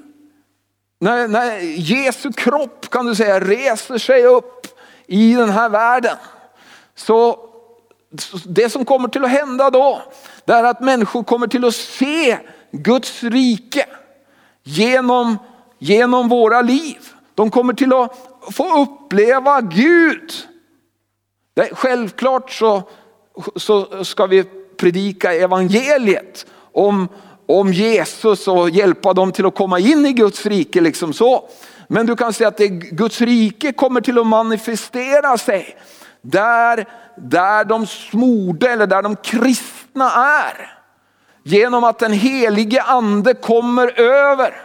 när, 1.01 1.27
när 1.27 1.59
Jesu 1.61 2.31
kropp 2.31 2.89
kan 2.89 3.05
du 3.05 3.15
säga 3.15 3.39
reser 3.39 3.97
sig 3.97 4.25
upp 4.25 4.67
i 5.07 5.33
den 5.33 5.49
här 5.49 5.69
världen 5.69 6.17
så 6.95 7.39
det 8.45 8.69
som 8.69 8.85
kommer 8.85 9.07
till 9.07 9.23
att 9.23 9.31
hända 9.31 9.69
då, 9.69 10.01
det 10.45 10.53
är 10.53 10.63
att 10.63 10.81
människor 10.81 11.23
kommer 11.23 11.47
till 11.47 11.65
att 11.65 11.75
se 11.75 12.37
Guds 12.71 13.23
rike 13.23 13.85
genom, 14.63 15.37
genom 15.79 16.29
våra 16.29 16.61
liv. 16.61 17.07
De 17.35 17.51
kommer 17.51 17.73
till 17.73 17.93
att 17.93 18.13
få 18.51 18.81
uppleva 18.81 19.61
Gud. 19.61 20.33
Det, 21.53 21.69
självklart 21.71 22.51
så, 22.51 22.83
så 23.55 24.03
ska 24.03 24.25
vi 24.25 24.43
predika 24.77 25.33
evangeliet 25.33 26.45
om, 26.71 27.07
om 27.59 27.73
Jesus 27.73 28.47
och 28.47 28.69
hjälpa 28.69 29.13
dem 29.13 29.31
till 29.31 29.45
att 29.45 29.55
komma 29.55 29.79
in 29.79 30.05
i 30.05 30.13
Guds 30.13 30.45
rike. 30.45 30.81
Liksom 30.81 31.13
så. 31.13 31.49
Men 31.87 32.05
du 32.05 32.15
kan 32.15 32.33
säga 32.33 32.47
att 32.47 32.57
det, 32.57 32.67
Guds 32.67 33.21
rike 33.21 33.73
kommer 33.73 34.01
till 34.01 34.19
att 34.19 34.27
manifestera 34.27 35.37
sig 35.37 35.77
där 36.21 36.85
där 37.15 37.65
de 37.65 37.87
smorde 37.87 38.69
eller 38.69 38.87
där 38.87 39.01
de 39.01 39.15
kristna 39.15 40.11
är. 40.11 40.77
Genom 41.43 41.83
att 41.83 41.99
den 41.99 42.13
helige 42.13 42.81
ande 42.81 43.33
kommer 43.33 43.99
över. 43.99 44.61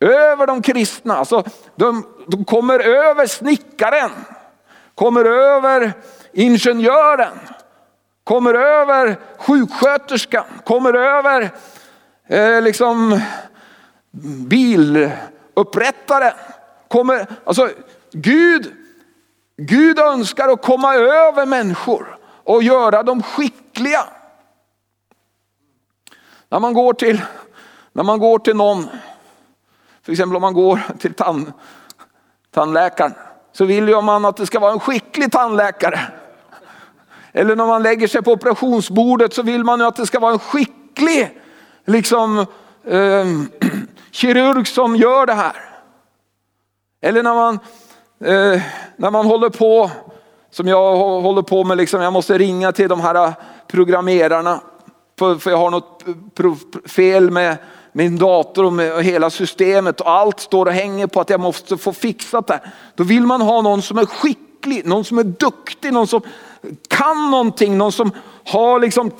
Över 0.00 0.46
de 0.46 0.62
kristna. 0.62 1.16
Alltså, 1.16 1.44
de, 1.76 2.06
de 2.26 2.44
kommer 2.44 2.78
över 2.80 3.26
snickaren. 3.26 4.10
Kommer 4.94 5.24
över 5.24 5.92
ingenjören. 6.32 7.38
Kommer 8.24 8.54
över 8.54 9.16
sjuksköterskan. 9.38 10.44
Kommer 10.64 10.94
över 10.94 11.50
eh, 12.28 12.62
liksom 12.62 13.20
bilupprättare. 14.48 16.32
Kommer, 16.88 17.26
alltså, 17.44 17.70
Gud 18.12 18.72
Gud 19.60 19.98
önskar 19.98 20.48
att 20.48 20.62
komma 20.62 20.94
över 20.94 21.46
människor 21.46 22.18
och 22.44 22.62
göra 22.62 23.02
dem 23.02 23.22
skickliga. 23.22 24.04
När 26.48 26.60
man 26.60 26.74
går 26.74 26.92
till, 26.92 27.20
när 27.92 28.02
man 28.02 28.18
går 28.18 28.38
till 28.38 28.56
någon, 28.56 28.86
till 30.04 30.12
exempel 30.12 30.36
om 30.36 30.42
man 30.42 30.54
går 30.54 30.80
till 30.98 31.14
tand, 31.14 31.52
tandläkaren, 32.50 33.14
så 33.52 33.64
vill 33.64 33.88
ju 33.88 34.00
man 34.00 34.24
att 34.24 34.36
det 34.36 34.46
ska 34.46 34.60
vara 34.60 34.72
en 34.72 34.80
skicklig 34.80 35.32
tandläkare. 35.32 36.00
Eller 37.32 37.56
när 37.56 37.66
man 37.66 37.82
lägger 37.82 38.08
sig 38.08 38.22
på 38.22 38.32
operationsbordet 38.32 39.34
så 39.34 39.42
vill 39.42 39.64
man 39.64 39.80
ju 39.80 39.86
att 39.86 39.96
det 39.96 40.06
ska 40.06 40.20
vara 40.20 40.32
en 40.32 40.38
skicklig 40.38 41.40
liksom, 41.88 42.38
eh, 42.84 43.26
kirurg 44.10 44.66
som 44.66 44.96
gör 44.96 45.26
det 45.26 45.34
här. 45.34 45.52
Eller 47.00 47.22
när 47.22 47.34
man 47.34 47.58
eh, 48.24 48.62
när 48.96 49.10
man 49.10 49.26
håller 49.26 49.48
på, 49.48 49.90
som 50.50 50.68
jag 50.68 50.96
håller 50.96 51.42
på 51.42 51.64
med, 51.64 51.76
liksom, 51.76 52.00
jag 52.02 52.12
måste 52.12 52.38
ringa 52.38 52.72
till 52.72 52.88
de 52.88 53.00
här 53.00 53.14
eh, 53.14 53.32
programmerarna 53.66 54.60
för, 55.18 55.36
för 55.36 55.50
jag 55.50 55.58
har 55.58 55.70
något 55.70 56.04
eh, 56.38 56.88
fel 56.88 57.30
med 57.30 57.56
min 57.92 58.18
dator 58.18 58.64
och 58.64 58.72
med 58.72 59.04
hela 59.04 59.30
systemet 59.30 60.00
och 60.00 60.10
allt 60.10 60.40
står 60.40 60.66
och 60.66 60.72
hänger 60.72 61.06
på 61.06 61.20
att 61.20 61.30
jag 61.30 61.40
måste 61.40 61.76
få 61.76 61.92
fixat 61.92 62.46
det. 62.46 62.60
Då 62.94 63.04
vill 63.04 63.26
man 63.26 63.40
ha 63.40 63.62
någon 63.62 63.82
som 63.82 63.98
är 63.98 64.06
skicklig, 64.06 64.86
någon 64.86 65.04
som 65.04 65.18
är 65.18 65.24
duktig, 65.24 65.92
någon 65.92 66.06
som 66.06 66.20
kan 66.88 67.30
någonting, 67.30 67.78
någon 67.78 67.92
som 67.92 68.10
har 68.44 68.80
liksom 68.80 69.10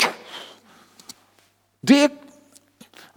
det 1.81 2.28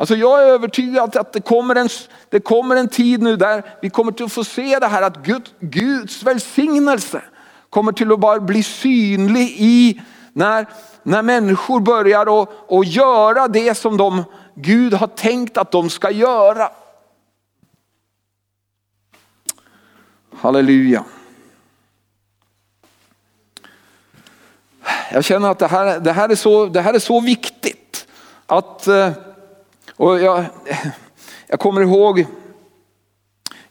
Alltså 0.02 0.16
jag 0.16 0.44
är 0.44 0.46
övertygad 0.46 1.18
att 1.18 1.34
det 1.34 1.42
kommer, 1.42 1.76
en, 1.76 1.90
det 2.30 2.40
kommer 2.40 2.76
en 2.76 2.88
tid 2.88 3.22
nu 3.22 3.36
där 3.36 3.64
vi 3.82 3.90
kommer 3.90 4.12
till 4.12 4.26
att 4.26 4.32
få 4.32 4.44
se 4.44 4.80
det 4.80 4.88
här 4.88 5.02
att 5.02 5.18
Gud, 5.18 5.50
Guds 5.60 6.24
välsignelse 6.24 7.22
kommer 7.70 7.92
till 7.92 8.12
att 8.12 8.20
bara 8.20 8.40
bli 8.40 8.64
synlig 8.64 9.56
i 9.58 10.02
när, 10.34 10.68
när 11.04 11.22
människor 11.22 11.80
börjar 11.80 12.42
att, 12.42 12.72
att 12.72 12.88
göra 12.88 13.48
det 13.48 13.76
som 13.76 13.98
de, 13.98 14.24
Gud 14.56 14.94
har 14.94 15.08
tänkt 15.08 15.58
att 15.58 15.72
de 15.72 15.90
ska 15.90 16.12
göra. 16.12 16.70
Halleluja. 20.36 21.04
Jag 25.12 25.24
känner 25.24 25.50
att 25.50 25.60
det 25.60 25.68
här, 25.68 26.00
det 26.00 26.12
här, 26.12 26.30
är, 26.30 26.36
så, 26.36 26.66
det 26.66 26.82
här 26.82 26.94
är 26.94 27.00
så 27.00 27.20
viktigt. 27.20 28.08
Att 28.46 28.88
eh, 28.88 29.12
och 30.02 30.22
jag, 30.22 30.46
jag 31.48 31.60
kommer 31.60 31.82
ihåg, 31.82 32.26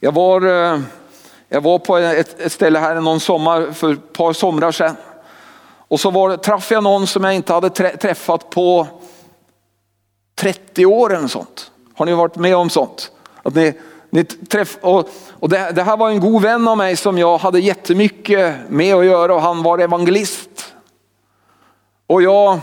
jag 0.01 0.13
var, 0.13 0.43
eh, 0.43 0.81
jag 1.49 1.61
var 1.61 1.79
på 1.79 1.97
ett, 1.97 2.41
ett 2.41 2.53
ställe 2.53 2.79
här 2.79 3.01
någon 3.01 3.21
sommar 3.21 3.73
för 3.73 3.93
ett 3.93 4.13
par 4.13 4.33
somrar 4.33 4.73
sedan. 4.73 4.97
Och 5.89 6.01
så 6.01 6.11
var, 6.11 6.37
träffade 6.37 6.75
jag 6.75 6.83
någon 6.83 7.07
som 7.07 7.25
jag 7.25 7.35
inte 7.35 7.53
hade 7.53 7.71
träffat 7.71 8.51
på 8.51 8.87
30 10.35 10.87
år 10.87 11.15
eller 11.15 11.29
sånt. 11.29 11.71
Har 11.95 12.07
ni 12.07 12.13
varit 12.13 12.37
med 12.37 12.57
om 12.57 12.71
sånt? 12.71 13.13
Att 13.43 13.55
ni, 13.55 13.75
ni 14.11 14.25
träff, 14.25 14.79
och, 14.81 15.09
och 15.31 15.49
det, 15.49 15.73
det, 15.73 15.83
här 15.83 15.97
var 15.97 16.11
en 16.11 16.21
god 16.21 16.43
vän 16.43 16.69
av 16.69 16.77
mig 16.77 16.97
som 16.97 17.19
jag 17.19 17.39
hade 17.39 17.61
jättemycket 17.61 18.55
med 18.69 18.95
att 18.95 19.05
göra 19.05 19.35
och 19.35 19.43
han 19.43 19.63
var 19.63 19.79
evangelist. 19.79 20.75
Och 22.07 22.23
jag 22.23 22.61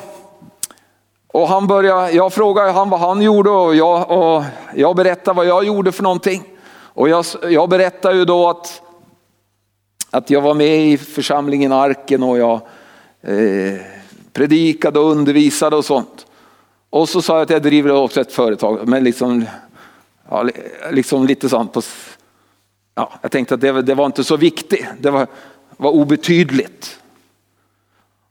och 1.38 1.48
han 1.48 1.68
började, 1.68 2.12
jag 2.12 2.34
frågade 2.34 2.72
han 2.72 2.90
vad 2.90 3.00
han 3.00 3.22
gjorde 3.22 3.50
och 3.50 3.76
jag, 3.76 4.12
och 4.12 4.44
jag 4.76 4.96
berättade 4.96 5.38
vad 5.38 5.46
jag 5.46 5.64
gjorde 5.64 5.92
för 5.92 6.04
någonting. 6.04 6.44
Och 6.80 7.10
jag, 7.10 7.26
jag 7.50 7.70
berättade 7.70 8.16
ju 8.16 8.26
då 8.26 8.50
att, 8.50 8.82
att 10.12 10.30
jag 10.30 10.42
var 10.42 10.54
med 10.54 10.88
i 10.88 10.98
församlingen 10.98 11.72
Arken 11.72 12.24
och 12.24 12.38
jag 12.38 12.62
eh, 13.22 13.82
predikade 14.34 15.00
och 15.00 15.12
undervisade 15.12 15.76
och 15.76 15.86
sånt. 15.86 16.26
Och 16.90 17.10
så 17.10 17.22
sa 17.22 17.34
jag 17.34 17.42
att 17.42 17.50
jag 17.50 17.64
driver 17.64 17.92
också 17.92 18.22
ett 18.22 18.34
företag, 18.34 18.88
men 18.88 19.04
liksom, 19.04 19.46
ja, 20.30 20.50
liksom 20.92 21.26
lite 21.26 21.50
sånt. 21.50 21.74
På, 21.74 21.82
ja, 22.96 23.12
jag 23.22 23.32
tänkte 23.32 23.54
att 23.54 23.62
det, 23.62 23.82
det 23.82 23.96
var 23.96 24.06
inte 24.06 24.24
så 24.24 24.38
viktigt, 24.38 24.86
det 25.00 25.12
var, 25.12 25.28
var 25.78 25.92
obetydligt. 25.92 27.00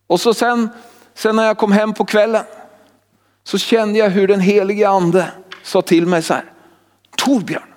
Och 0.07 0.21
så 0.21 0.35
sen, 0.35 0.69
sen 1.15 1.37
när 1.37 1.47
jag 1.47 1.59
kom 1.59 1.73
hem 1.73 1.93
på 1.93 2.05
kvällen 2.05 2.45
så 3.47 3.59
kände 3.59 3.99
jag 3.99 4.11
hur 4.11 4.29
den 4.29 4.41
helige 4.41 4.89
ande 4.89 5.31
sa 5.63 5.83
till 5.83 6.07
mig 6.07 6.23
så 6.23 6.35
här. 6.35 6.45
Torbjörn, 7.17 7.75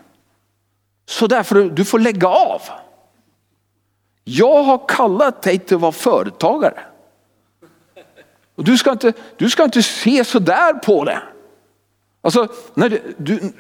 så 1.06 1.28
därför 1.28 1.64
du 1.64 1.86
får 1.86 2.00
lägga 2.00 2.28
av. 2.28 2.62
Jag 4.24 4.64
har 4.64 4.88
kallat 4.88 5.42
dig 5.42 5.60
till 5.60 5.76
att 5.76 5.82
vara 5.82 5.92
företagare. 5.92 6.80
Och 8.56 8.64
du, 8.64 8.78
ska 8.78 8.92
inte, 8.92 9.14
du 9.38 9.50
ska 9.50 9.64
inte 9.64 9.84
se 9.84 10.26
så 10.26 10.40
där 10.40 10.74
på 10.74 11.04
det. 11.04 11.22
Alltså, 12.22 12.48
när 12.74 12.90
du, 12.90 13.16
du, 13.18 13.52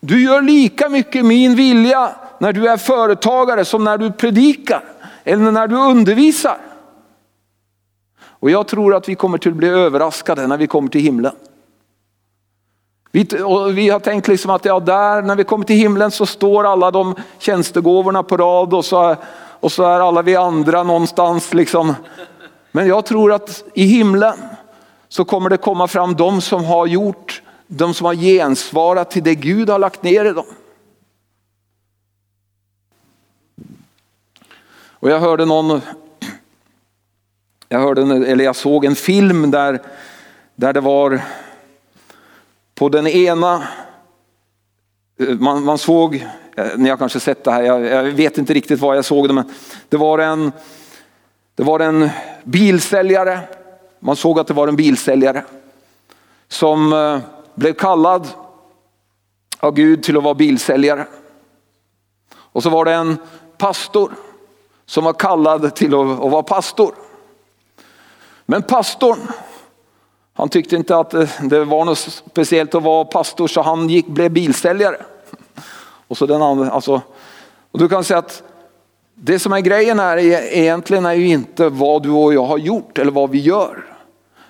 Du 0.00 0.24
gör 0.24 0.42
lika 0.42 0.88
mycket 0.88 1.24
min 1.24 1.54
vilja 1.54 2.14
när 2.38 2.52
du 2.52 2.68
är 2.68 2.76
företagare 2.76 3.64
som 3.64 3.84
när 3.84 3.98
du 3.98 4.12
predikar 4.12 4.84
eller 5.24 5.52
när 5.52 5.66
du 5.66 5.76
undervisar. 5.76 6.58
Och 8.40 8.50
jag 8.50 8.66
tror 8.66 8.94
att 8.94 9.08
vi 9.08 9.14
kommer 9.14 9.38
till 9.38 9.50
att 9.50 9.56
bli 9.56 9.68
överraskade 9.68 10.46
när 10.46 10.56
vi 10.56 10.66
kommer 10.66 10.88
till 10.88 11.00
himlen. 11.00 11.32
Vi, 13.10 13.28
vi 13.72 13.88
har 13.88 14.00
tänkt 14.00 14.28
liksom 14.28 14.50
att 14.50 14.64
ja, 14.64 14.80
där 14.80 15.22
när 15.22 15.36
vi 15.36 15.44
kommer 15.44 15.64
till 15.64 15.76
himlen 15.76 16.10
så 16.10 16.26
står 16.26 16.64
alla 16.64 16.90
de 16.90 17.14
tjänstegåvorna 17.38 18.22
på 18.22 18.36
rad 18.36 18.74
och 18.74 18.84
så, 18.84 19.16
och 19.60 19.72
så 19.72 19.82
är 19.82 20.00
alla 20.00 20.22
vi 20.22 20.36
andra 20.36 20.82
någonstans. 20.82 21.54
Liksom. 21.54 21.94
Men 22.72 22.86
jag 22.86 23.06
tror 23.06 23.32
att 23.32 23.64
i 23.74 23.84
himlen 23.84 24.34
så 25.08 25.24
kommer 25.24 25.50
det 25.50 25.56
komma 25.56 25.88
fram 25.88 26.14
de 26.14 26.40
som 26.40 26.64
har 26.64 26.86
gjort, 26.86 27.42
de 27.66 27.94
som 27.94 28.06
har 28.06 28.14
gensvarat 28.14 29.10
till 29.10 29.22
det 29.22 29.34
Gud 29.34 29.70
har 29.70 29.78
lagt 29.78 30.02
ner 30.02 30.24
i 30.24 30.32
dem. 30.32 30.46
Och 35.00 35.10
jag 35.10 35.20
hörde 35.20 35.44
någon, 35.44 35.80
jag, 37.68 37.78
hörde, 37.78 38.02
eller 38.02 38.44
jag 38.44 38.56
såg 38.56 38.84
en 38.84 38.96
film 38.96 39.50
där, 39.50 39.82
där 40.54 40.72
det 40.72 40.80
var 40.80 41.20
på 42.74 42.88
den 42.88 43.06
ena, 43.06 43.68
eh, 45.20 45.28
man, 45.28 45.64
man 45.64 45.78
såg, 45.78 46.26
eh, 46.56 46.66
ni 46.76 46.88
har 46.90 46.96
kanske 46.96 47.20
sett 47.20 47.44
det 47.44 47.50
här, 47.50 47.62
jag, 47.62 47.84
jag, 47.84 48.02
vet 48.02 48.38
inte 48.38 48.54
riktigt 48.54 48.80
vad 48.80 48.96
jag 48.96 49.04
såg 49.04 49.28
det, 49.28 49.34
men 49.34 49.52
det 49.88 49.96
var 49.96 50.18
en, 50.18 50.52
det 51.54 51.62
var 51.62 51.80
en 51.80 52.10
bilsäljare, 52.44 53.40
man 54.00 54.16
såg 54.16 54.38
att 54.40 54.46
det 54.46 54.54
var 54.54 54.68
en 54.68 54.76
bilsäljare 54.76 55.44
som 56.48 56.92
eh, 56.92 57.18
blev 57.54 57.72
kallad 57.72 58.28
av 59.58 59.74
Gud 59.74 60.02
till 60.02 60.16
att 60.16 60.22
vara 60.22 60.34
bilsäljare. 60.34 61.06
Och 62.36 62.62
så 62.62 62.70
var 62.70 62.84
det 62.84 62.92
en 62.92 63.16
pastor 63.58 64.12
som 64.86 65.04
var 65.04 65.12
kallad 65.12 65.74
till 65.74 65.94
att, 65.94 66.20
att 66.20 66.30
vara 66.30 66.42
pastor. 66.42 66.94
Men 68.50 68.62
pastorn, 68.62 69.18
han 70.34 70.48
tyckte 70.48 70.76
inte 70.76 70.96
att 70.96 71.14
eh, 71.14 71.28
det 71.42 71.64
var 71.64 71.84
något 71.84 71.98
speciellt 71.98 72.74
att 72.74 72.82
vara 72.82 73.04
pastor 73.04 73.48
så 73.48 73.62
han 73.62 73.88
gick, 73.88 74.06
blev 74.06 74.30
bilsäljare. 74.30 74.96
Och, 76.08 76.18
så 76.18 76.26
den 76.26 76.42
andra, 76.42 76.70
alltså, 76.70 77.02
och 77.70 77.78
du 77.78 77.88
kan 77.88 78.04
säga 78.04 78.18
att 78.18 78.42
det 79.14 79.38
som 79.38 79.52
är 79.52 79.60
grejen 79.60 79.98
här 79.98 80.16
är, 80.16 80.56
egentligen 80.56 81.06
är 81.06 81.12
ju 81.12 81.28
inte 81.28 81.68
vad 81.68 82.02
du 82.02 82.10
och 82.10 82.34
jag 82.34 82.46
har 82.46 82.58
gjort 82.58 82.98
eller 82.98 83.12
vad 83.12 83.30
vi 83.30 83.38
gör. 83.38 83.84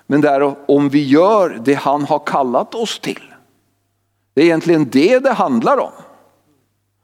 Men 0.06 0.20
det 0.20 0.28
är 0.28 0.70
om 0.70 0.88
vi 0.88 1.04
gör 1.04 1.58
det 1.64 1.74
han 1.74 2.04
har 2.04 2.18
kallat 2.18 2.74
oss 2.74 2.98
till. 2.98 3.34
Det 4.34 4.40
är 4.40 4.44
egentligen 4.44 4.88
det 4.90 5.18
det 5.18 5.32
handlar 5.32 5.78
om. 5.78 5.92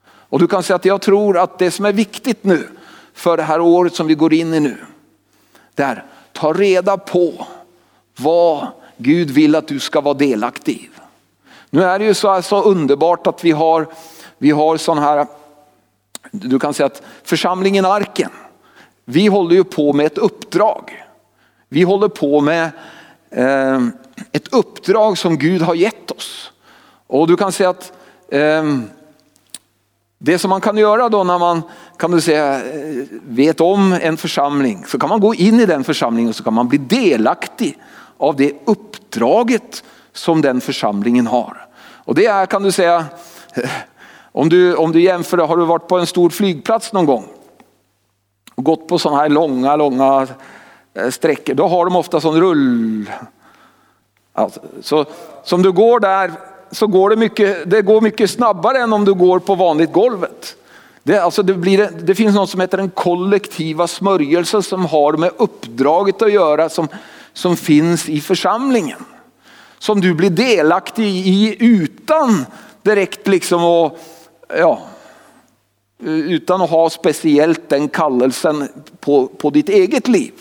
Och 0.07 0.39
du 0.39 0.47
kan 0.47 0.63
säga 0.63 0.77
att 0.77 0.85
jag 0.85 1.01
tror 1.01 1.39
att 1.39 1.59
det 1.59 1.71
som 1.71 1.85
är 1.85 1.93
viktigt 1.93 2.45
nu 2.45 2.69
för 3.15 3.37
det 3.37 3.43
här 3.43 3.61
året 3.61 3.95
som 3.95 4.07
vi 4.07 4.15
går 4.15 4.35
in 4.35 4.55
i 4.55 4.61
nu. 4.61 4.77
Det 5.75 5.83
är 5.83 6.05
ta 6.35 6.53
reda 6.53 6.97
på 6.97 7.47
vad 8.17 8.67
Gud 8.97 9.31
vill 9.31 9.55
att 9.55 9.69
du 9.69 9.81
ska 9.81 10.01
vara 10.01 10.15
delaktig 10.15 10.73
i. 10.73 10.91
Nu 11.71 11.83
är 11.83 11.99
det 11.99 12.05
ju 12.05 12.15
så, 12.15 12.43
så 12.43 12.63
underbart 12.63 13.27
att 13.27 13.45
vi 13.45 13.51
har, 13.51 13.87
vi 14.39 14.51
har 14.51 14.77
sån 14.77 14.99
här, 14.99 15.27
du 16.31 16.59
kan 16.59 16.75
säga 16.75 16.87
att 16.87 17.03
församlingen 17.23 17.85
Arken, 17.85 18.31
vi 19.05 19.27
håller 19.27 19.55
ju 19.55 19.65
på 19.65 19.93
med 19.93 20.07
ett 20.07 20.19
uppdrag. 20.19 21.05
Vi 21.69 21.83
håller 21.83 22.09
på 22.09 22.41
med 22.41 22.71
eh, 23.31 23.81
ett 24.33 24.53
uppdrag 24.53 25.19
som 25.19 25.39
Gud 25.39 25.63
har 25.63 25.75
gett 25.75 26.11
oss. 26.11 26.53
Och 27.07 27.27
du 27.27 27.37
kan 27.37 27.53
säga 27.53 27.71
att 27.71 27.93
eh, 28.29 28.65
det 30.25 30.39
som 30.39 30.51
man 30.51 30.61
kan 30.61 30.77
göra 30.77 31.09
då 31.09 31.25
när 31.25 31.39
man 31.39 31.63
kan 31.97 32.11
du 32.11 32.21
säga, 32.21 32.55
eh, 32.55 33.05
vet 33.25 33.61
om 33.61 33.93
en 33.93 34.17
församling 34.17 34.85
så 34.87 34.99
kan 34.99 35.09
man 35.09 35.21
gå 35.21 35.35
in 35.35 35.61
i 35.61 35.67
den 35.67 35.85
församlingen 35.85 36.29
och 36.29 36.37
så 36.37 36.45
kan 36.45 36.55
man 36.55 36.69
bli 36.69 36.79
delaktig 36.79 37.79
av 38.19 38.37
det 38.37 38.53
uppdraget 38.65 39.85
som 40.13 40.41
den 40.41 40.61
församlingen 40.61 41.27
har. 41.27 41.67
Och 42.05 42.15
det 42.15 42.27
är 42.27 42.47
kan 42.47 42.63
du 42.63 42.73
säga, 42.73 43.05
eh, 43.55 43.71
om 44.33 44.49
du, 44.49 44.75
om 44.75 44.93
du 44.93 45.01
jämför, 45.01 45.39
har 45.39 45.57
du 45.57 45.65
varit 45.65 45.89
på 45.89 45.99
en 45.99 46.07
stor 46.07 46.31
flygplats 46.31 46.93
någon 46.93 47.07
gång? 47.07 47.25
Och 48.55 48.65
gått 48.65 48.89
på 48.89 48.99
sådana 48.99 49.21
här 49.21 49.29
långa, 49.29 49.77
långa 49.77 50.27
eh, 50.95 51.11
sträckor, 51.11 51.55
då 51.55 51.69
har 51.69 51.85
de 51.85 51.97
ofta 51.97 52.21
sån 52.21 52.41
rull. 52.41 53.11
Alltså, 54.33 54.61
så 54.81 55.05
som 55.43 55.63
du 55.63 55.73
går 55.73 56.01
där 56.01 56.33
så 56.75 56.87
går 56.87 57.11
det 57.11 57.17
mycket, 57.17 57.71
det 57.71 57.83
går 57.83 58.01
mycket 58.01 58.31
snabbare 58.31 58.79
än 58.79 58.93
om 58.93 59.05
du 59.05 59.15
går 59.15 59.39
på 59.39 59.55
vanligt 59.55 59.93
golvet. 59.93 60.57
Det, 61.03 61.19
alltså 61.19 61.43
det, 61.43 61.55
blir, 61.55 61.91
det 62.03 62.15
finns 62.15 62.35
något 62.35 62.51
som 62.51 62.61
heter 62.61 62.79
den 62.79 62.91
kollektiva 62.91 63.87
smörjelsen 63.87 64.63
som 64.63 64.87
har 64.87 65.13
med 65.13 65.31
uppdraget 65.37 66.23
att 66.23 66.33
göra 66.33 66.69
som, 66.69 66.89
som 67.33 67.57
finns 67.57 68.09
i 68.09 68.21
församlingen. 68.21 69.05
Som 69.79 70.01
du 70.01 70.15
blir 70.15 70.31
delaktig 70.31 71.27
i 71.27 71.57
utan 71.59 72.47
direkt 72.83 73.29
liksom 73.29 73.65
att, 73.65 73.93
ja, 74.59 74.83
utan 76.05 76.63
att 76.63 76.71
ha 76.71 76.91
speciellt 76.91 77.69
den 77.69 77.89
kallelsen 77.89 78.69
på, 79.01 79.27
på 79.27 79.51
ditt 79.51 79.69
eget 79.69 80.09
liv. 80.09 80.33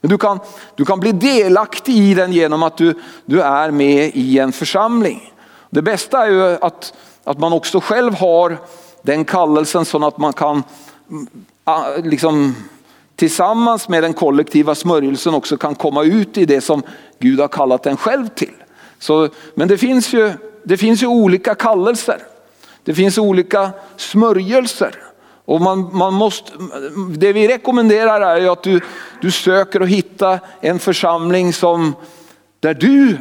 Men 0.00 0.10
du 0.10 0.18
kan, 0.18 0.38
du 0.76 0.84
kan 0.84 1.00
bli 1.00 1.12
delaktig 1.12 1.96
i 1.96 2.14
den 2.14 2.32
genom 2.32 2.62
att 2.62 2.76
du, 2.76 2.94
du 3.24 3.42
är 3.42 3.70
med 3.70 4.10
i 4.14 4.38
en 4.38 4.52
församling. 4.52 5.31
Det 5.74 5.82
bästa 5.82 6.26
är 6.26 6.30
ju 6.30 6.58
att, 6.60 6.94
att 7.24 7.38
man 7.38 7.52
också 7.52 7.80
själv 7.80 8.14
har 8.14 8.58
den 9.02 9.24
kallelsen 9.24 9.84
så 9.84 10.06
att 10.06 10.18
man 10.18 10.32
kan 10.32 10.62
mm, 11.10 11.26
liksom, 12.04 12.56
tillsammans 13.16 13.88
med 13.88 14.02
den 14.02 14.12
kollektiva 14.12 14.74
smörjelsen 14.74 15.34
också 15.34 15.56
kan 15.56 15.74
komma 15.74 16.04
ut 16.04 16.38
i 16.38 16.44
det 16.44 16.60
som 16.60 16.82
Gud 17.18 17.40
har 17.40 17.48
kallat 17.48 17.86
en 17.86 17.96
själv 17.96 18.28
till. 18.28 18.54
Så, 18.98 19.28
men 19.54 19.68
det 19.68 19.78
finns, 19.78 20.12
ju, 20.12 20.32
det 20.62 20.76
finns 20.76 21.02
ju 21.02 21.06
olika 21.06 21.54
kallelser. 21.54 22.18
Det 22.84 22.94
finns 22.94 23.18
olika 23.18 23.70
smörjelser. 23.96 24.94
Och 25.44 25.60
man, 25.60 25.96
man 25.96 26.14
måste, 26.14 26.52
mm, 26.54 27.18
det 27.18 27.32
vi 27.32 27.48
rekommenderar 27.48 28.20
är 28.20 28.52
att 28.52 28.62
du, 28.62 28.80
du 29.20 29.30
söker 29.30 29.82
och 29.82 29.88
hitta 29.88 30.40
en 30.60 30.78
församling 30.78 31.52
som, 31.52 31.94
där 32.60 32.74
du 32.74 33.18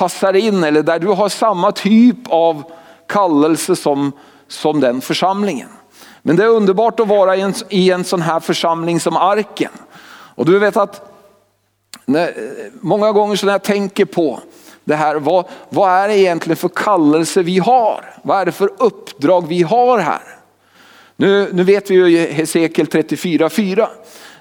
passar 0.00 0.36
in 0.36 0.64
eller 0.64 0.82
där 0.82 0.98
du 0.98 1.06
har 1.06 1.28
samma 1.28 1.72
typ 1.72 2.16
av 2.28 2.62
kallelse 3.06 3.76
som, 3.76 4.12
som 4.48 4.80
den 4.80 5.00
församlingen. 5.00 5.68
Men 6.22 6.36
det 6.36 6.44
är 6.44 6.48
underbart 6.48 7.00
att 7.00 7.08
vara 7.08 7.36
i 7.36 7.40
en, 7.40 7.54
i 7.68 7.90
en 7.90 8.04
sån 8.04 8.22
här 8.22 8.40
församling 8.40 9.00
som 9.00 9.16
Arken. 9.16 9.70
Och 10.34 10.46
du 10.46 10.58
vet 10.58 10.76
att 10.76 11.12
när, 12.04 12.34
många 12.80 13.12
gånger 13.12 13.36
så 13.36 13.46
när 13.46 13.52
jag 13.52 13.62
tänker 13.62 14.04
på 14.04 14.40
det 14.84 14.94
här, 14.94 15.16
vad, 15.16 15.44
vad 15.68 15.90
är 15.90 16.08
det 16.08 16.18
egentligen 16.18 16.56
för 16.56 16.68
kallelse 16.68 17.42
vi 17.42 17.58
har? 17.58 18.04
Vad 18.22 18.40
är 18.40 18.44
det 18.44 18.52
för 18.52 18.70
uppdrag 18.78 19.46
vi 19.48 19.62
har 19.62 19.98
här? 19.98 20.22
Nu, 21.16 21.48
nu 21.52 21.64
vet 21.64 21.90
vi 21.90 21.94
ju 21.94 22.26
Hesekiel 22.26 22.86
34.4, 22.86 23.86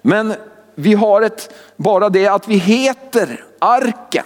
men 0.01 0.33
vi 0.75 0.93
har 0.93 1.21
ett, 1.21 1.53
bara 1.75 2.09
det 2.09 2.27
att 2.27 2.47
vi 2.47 2.57
heter 2.57 3.43
Arken 3.59 4.25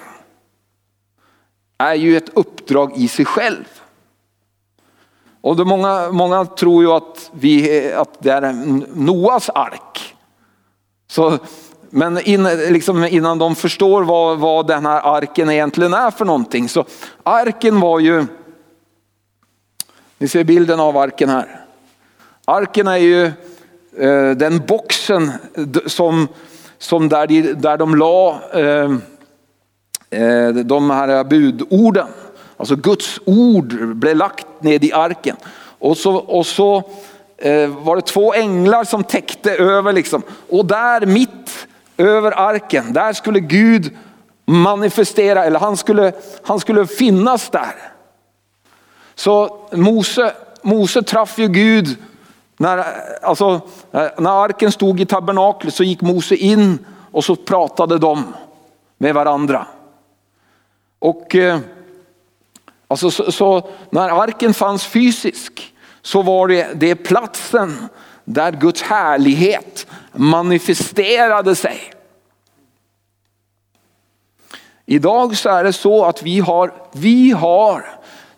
är 1.90 1.96
ju 1.96 2.18
ett 2.18 2.30
uppdrag 2.34 2.98
i 2.98 3.08
sig 3.08 3.26
själv. 3.26 3.66
Och 5.42 5.56
det 5.56 5.66
många, 5.66 6.12
många 6.12 6.46
tror 6.46 6.84
ju 6.84 6.92
att, 6.92 7.32
vi, 7.34 7.94
att 7.94 8.24
det 8.24 8.32
är 8.32 8.54
Noas 8.96 9.50
ark. 9.50 10.16
Så, 11.08 11.38
men 11.90 12.20
in, 12.22 12.44
liksom 12.44 13.04
innan 13.04 13.38
de 13.38 13.56
förstår 13.56 14.04
vad, 14.04 14.40
vad 14.40 14.68
den 14.68 14.86
här 14.86 15.16
arken 15.16 15.50
egentligen 15.50 15.94
är 15.94 16.12
för 16.12 16.26
någonting. 16.26 16.70
Så 16.70 16.86
arken 17.24 17.80
var 17.80 18.00
ju, 18.00 18.26
ni 20.18 20.28
ser 20.28 20.44
bilden 20.44 20.80
av 20.80 20.98
arken 20.98 21.30
här. 21.30 21.66
Arken 22.46 22.88
är 22.88 22.98
ju 22.98 23.26
eh, 23.98 24.32
den 24.32 24.66
boxen 24.68 25.32
som, 25.86 26.28
som 26.78 27.10
där, 27.10 27.28
de, 27.28 27.42
där 27.42 27.78
de 27.78 27.96
la 27.96 28.42
eh, 28.54 28.96
Eh, 30.14 30.50
de 30.50 30.90
här 30.90 31.24
budorden. 31.24 32.08
Alltså 32.58 32.76
Guds 32.76 33.20
ord 33.26 33.96
blev 33.96 34.16
lagt 34.16 34.48
ned 34.60 34.84
i 34.84 34.94
arken. 34.94 35.36
Och 35.80 35.98
så, 35.98 36.16
och 36.16 36.46
så 36.46 36.78
eh, 37.38 37.68
var 37.68 37.96
det 37.96 38.02
två 38.02 38.34
änglar 38.34 38.84
som 38.84 39.04
täckte 39.04 39.56
över 39.56 39.94
liksom. 39.94 40.22
Och 40.50 40.66
där 40.66 41.06
mitt 41.06 41.68
över 41.98 42.40
arken, 42.40 42.94
där 42.94 43.14
skulle 43.14 43.40
Gud 43.40 43.98
manifestera, 44.46 45.46
eller 45.46 45.60
han 45.60 45.78
skulle, 45.78 46.14
han 46.44 46.60
skulle 46.60 46.88
finnas 46.88 47.50
där. 47.50 47.76
Så 49.16 49.60
Mose, 49.72 50.34
Mose 50.62 51.02
träffade 51.02 51.42
ju 51.42 51.48
Gud 51.48 51.98
när, 52.58 52.86
alltså, 53.22 53.62
eh, 53.92 54.08
när 54.18 54.44
arken 54.44 54.72
stod 54.72 55.00
i 55.00 55.06
tabernaklet 55.06 55.74
så 55.74 55.84
gick 55.84 56.02
Mose 56.02 56.36
in 56.36 56.86
och 57.12 57.24
så 57.24 57.36
pratade 57.36 57.98
de 57.98 58.34
med 58.98 59.14
varandra. 59.14 59.68
Och 61.04 61.36
eh, 61.36 61.60
Alltså 62.88 63.12
så, 63.12 63.32
så, 63.32 63.70
när 63.90 64.22
arken 64.22 64.54
fanns 64.54 64.86
fysisk 64.86 65.74
så 66.02 66.22
var 66.22 66.48
det, 66.48 66.70
det 66.74 66.96
platsen 66.96 67.90
där 68.26 68.52
Guds 68.52 68.82
härlighet 68.82 69.88
manifesterade 70.12 71.56
sig. 71.56 71.94
Idag 74.86 75.38
så 75.38 75.50
är 75.50 75.64
det 75.64 75.74
så 75.74 76.06
att 76.06 76.24
vi 76.24 76.40
har, 76.40 76.74
vi 76.92 77.32
har 77.32 77.86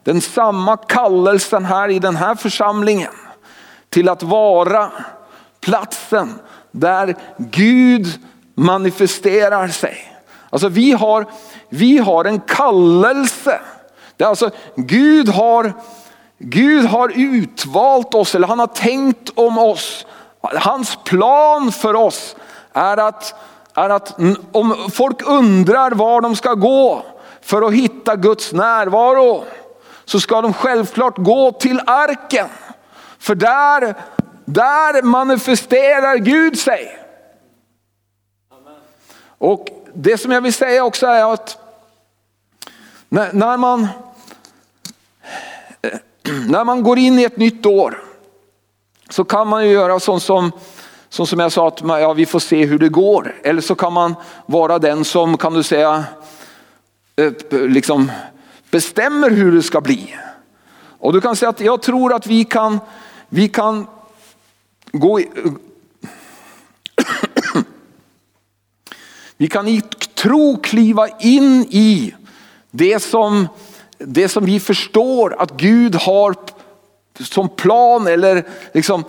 den 0.04 0.22
samma 0.22 0.78
kallelsen 0.78 1.66
här 1.66 1.90
i 1.90 2.00
den 2.00 2.16
här 2.16 2.36
församlingen 2.36 3.14
till 3.90 4.10
att 4.10 4.24
vara 4.24 4.92
platsen 5.60 6.40
där 6.72 7.16
Gud 7.38 8.08
manifesterar 8.56 9.68
sig. 9.68 10.16
Alltså 10.50 10.70
vi 10.70 10.92
har, 10.92 11.26
vi 11.70 11.98
har 11.98 12.26
en 12.26 12.40
kallelse. 12.40 13.60
Det 14.18 14.24
är 14.24 14.28
alltså 14.28 14.50
Gud 14.76 15.30
har, 15.30 15.74
Gud 16.38 16.86
har 16.86 17.12
utvalt 17.16 18.14
oss 18.14 18.36
eller 18.36 18.48
han 18.48 18.60
har 18.60 18.68
tänkt 18.68 19.30
om 19.36 19.58
oss. 19.58 20.06
Hans 20.42 20.98
plan 21.04 21.72
för 21.72 21.94
oss 21.94 22.36
är 22.74 22.98
att, 22.98 23.34
är 23.74 23.90
att 23.90 24.20
om 24.52 24.90
folk 24.94 25.28
undrar 25.28 25.92
var 25.92 26.22
de 26.22 26.36
ska 26.36 26.54
gå 26.54 27.04
för 27.42 27.62
att 27.62 27.74
hitta 27.74 28.16
Guds 28.16 28.54
närvaro 28.54 29.44
så 30.06 30.20
ska 30.20 30.42
de 30.42 30.54
självklart 30.54 31.18
gå 31.18 31.52
till 31.52 31.82
arken. 31.86 32.48
För 33.20 33.36
där, 33.36 33.96
där 34.46 35.02
manifesterar 35.02 36.16
Gud 36.16 36.60
sig. 36.60 37.00
Och 39.38 39.68
det 39.96 40.18
som 40.18 40.32
jag 40.32 40.42
vill 40.42 40.54
säga 40.54 40.84
också 40.84 41.08
är 41.08 41.34
att 41.34 41.58
när, 43.10 43.34
när 43.34 43.58
man, 43.58 43.88
när 46.48 46.64
man 46.64 46.84
går 46.84 46.98
in 46.98 47.20
i 47.20 47.24
ett 47.24 47.38
nytt 47.38 47.66
år 47.66 48.04
så 49.10 49.24
kan 49.24 49.48
man 49.48 49.66
ju 49.66 49.72
göra 49.72 50.00
sånt 50.00 50.24
som, 50.24 50.52
sånt 51.10 51.30
som 51.30 51.40
jag 51.40 51.52
sa 51.52 51.68
att 51.68 51.82
ja, 51.82 52.14
vi 52.14 52.26
får 52.26 52.40
se 52.40 52.66
hur 52.66 52.80
det 52.80 52.90
går. 52.90 53.36
Eller 53.44 53.62
så 53.62 53.76
kan 53.76 53.94
man 53.94 54.16
vara 54.46 54.80
den 54.80 55.06
som 55.06 55.38
kan 55.38 55.54
du 55.54 55.64
säga 55.64 56.04
eh, 57.16 57.32
liksom 57.52 58.12
bestämmer 58.72 59.30
hur 59.30 59.52
det 59.52 59.64
ska 59.64 59.82
bli. 59.82 60.16
Och 61.00 61.14
du 61.14 61.22
kan 61.22 61.36
säga 61.36 61.50
att 61.50 61.62
jag 61.62 61.82
tror 61.82 62.14
att 62.14 62.28
vi 62.28 62.44
kan, 62.44 62.80
vi 63.30 63.50
kan 63.50 63.88
gå 64.92 65.20
Vi 69.38 69.48
kan 69.48 69.68
i 69.68 69.82
tro 70.14 70.58
kliva 70.64 71.08
in 71.20 71.66
i 71.70 72.14
det 72.72 73.00
som, 73.00 73.48
det 73.98 74.30
som 74.30 74.46
vi 74.46 74.60
förstår 74.60 75.36
att 75.40 75.52
Gud 75.52 75.96
har 75.96 76.36
som 77.20 77.50
plan 77.50 78.08
eller 78.08 78.44
liksom 78.74 79.04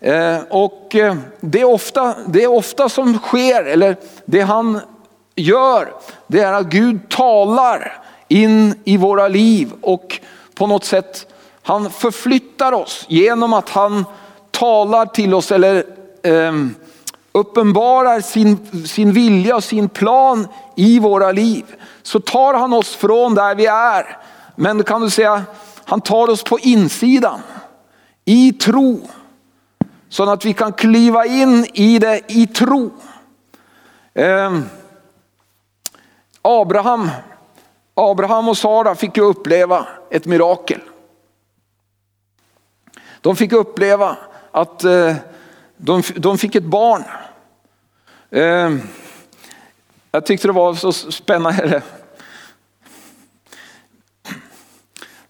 eh, 0.00 0.38
och 0.50 0.94
eh, 0.94 1.16
det 1.40 1.60
är, 1.60 1.64
ofta, 1.64 2.14
det 2.26 2.42
är 2.42 2.50
ofta 2.50 2.88
som 2.88 3.18
sker, 3.18 3.64
eller 3.64 3.96
det 4.24 4.40
han 4.40 4.80
gör, 5.36 5.94
det 6.26 6.40
är 6.40 6.52
att 6.52 6.66
Gud 6.66 7.08
talar 7.08 8.02
in 8.28 8.74
i 8.84 8.96
våra 8.96 9.28
liv 9.28 9.72
och 9.80 10.20
på 10.54 10.66
något 10.66 10.84
sätt 10.84 11.26
han 11.62 11.90
förflyttar 11.90 12.72
oss 12.72 13.06
genom 13.08 13.52
att 13.52 13.68
han 13.68 14.04
talar 14.50 15.06
till 15.06 15.34
oss 15.34 15.52
eller 15.52 15.84
eh, 16.22 16.52
uppenbarar 17.32 18.20
sin, 18.20 18.86
sin 18.86 19.12
vilja 19.12 19.56
och 19.56 19.64
sin 19.64 19.88
plan 19.88 20.48
i 20.76 20.98
våra 20.98 21.32
liv. 21.32 21.64
Så 22.02 22.20
tar 22.20 22.54
han 22.54 22.72
oss 22.72 22.94
från 22.96 23.34
där 23.34 23.54
vi 23.54 23.66
är. 23.66 24.18
Men 24.56 24.82
kan 24.82 25.00
du 25.00 25.10
säga, 25.10 25.42
han 25.84 26.00
tar 26.00 26.30
oss 26.30 26.44
på 26.44 26.58
insidan. 26.58 27.40
I 28.24 28.52
tro. 28.52 29.08
Så 30.08 30.30
att 30.30 30.44
vi 30.44 30.52
kan 30.52 30.72
kliva 30.72 31.26
in 31.26 31.66
i 31.74 31.98
det 31.98 32.20
i 32.28 32.46
tro. 32.46 32.90
Eh, 34.14 34.58
Abraham, 36.42 37.10
Abraham 37.94 38.48
och 38.48 38.56
Sara 38.56 38.94
fick 38.94 39.16
ju 39.16 39.22
uppleva 39.22 39.86
ett 40.10 40.26
mirakel. 40.26 40.80
De 43.20 43.36
fick 43.36 43.52
uppleva 43.52 44.16
att 44.50 44.84
eh, 44.84 45.14
de, 45.84 46.02
de 46.16 46.38
fick 46.38 46.54
ett 46.54 46.64
barn. 46.64 47.04
Eh, 48.30 48.70
jag 50.10 50.26
tyckte 50.26 50.48
det 50.48 50.52
var 50.52 50.74
så 50.74 50.92
spännande. 50.92 51.82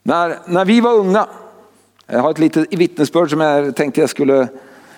När, 0.02 0.38
när 0.46 0.64
vi 0.64 0.80
var 0.80 0.92
unga, 0.92 1.26
jag 2.06 2.18
har 2.18 2.30
ett 2.30 2.38
litet 2.38 2.74
vittnesbörd 2.74 3.30
som 3.30 3.40
jag 3.40 3.76
tänkte 3.76 4.00
jag 4.00 4.10
skulle 4.10 4.48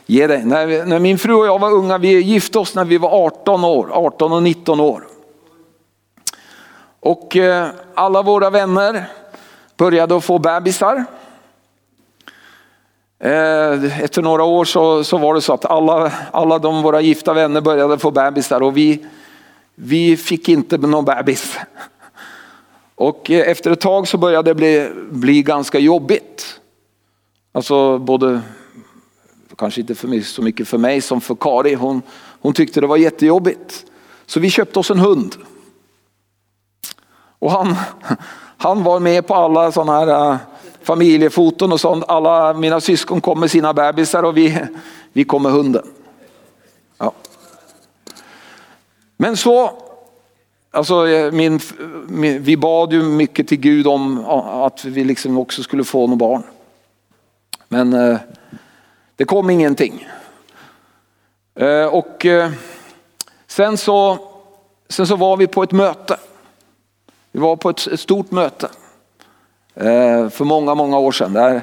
ge 0.06 0.26
dig. 0.26 0.44
När, 0.44 0.84
när 0.84 0.98
min 0.98 1.18
fru 1.18 1.34
och 1.34 1.46
jag 1.46 1.58
var 1.58 1.72
unga, 1.72 1.98
vi 1.98 2.20
gifte 2.20 2.58
oss 2.58 2.74
när 2.74 2.84
vi 2.84 2.98
var 2.98 3.26
18 3.26 3.64
år, 3.64 3.88
18 3.92 4.32
och 4.32 4.42
19 4.42 4.80
år. 4.80 5.06
Och 7.00 7.36
eh, 7.36 7.68
alla 7.94 8.22
våra 8.22 8.50
vänner 8.50 9.04
började 9.76 10.16
att 10.16 10.24
få 10.24 10.38
bebisar. 10.38 11.04
Eh, 13.18 14.02
efter 14.04 14.22
några 14.22 14.44
år 14.44 14.64
så, 14.64 15.04
så 15.04 15.18
var 15.18 15.34
det 15.34 15.40
så 15.40 15.52
att 15.52 15.64
alla, 15.64 16.12
alla 16.32 16.58
de 16.58 16.82
våra 16.82 17.00
gifta 17.00 17.34
vänner 17.34 17.60
började 17.60 17.98
få 17.98 18.10
bebisar 18.10 18.62
och 18.62 18.76
vi, 18.76 19.06
vi 19.74 20.16
fick 20.16 20.48
inte 20.48 20.76
någon 20.76 21.04
bebis. 21.04 21.58
Och 22.94 23.30
eh, 23.30 23.50
efter 23.50 23.70
ett 23.70 23.80
tag 23.80 24.08
så 24.08 24.18
började 24.18 24.50
det 24.50 24.54
bli, 24.54 24.90
bli 25.10 25.42
ganska 25.42 25.78
jobbigt. 25.78 26.60
Alltså 27.52 27.98
både, 27.98 28.40
kanske 29.58 29.80
inte 29.80 29.94
för 29.94 30.08
mig, 30.08 30.22
så 30.22 30.42
mycket 30.42 30.68
för 30.68 30.78
mig 30.78 31.00
som 31.00 31.20
för 31.20 31.34
Kari, 31.34 31.74
hon, 31.74 32.02
hon 32.40 32.52
tyckte 32.52 32.80
det 32.80 32.86
var 32.86 32.96
jättejobbigt. 32.96 33.84
Så 34.26 34.40
vi 34.40 34.50
köpte 34.50 34.78
oss 34.78 34.90
en 34.90 34.98
hund. 34.98 35.34
Och 37.38 37.50
han, 37.50 37.76
han 38.58 38.82
var 38.84 39.00
med 39.00 39.26
på 39.26 39.34
alla 39.34 39.72
sådana 39.72 39.98
här 39.98 40.32
eh, 40.32 40.36
familjefoton 40.84 41.72
och 41.72 41.80
sånt. 41.80 42.04
Alla 42.08 42.54
mina 42.54 42.80
syskon 42.80 43.20
kom 43.20 43.40
med 43.40 43.50
sina 43.50 43.74
bebisar 43.74 44.22
och 44.22 44.36
vi, 44.36 44.58
vi 45.12 45.24
kom 45.24 45.42
med 45.42 45.52
hunden. 45.52 45.86
Ja. 46.98 47.12
Men 49.16 49.36
så, 49.36 49.72
alltså 50.70 51.08
eh, 51.08 51.32
min, 51.32 51.60
min, 52.06 52.42
vi 52.42 52.56
bad 52.56 52.92
ju 52.92 53.02
mycket 53.02 53.48
till 53.48 53.60
Gud 53.60 53.86
om 53.86 54.24
att 54.64 54.84
vi 54.84 55.04
liksom 55.04 55.38
också 55.38 55.62
skulle 55.62 55.84
få 55.84 56.06
några 56.06 56.16
barn. 56.16 56.42
Men 57.68 57.92
eh, 57.92 58.16
det 59.16 59.24
kom 59.24 59.50
ingenting. 59.50 60.08
Eh, 61.54 61.86
och 61.86 62.26
eh, 62.26 62.50
sen, 63.46 63.76
så, 63.76 64.18
sen 64.88 65.06
så 65.06 65.16
var 65.16 65.36
vi 65.36 65.46
på 65.46 65.62
ett 65.62 65.72
möte. 65.72 66.16
Vi 67.32 67.40
var 67.40 67.56
på 67.56 67.70
ett, 67.70 67.86
ett 67.86 68.00
stort 68.00 68.30
möte. 68.30 68.68
Eh, 69.74 70.28
för 70.28 70.44
många, 70.44 70.74
många 70.74 70.98
år 70.98 71.12
sedan. 71.12 71.32
Där, 71.32 71.62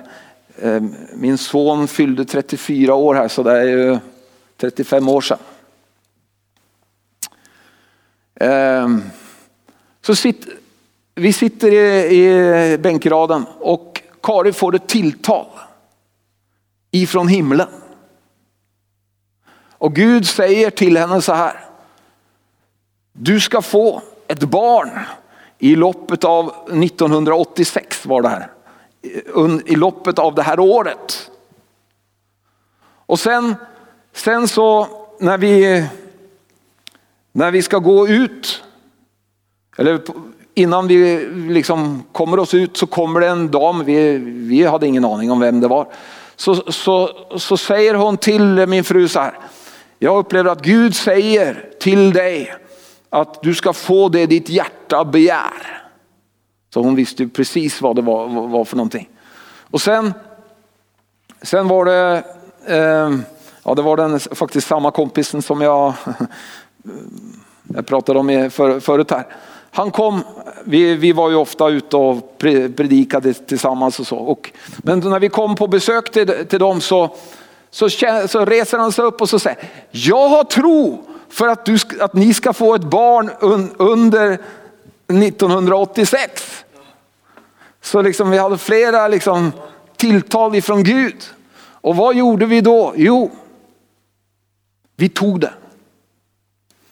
eh, 0.62 0.82
min 1.14 1.38
son 1.38 1.88
fyllde 1.88 2.26
34 2.26 2.94
år 2.96 3.16
här 3.16 3.28
så 3.28 3.44
det 3.44 3.60
är 3.60 3.66
ju 3.66 4.00
35 4.58 5.10
år 5.10 5.22
sedan. 5.22 5.38
Ehm, 8.36 9.04
så 10.02 10.16
sitt, 10.16 10.48
vi 11.16 11.34
sitter 11.34 11.72
i, 11.72 12.74
i 12.74 12.78
bänkraden 12.78 13.46
och 13.60 14.02
Kari 14.24 14.54
får 14.54 14.76
ett 14.76 14.88
tilltal 14.88 15.46
ifrån 16.92 17.28
himlen. 17.28 17.68
Och 19.72 19.96
Gud 19.96 20.28
säger 20.28 20.70
till 20.70 20.98
henne 20.98 21.22
så 21.22 21.34
här. 21.34 21.66
Du 23.14 23.40
ska 23.40 23.62
få 23.62 24.02
ett 24.28 24.44
barn 24.44 24.90
i 25.64 25.76
loppet 25.76 26.24
av 26.24 26.50
1986 26.50 28.06
var 28.06 28.22
det 28.22 28.30
här. 28.30 28.48
I 29.66 29.76
loppet 29.76 30.20
av 30.20 30.36
det 30.36 30.42
här 30.42 30.60
året. 30.60 31.32
Och 33.06 33.20
sen, 33.20 33.56
sen 34.14 34.48
så 34.48 34.88
när 35.20 35.38
vi, 35.38 35.86
när 37.32 37.52
vi 37.52 37.62
ska 37.62 37.78
gå 37.78 38.08
ut, 38.08 38.64
eller 39.78 40.02
innan 40.54 40.88
vi 40.88 41.30
liksom 41.34 42.04
kommer 42.12 42.40
oss 42.40 42.54
ut 42.54 42.78
så 42.78 42.88
kommer 42.88 43.20
det 43.20 43.28
en 43.28 43.52
dam, 43.52 43.86
vi, 43.86 44.18
vi 44.18 44.66
hade 44.66 44.88
ingen 44.88 45.06
aning 45.06 45.32
om 45.32 45.40
vem 45.40 45.60
det 45.60 45.68
var. 45.68 45.88
Så, 46.36 46.56
så, 46.56 47.10
så 47.38 47.58
säger 47.58 47.94
hon 47.94 48.18
till 48.18 48.68
min 48.68 48.84
fru 48.84 49.08
så 49.08 49.20
här, 49.20 49.40
jag 50.00 50.18
upplever 50.18 50.52
att 50.52 50.62
Gud 50.62 50.96
säger 50.96 51.70
till 51.80 52.14
dig 52.14 52.56
att 53.14 53.42
du 53.42 53.56
ska 53.56 53.74
få 53.74 54.10
det 54.10 54.26
ditt 54.26 54.50
hjärta 54.50 55.06
begär. 55.06 55.82
Så 56.74 56.82
hon 56.82 56.96
visste 56.96 57.24
ju 57.24 57.30
precis 57.30 57.82
vad 57.82 57.96
det 57.96 58.02
var, 58.02 58.28
var 58.48 58.66
för 58.66 58.78
någonting. 58.78 59.10
Och 59.72 59.82
sen, 59.82 60.14
sen 61.42 61.68
var 61.68 61.86
det, 61.86 62.24
eh, 62.66 63.12
ja 63.64 63.76
det 63.76 63.82
var 63.82 63.98
den 63.98 64.20
faktiskt 64.20 64.68
samma 64.68 64.92
kompisen 64.92 65.42
som 65.42 65.62
jag, 65.62 65.94
jag 67.76 67.86
pratade 67.86 68.20
om 68.20 68.50
för, 68.52 68.80
förut 68.80 69.12
här. 69.12 69.26
han 69.72 69.92
kom, 69.92 70.24
vi, 70.66 70.96
vi 70.96 71.12
var 71.12 71.30
ju 71.30 71.36
ofta 71.36 71.70
ute 71.70 71.98
och 71.98 72.38
predikade 72.38 73.34
tillsammans 73.34 74.00
och 74.00 74.08
så. 74.08 74.18
Och, 74.18 74.52
men 74.78 75.00
när 75.00 75.20
vi 75.20 75.30
kom 75.30 75.56
på 75.56 75.68
besök 75.68 76.12
till, 76.12 76.28
till 76.28 76.60
dem 76.60 76.82
så, 76.82 77.16
så, 77.70 77.90
så 78.28 78.46
reser 78.46 78.78
han 78.78 78.92
sig 78.92 79.06
upp 79.06 79.22
och 79.22 79.30
så 79.30 79.40
säger, 79.40 79.60
jag 79.92 80.30
har 80.30 80.44
tro 80.44 81.06
för 81.32 81.48
att, 81.48 81.66
du, 81.66 81.78
att 82.00 82.14
ni 82.14 82.34
ska 82.34 82.54
få 82.54 82.76
ett 82.76 82.84
barn 82.84 83.32
un, 83.40 83.72
under 83.78 84.40
1986. 85.08 86.66
Så 87.82 88.02
liksom 88.02 88.30
vi 88.30 88.38
hade 88.38 88.58
flera 88.58 89.08
liksom 89.08 89.52
tilltal 89.98 90.56
ifrån 90.56 90.84
Gud. 90.84 91.24
Och 91.62 91.96
vad 91.96 92.16
gjorde 92.16 92.46
vi 92.46 92.62
då? 92.62 92.94
Jo, 92.96 93.32
vi 94.96 95.10
tog 95.10 95.40
det. 95.40 95.54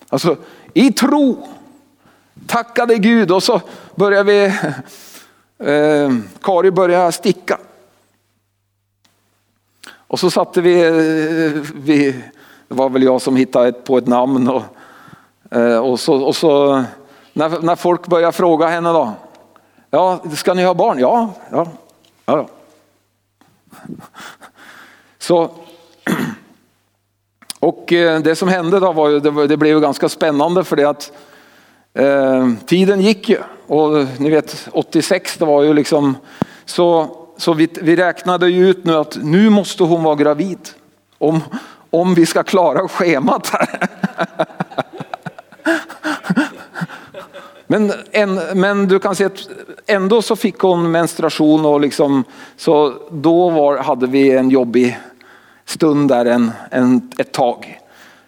Alltså 0.10 0.38
i 0.74 0.92
tro 0.92 1.48
tackade 2.48 2.98
Gud 2.98 3.32
och 3.32 3.44
så 3.44 3.62
började 3.96 4.24
vi, 4.24 4.44
eh, 5.72 6.16
Kari 6.42 6.72
började 6.72 7.12
sticka. 7.12 7.60
Och 9.90 10.20
så 10.20 10.32
satte 10.32 10.62
vi, 10.62 10.82
eh, 10.82 11.62
vi, 11.76 12.24
det 12.70 12.76
var 12.76 12.90
väl 12.90 13.04
jag 13.04 13.22
som 13.22 13.36
hittade 13.36 13.72
på 13.72 13.98
ett 13.98 14.08
namn 14.08 14.48
och, 14.48 14.64
eh, 15.58 15.78
och 15.78 16.00
så, 16.00 16.24
och 16.24 16.36
så 16.36 16.84
när, 17.34 17.62
när 17.62 17.76
folk 17.76 18.08
började 18.08 18.32
fråga 18.32 18.68
henne 18.68 18.90
då, 18.90 19.12
ja 19.90 20.20
ska 20.36 20.54
ni 20.54 20.64
ha 20.64 20.74
barn? 20.74 21.00
Ja, 21.00 21.34
ja, 21.52 21.68
ja. 22.26 22.48
Så, 25.20 25.52
och 27.60 27.94
eh, 27.94 28.20
det 28.20 28.36
som 28.36 28.48
hände 28.50 28.80
då 28.80 28.92
var 28.92 29.10
ju, 29.10 29.20
det, 29.20 29.48
det 29.48 29.58
blev 29.58 29.82
ganska 29.82 30.10
spännande 30.10 30.64
för 30.64 30.76
det 30.76 30.90
att 30.90 31.12
eh, 31.94 32.50
tiden 32.66 33.02
gick 33.02 33.30
ju. 33.30 33.38
Och 33.68 34.08
ni 34.18 34.30
vet 34.30 34.68
86 34.72 35.38
det 35.38 35.46
var 35.46 35.64
ju 35.64 35.74
liksom 35.74 36.18
så, 36.66 37.18
så 37.38 37.54
vi, 37.54 37.70
vi 37.82 37.96
räknade 37.96 38.50
ju 38.50 38.70
ut 38.70 38.86
nu 38.86 38.96
att 38.96 39.18
nu 39.22 39.50
måste 39.50 39.84
hon 39.84 40.04
vara 40.04 40.16
gravid. 40.16 40.60
Om, 41.18 41.42
om 41.90 42.14
vi 42.14 42.26
ska 42.26 42.44
klara 42.44 42.88
schemat 42.88 43.48
här. 43.48 43.90
Men, 47.72 47.94
en, 48.12 48.40
men 48.56 48.88
du 48.88 49.00
kan 49.00 49.16
se 49.16 49.26
att 49.26 49.50
ändå 49.86 50.22
så 50.22 50.36
fick 50.36 50.60
hon 50.60 50.92
menstruation 50.92 51.66
och 51.66 51.80
liksom, 51.80 52.24
så 52.58 52.94
då 53.12 53.50
var, 53.50 53.78
hade 53.78 54.08
vi 54.08 54.32
en 54.32 54.50
jobbig 54.50 55.00
stund 55.66 56.10
där 56.10 56.26
en, 56.26 56.52
en, 56.72 57.12
ett 57.18 57.32
tag. 57.32 57.80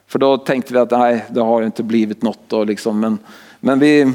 För 0.08 0.20
då 0.20 0.38
tänkte 0.38 0.74
vi 0.74 0.80
att 0.80 0.92
nej, 0.92 1.26
det 1.30 1.42
har 1.42 1.62
inte 1.62 1.84
blivit 1.84 2.22
något. 2.22 2.54
Och 2.54 2.66
liksom. 2.66 3.00
men, 3.00 3.18
men 3.60 3.80
vi, 3.80 4.14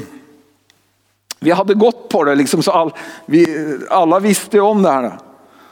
vi 1.39 1.51
hade 1.51 1.73
gått 1.73 2.09
på 2.09 2.23
det, 2.23 2.35
liksom, 2.35 2.63
så 2.63 2.71
all, 2.71 2.93
vi, 3.25 3.77
alla 3.89 4.19
visste 4.19 4.59
om 4.59 4.83
det 4.83 4.91
här. 4.91 5.17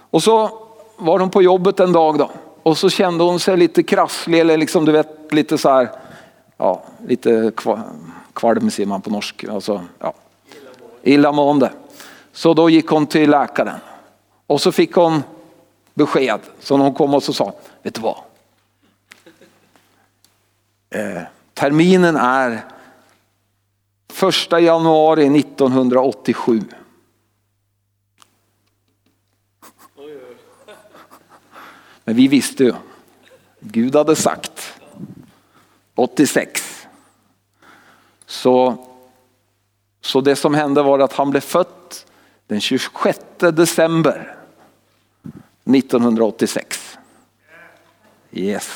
Och 0.10 0.24
så 0.24 0.50
var 0.98 1.20
hon 1.20 1.30
på 1.30 1.42
jobbet 1.42 1.80
en 1.80 1.92
dag 1.92 2.18
då. 2.18 2.30
Och 2.66 2.78
så 2.78 2.90
kände 2.90 3.24
hon 3.24 3.40
sig 3.40 3.58
lite 3.58 3.84
krasslig 3.84 4.40
eller 4.40 4.58
liksom, 4.58 4.86
du 4.86 4.92
vet, 4.92 5.34
lite 5.34 5.58
så 5.58 5.70
här, 5.70 5.90
ja, 6.58 6.84
lite 7.08 7.52
kvalm 8.34 8.70
säger 8.70 8.88
man 8.88 9.02
på 9.02 9.10
norsk. 9.10 9.44
Alltså, 9.44 9.86
ja. 10.00 10.14
Illamående. 11.04 11.72
Så 12.32 12.54
då 12.54 12.70
gick 12.70 12.88
hon 12.88 13.08
till 13.08 13.30
läkaren. 13.30 13.80
Och 14.48 14.62
så 14.62 14.72
fick 14.72 14.94
hon 14.94 15.24
besked. 15.94 16.40
Så 16.60 16.78
hon 16.78 16.94
kom 16.94 17.14
och 17.14 17.24
så 17.24 17.34
sa, 17.34 17.54
vet 17.84 17.96
du 17.96 18.02
vad? 18.02 18.18
Eh, 20.90 21.22
terminen 21.54 22.16
är 22.16 22.66
första 24.10 24.60
januari 24.60 25.40
1987. 25.40 26.62
Men 32.06 32.16
vi 32.16 32.28
visste 32.28 32.64
ju, 32.64 32.74
Gud 33.60 33.96
hade 33.96 34.16
sagt 34.16 34.74
86. 35.96 36.88
Så, 38.26 38.78
så 40.02 40.22
det 40.22 40.36
som 40.36 40.54
hände 40.54 40.84
var 40.84 41.00
att 41.00 41.14
han 41.14 41.30
blev 41.32 41.42
född 41.42 41.68
den 42.48 42.62
26 42.62 43.20
december 43.38 44.38
1986. 45.64 46.98
Yes. 48.32 48.72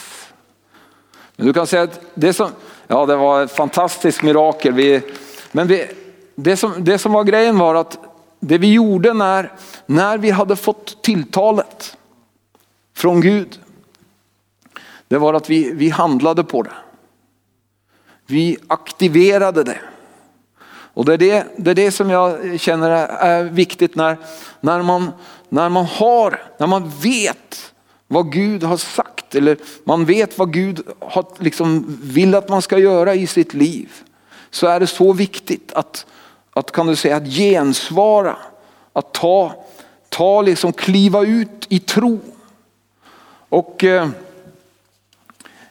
Men 1.35 1.47
du 1.47 1.53
kan 1.53 1.67
säga 1.67 1.83
att 1.83 2.01
det 2.13 2.33
som, 2.33 2.49
ja 2.87 3.05
det 3.05 3.15
var 3.15 3.43
ett 3.43 3.51
fantastiskt 3.51 4.23
mirakel. 4.23 4.73
Vi, 4.73 5.01
men 5.51 5.67
vi, 5.67 5.87
det, 6.35 6.57
som, 6.57 6.83
det 6.83 6.97
som 6.97 7.11
var 7.11 7.23
grejen 7.23 7.57
var 7.57 7.75
att 7.75 7.97
det 8.39 8.57
vi 8.57 8.73
gjorde 8.73 9.13
när, 9.13 9.53
när 9.85 10.17
vi 10.17 10.29
hade 10.29 10.55
fått 10.55 11.03
tilltalet 11.03 11.97
från 12.99 13.21
Gud, 13.21 13.59
det 15.07 15.17
var 15.17 15.33
att 15.33 15.49
vi, 15.49 15.71
vi 15.71 15.89
handlade 15.89 16.43
på 16.43 16.63
det. 16.63 16.73
Vi 18.25 18.57
aktiverade 18.67 19.63
det. 19.63 19.79
Och 20.93 21.05
det 21.05 21.13
är 21.13 21.17
det, 21.17 21.47
det 21.57 21.71
är 21.71 21.75
det 21.75 21.91
som 21.91 22.09
jag 22.09 22.59
känner 22.59 22.89
är 23.07 23.43
viktigt 23.43 23.95
när, 23.95 24.17
när, 24.61 24.81
man, 24.81 25.11
när 25.49 25.69
man 25.69 25.85
har, 25.85 26.41
när 26.57 26.67
man 26.67 26.91
vet 27.01 27.73
vad 28.07 28.31
Gud 28.31 28.63
har 28.63 28.77
sagt 28.77 29.35
eller 29.35 29.57
man 29.83 30.05
vet 30.05 30.37
vad 30.37 30.53
Gud 30.53 30.81
har, 30.99 31.25
liksom, 31.37 31.99
vill 32.03 32.35
att 32.35 32.49
man 32.49 32.61
ska 32.61 32.77
göra 32.77 33.15
i 33.15 33.27
sitt 33.27 33.53
liv. 33.53 33.91
Så 34.49 34.67
är 34.67 34.79
det 34.79 34.87
så 34.87 35.13
viktigt 35.13 35.73
att, 35.73 36.05
att 36.53 36.71
kan 36.71 36.87
du 36.87 36.95
säga, 36.95 37.15
att 37.15 37.27
gensvara, 37.27 38.37
att 38.93 39.13
ta, 39.13 39.53
ta 40.09 40.41
liksom 40.41 40.73
kliva 40.73 41.21
ut 41.21 41.65
i 41.69 41.79
tro. 41.79 42.19
Och 43.49 43.83
eh, 43.83 44.09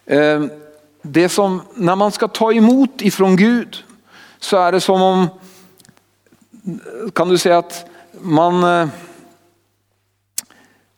eh, 0.06 0.42
det 1.02 1.28
som, 1.28 1.62
när 1.74 1.96
man 1.96 2.12
ska 2.12 2.28
ta 2.28 2.52
emot 2.52 3.02
ifrån 3.02 3.36
Gud 3.36 3.84
så 4.38 4.56
är 4.56 4.72
det 4.72 4.80
som 4.80 5.02
om, 5.02 5.28
kan 7.14 7.28
du 7.28 7.38
säga 7.38 7.58
att 7.58 7.90
man, 8.20 8.64
eh, 8.64 8.88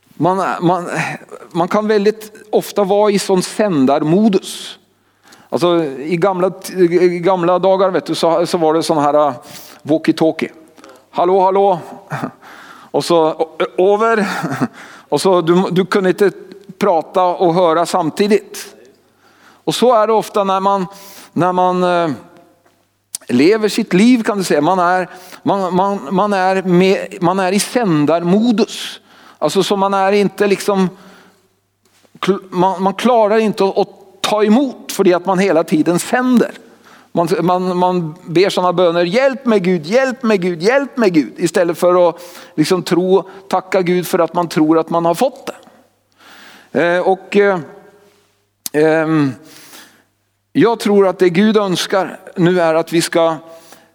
man, 0.09 0.41
eh, 0.41 0.61
man, 0.61 0.89
man 1.51 1.69
kan 1.69 1.89
väldigt 1.89 2.33
ofta 2.51 2.85
vara 2.85 3.11
i 3.11 3.19
sån 3.19 3.43
sändarmodus. 3.43 4.79
Alltså, 5.49 5.85
i, 5.85 6.17
gamla, 6.17 6.53
I 6.79 7.19
gamla 7.19 7.59
dagar 7.59 7.91
vet 7.91 8.07
du, 8.07 8.15
så, 8.15 8.47
så 8.47 8.59
var 8.59 8.75
det 8.75 8.83
sån 8.83 8.99
här 8.99 9.15
eh, 9.15 9.35
walkie-talkie. 9.83 10.51
Hallå, 11.11 11.41
hallå. 11.41 11.79
Och 12.93 13.05
så 13.05 13.49
över. 13.79 14.29
Och 15.09 15.21
så 15.21 15.41
du, 15.41 15.65
du 15.71 15.85
kunde 15.85 16.11
inte 16.11 16.31
prata 16.81 17.25
och 17.25 17.55
höra 17.55 17.87
samtidigt. 17.87 18.75
Och 19.65 19.75
så 19.75 19.95
är 19.95 20.07
det 20.07 20.13
ofta 20.13 20.45
när 20.45 20.61
man, 20.61 20.87
när 21.33 21.53
man 21.53 21.85
eh, 21.85 22.11
lever 23.29 23.69
sitt 23.69 23.93
liv 23.93 24.23
kan 24.23 24.39
du 24.39 24.45
säga. 24.45 24.61
Man 24.61 24.79
är, 24.79 25.09
man, 25.43 25.75
man, 25.75 26.09
man 26.11 26.33
är, 26.33 26.63
med, 26.63 27.19
man 27.21 27.39
är 27.39 27.53
i 27.53 27.61
sändarmodus. 27.61 29.01
Alltså 29.39 29.63
så 29.63 29.77
man 29.77 29.95
är 29.95 30.13
inte 30.13 30.47
liksom, 30.47 30.89
man, 32.51 32.83
man 32.83 32.95
klarar 32.95 33.39
inte 33.39 33.65
att, 33.65 33.79
att 33.79 33.89
ta 34.21 34.45
emot 34.45 34.93
för 34.93 35.05
det 35.05 35.15
att 35.15 35.27
man 35.27 35.39
hela 35.39 35.65
tiden 35.65 35.99
sänder. 35.99 36.51
Man, 37.13 37.29
man, 37.41 37.77
man 37.77 38.15
ber 38.25 38.51
sådana 38.51 38.73
böner, 38.73 39.05
hjälp 39.05 39.47
mig 39.47 39.61
Gud, 39.61 39.87
hjälp 39.87 40.23
mig 40.23 40.39
Gud, 40.39 40.63
hjälp 40.63 40.97
mig 40.97 41.11
Gud. 41.11 41.33
Istället 41.37 41.79
för 41.79 42.09
att 42.09 42.21
liksom 42.55 42.83
tro, 42.83 43.29
tacka 43.49 43.83
Gud 43.83 44.07
för 44.07 44.19
att 44.19 44.35
man 44.35 44.49
tror 44.49 44.79
att 44.79 44.91
man 44.91 45.05
har 45.05 45.15
fått 45.15 45.47
det. 45.47 45.70
Eh, 46.73 46.99
och 46.99 47.37
eh, 47.37 47.61
ehm, 48.73 49.33
Jag 50.53 50.81
tror 50.81 51.07
att 51.07 51.19
det 51.19 51.31
Gud 51.31 51.57
önskar 51.57 52.21
nu 52.37 52.61
är 52.61 52.75
att 52.75 52.93
vi 52.93 53.03
ska, 53.03 53.37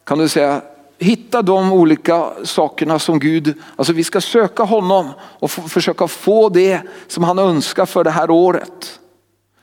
kan 0.04 0.18
du 0.18 0.30
säga, 0.30 0.62
hitta 1.00 1.42
de 1.42 1.74
olika 1.74 2.30
sakerna 2.44 3.00
som 3.00 3.20
Gud, 3.20 3.54
alltså 3.76 3.94
vi 3.94 4.04
ska 4.04 4.22
söka 4.22 4.64
honom 4.64 5.10
och 5.20 5.52
försöka 5.52 6.08
få 6.08 6.50
det 6.50 6.82
som 7.08 7.24
han 7.24 7.40
önskar 7.40 7.86
för 7.86 8.04
det 8.04 8.12
här 8.12 8.30
året. 8.30 9.00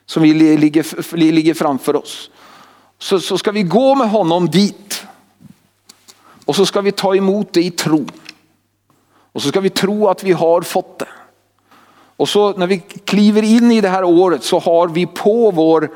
Som 0.06 0.22
vi 0.22 0.34
ligger, 0.34 1.16
ligger 1.16 1.54
framför 1.54 1.96
oss. 1.96 2.30
Så, 2.98 3.20
så 3.20 3.38
ska 3.38 3.52
vi 3.52 3.62
gå 3.62 3.94
med 3.94 4.10
honom 4.10 4.50
dit. 4.50 5.06
Och 6.44 6.56
så 6.56 6.66
ska 6.66 6.80
vi 6.80 6.92
ta 6.92 7.16
emot 7.16 7.52
det 7.52 7.62
i 7.62 7.70
tro. 7.70 8.06
Och 9.32 9.42
så 9.42 9.48
ska 9.48 9.60
vi 9.60 9.70
tro 9.70 10.08
att 10.08 10.22
vi 10.22 10.32
har 10.32 10.62
fått 10.62 10.98
det. 10.98 11.08
Och 12.22 12.28
så 12.28 12.52
när 12.52 12.66
vi 12.66 12.78
kliver 13.04 13.42
in 13.42 13.72
i 13.72 13.80
det 13.80 13.88
här 13.88 14.04
året 14.04 14.44
så 14.44 14.58
har 14.58 14.88
vi 14.88 15.06
på 15.06 15.50
vår, 15.50 15.90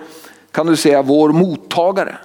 kan 0.51 0.67
du 0.67 0.77
säga, 0.77 1.03
vår 1.03 1.29
mottagare. 1.29 2.19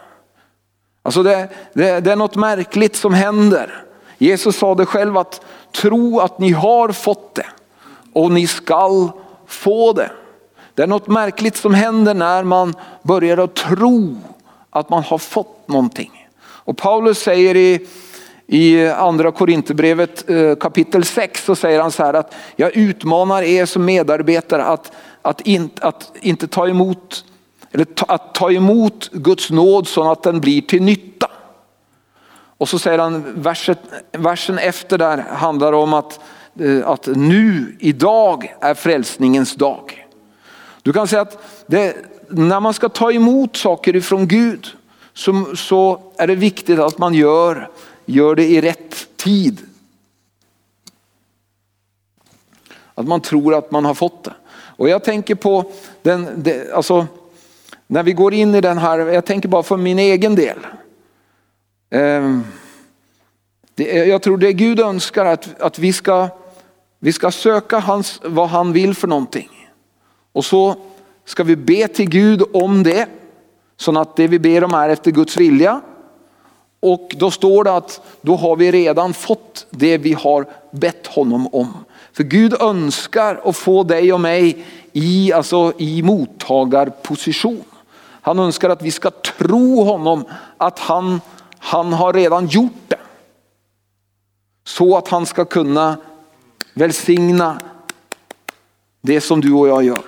Alltså 1.02 1.24
det, 1.24 1.50
det, 1.74 2.00
det 2.00 2.12
är 2.12 2.16
något 2.16 2.36
märkligt 2.36 2.96
som 2.96 3.14
händer. 3.14 3.84
Jesus 4.18 4.58
sa 4.58 4.76
det 4.76 4.86
själv 4.86 5.18
att 5.18 5.42
tro 5.72 6.20
att 6.20 6.40
ni 6.40 6.52
har 6.52 6.92
fått 6.92 7.36
det 7.36 7.46
och 8.14 8.32
ni 8.32 8.48
skall 8.48 9.12
få 9.48 9.94
det. 9.94 10.12
Det 10.74 10.84
är 10.84 10.88
något 10.88 11.08
märkligt 11.08 11.56
som 11.56 11.74
händer 11.74 12.14
när 12.14 12.44
man 12.44 12.76
börjar 13.04 13.38
att 13.38 13.56
tro 13.56 14.18
att 14.70 14.90
man 14.90 15.04
har 15.04 15.18
fått 15.18 15.68
någonting. 15.68 16.28
Och 16.42 16.78
Paulus 16.78 17.20
säger 17.20 17.56
i, 17.56 17.88
i 18.52 18.84
eh, 18.84 19.00
andra 19.04 19.32
Korinthierbrevet 19.32 20.30
eh, 20.30 20.56
kapitel 20.56 21.04
6 21.04 21.46
så 21.46 21.56
säger 21.56 21.82
han 21.82 21.92
så 21.92 22.04
här 22.04 22.14
att 22.14 22.36
jag 22.56 22.78
utmanar 22.78 23.42
er 23.44 23.66
som 23.66 23.86
medarbetare 23.86 24.64
att, 24.64 24.92
att, 25.22 25.42
in, 25.42 25.70
att 25.82 26.12
inte 26.22 26.48
ta 26.48 26.68
emot 26.68 27.26
eller 27.72 27.86
ta, 27.86 28.06
att 28.06 28.36
ta 28.36 28.52
emot 28.52 29.10
Guds 29.12 29.50
nåd 29.50 29.88
så 29.88 30.12
att 30.12 30.24
den 30.24 30.40
blir 30.40 30.62
till 30.62 30.82
nytta. 30.82 31.28
Och 32.58 32.70
så 32.70 32.80
säger 32.80 33.00
han, 33.00 33.24
verset, 33.36 33.80
versen 34.12 34.58
efter 34.58 34.98
där 34.98 35.18
handlar 35.18 35.74
om 35.74 35.94
att, 35.94 36.20
eh, 36.60 36.88
att 36.88 37.08
nu, 37.08 37.78
idag 37.80 38.56
är 38.62 38.74
frälsningens 38.74 39.56
dag. 39.56 40.08
Du 40.82 40.94
kan 40.94 41.08
säga 41.08 41.22
att 41.22 41.64
det, 41.68 41.96
när 42.30 42.60
man 42.60 42.74
ska 42.74 42.90
ta 42.90 43.12
emot 43.12 43.58
saker 43.58 43.96
ifrån 43.96 44.28
Gud 44.28 44.68
så, 45.14 45.46
så 45.56 46.02
är 46.18 46.28
det 46.28 46.36
viktigt 46.36 46.80
att 46.80 46.98
man 46.98 47.14
gör, 47.14 47.70
gör 48.12 48.36
det 48.36 48.46
i 48.46 48.62
rätt 48.62 49.18
tid. 49.18 49.62
Att 52.96 53.08
man 53.08 53.22
tror 53.22 53.56
att 53.56 53.72
man 53.72 53.86
har 53.86 53.94
fått 53.94 54.24
det. 54.24 54.34
Och 54.52 54.90
jag 54.90 55.04
tänker 55.04 55.36
på 55.36 55.72
den, 56.02 56.28
det, 56.38 56.74
alltså, 56.74 57.08
när 57.88 58.04
vi 58.04 58.14
går 58.14 58.34
in 58.34 58.56
i 58.56 58.62
den 58.62 58.78
här, 58.78 59.00
jag 59.00 59.26
tänker 59.26 59.50
bara 59.50 59.64
för 59.64 59.78
min 59.78 60.00
egen 60.00 60.36
del. 60.36 60.58
Ehm, 61.90 62.44
jag 63.86 64.22
tror 64.22 64.38
det 64.38 64.54
Gud 64.54 64.80
önskar 64.80 65.26
att, 65.26 65.62
att 65.62 65.80
vi, 65.80 65.94
ska, 65.94 66.30
vi 67.00 67.14
ska 67.14 67.32
söka 67.32 67.80
hans, 67.80 68.20
vad 68.24 68.50
han 68.50 68.74
vill 68.74 68.96
för 68.96 69.08
någonting. 69.08 69.50
Och 70.32 70.46
så 70.46 70.76
ska 71.26 71.44
vi 71.44 71.56
be 71.56 71.88
till 71.88 72.10
Gud 72.10 72.44
om 72.54 72.84
det. 72.84 73.08
Så 73.78 74.00
att 74.00 74.16
det 74.16 74.28
vi 74.28 74.40
ber 74.40 74.64
om 74.64 74.74
är 74.74 74.90
efter 74.90 75.12
Guds 75.12 75.38
vilja. 75.38 75.82
Och 76.82 77.16
då 77.20 77.32
står 77.32 77.64
det 77.64 77.76
att 77.76 78.02
då 78.22 78.36
har 78.36 78.56
vi 78.56 78.72
redan 78.72 79.14
fått 79.14 79.68
det 79.70 79.98
vi 79.98 80.14
har 80.14 80.46
bett 80.72 81.08
honom 81.08 81.48
om. 81.48 81.74
För 82.14 82.24
Gud 82.24 82.54
önskar 82.62 83.42
att 83.44 83.58
få 83.58 83.84
dig 83.84 84.14
och 84.14 84.20
mig 84.20 84.66
i, 84.94 85.34
alltså 85.34 85.74
i 85.78 86.02
mottagarposition. 86.02 87.64
Han 88.22 88.40
önskar 88.40 88.70
att 88.70 88.82
vi 88.82 88.92
ska 88.92 89.10
tro 89.10 89.84
honom 89.84 90.26
att 90.58 90.80
han, 90.80 91.22
han 91.60 91.94
har 91.94 92.14
redan 92.14 92.48
gjort 92.48 92.72
det. 92.88 93.00
Så 94.64 94.98
att 94.98 95.08
han 95.08 95.26
ska 95.26 95.46
kunna 95.46 95.98
välsigna 96.74 97.62
det 99.02 99.22
som 99.22 99.42
du 99.42 99.54
och 99.54 99.68
jag 99.68 99.84
gör. 99.84 100.02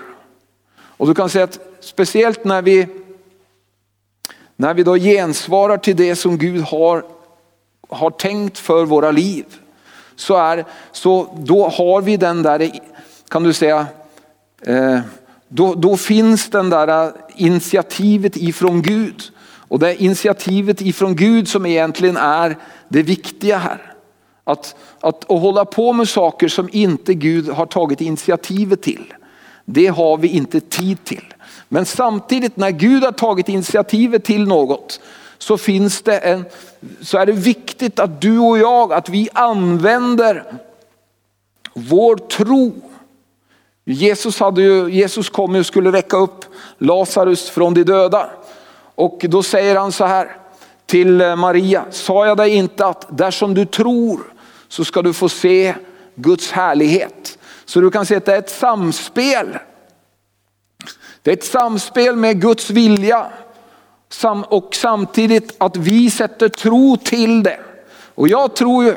Och 0.75 1.07
du 1.07 1.13
kan 1.13 1.29
säga 1.29 1.43
att 1.43 1.59
speciellt 1.79 2.43
när 2.43 2.61
vi, 2.61 2.87
när 4.55 4.73
vi 4.73 4.83
då 4.83 4.95
gensvarar 4.95 5.77
till 5.77 5.95
det 5.95 6.15
som 6.15 6.37
Gud 6.37 6.61
har, 6.61 7.03
har 7.89 8.09
tänkt 8.09 8.57
för 8.57 8.85
våra 8.85 9.11
liv. 9.11 9.45
Så, 10.15 10.35
är, 10.37 10.65
så 10.91 11.37
då 11.39 11.67
har 11.67 12.01
vi 12.01 12.17
den 12.17 12.43
där, 12.43 12.71
kan 13.29 13.43
du 13.43 13.53
säga, 13.53 13.87
eh, 14.61 14.99
då, 15.47 15.73
då 15.73 15.97
finns 15.97 16.49
den 16.49 16.69
där 16.69 17.11
initiativet 17.35 18.37
ifrån 18.37 18.81
Gud. 18.81 19.21
Och 19.67 19.79
det 19.79 19.89
är 19.89 20.01
initiativet 20.01 20.81
ifrån 20.81 21.15
Gud 21.15 21.47
som 21.47 21.65
egentligen 21.65 22.17
är 22.17 22.57
det 22.89 23.03
viktiga 23.03 23.57
här. 23.57 23.93
Att, 24.43 24.75
att, 24.99 25.31
att 25.31 25.41
hålla 25.41 25.65
på 25.65 25.93
med 25.93 26.09
saker 26.09 26.47
som 26.47 26.69
inte 26.71 27.13
Gud 27.13 27.49
har 27.49 27.65
tagit 27.65 28.01
initiativet 28.01 28.81
till. 28.81 29.13
Det 29.65 29.87
har 29.87 30.17
vi 30.17 30.27
inte 30.27 30.59
tid 30.59 31.03
till. 31.03 31.33
Men 31.73 31.85
samtidigt 31.85 32.57
när 32.57 32.71
Gud 32.71 33.03
har 33.03 33.11
tagit 33.11 33.49
initiativet 33.49 34.23
till 34.23 34.47
något 34.47 34.99
så 35.37 35.57
finns 35.57 36.01
det 36.01 36.17
en, 36.17 36.45
så 37.01 37.17
är 37.17 37.25
det 37.25 37.31
viktigt 37.31 37.99
att 37.99 38.21
du 38.21 38.39
och 38.39 38.57
jag, 38.57 38.93
att 38.93 39.09
vi 39.09 39.29
använder 39.33 40.43
vår 41.73 42.15
tro. 42.15 42.73
Jesus, 43.85 44.39
hade 44.39 44.61
ju, 44.61 44.89
Jesus 44.89 45.29
kom 45.29 45.55
och 45.55 45.65
skulle 45.65 45.91
väcka 45.91 46.17
upp 46.17 46.45
Lazarus 46.77 47.49
från 47.49 47.73
de 47.73 47.83
döda. 47.83 48.29
Och 48.95 49.25
då 49.29 49.43
säger 49.43 49.75
han 49.75 49.91
så 49.91 50.05
här 50.05 50.35
till 50.85 51.21
eh, 51.21 51.35
Maria, 51.35 51.85
sa 51.89 52.25
jag 52.25 52.37
dig 52.37 52.55
inte 52.55 52.85
att 52.85 53.17
där 53.17 53.31
som 53.31 53.53
du 53.53 53.65
tror 53.65 54.33
så 54.67 54.85
ska 54.85 55.01
du 55.01 55.13
få 55.13 55.29
se 55.29 55.75
Guds 56.15 56.51
härlighet. 56.51 57.37
Så 57.65 57.81
du 57.81 57.91
kan 57.91 58.05
se 58.05 58.15
att 58.15 58.25
det 58.25 58.33
är 58.33 58.39
ett 58.39 58.49
samspel. 58.49 59.57
Det 61.23 61.31
är 61.31 61.37
ett 61.37 61.43
samspel 61.43 62.15
med 62.15 62.41
Guds 62.41 62.69
vilja 62.69 63.31
och 64.47 64.75
samtidigt 64.75 65.55
att 65.57 65.77
vi 65.77 66.11
sätter 66.11 66.49
tro 66.49 66.97
till 66.97 67.43
det. 67.43 67.59
Och 68.15 68.27
jag 68.27 68.55
tror 68.55 68.83
ju 68.83 68.95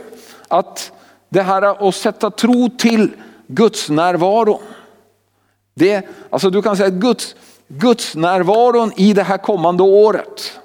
att 0.48 0.92
det 1.28 1.42
här 1.42 1.88
att 1.88 1.94
sätta 1.94 2.30
tro 2.30 2.68
till 2.78 3.10
Guds 3.46 3.90
närvaro. 3.90 4.60
Det, 5.74 6.08
alltså 6.30 6.50
du 6.50 6.62
kan 6.62 6.76
säga 6.76 6.86
att 6.86 6.94
Guds, 6.94 7.34
Guds 7.68 8.14
närvaron 8.14 8.92
i 8.96 9.12
det 9.12 9.22
här 9.22 9.38
kommande 9.38 9.82
året. 9.82 10.58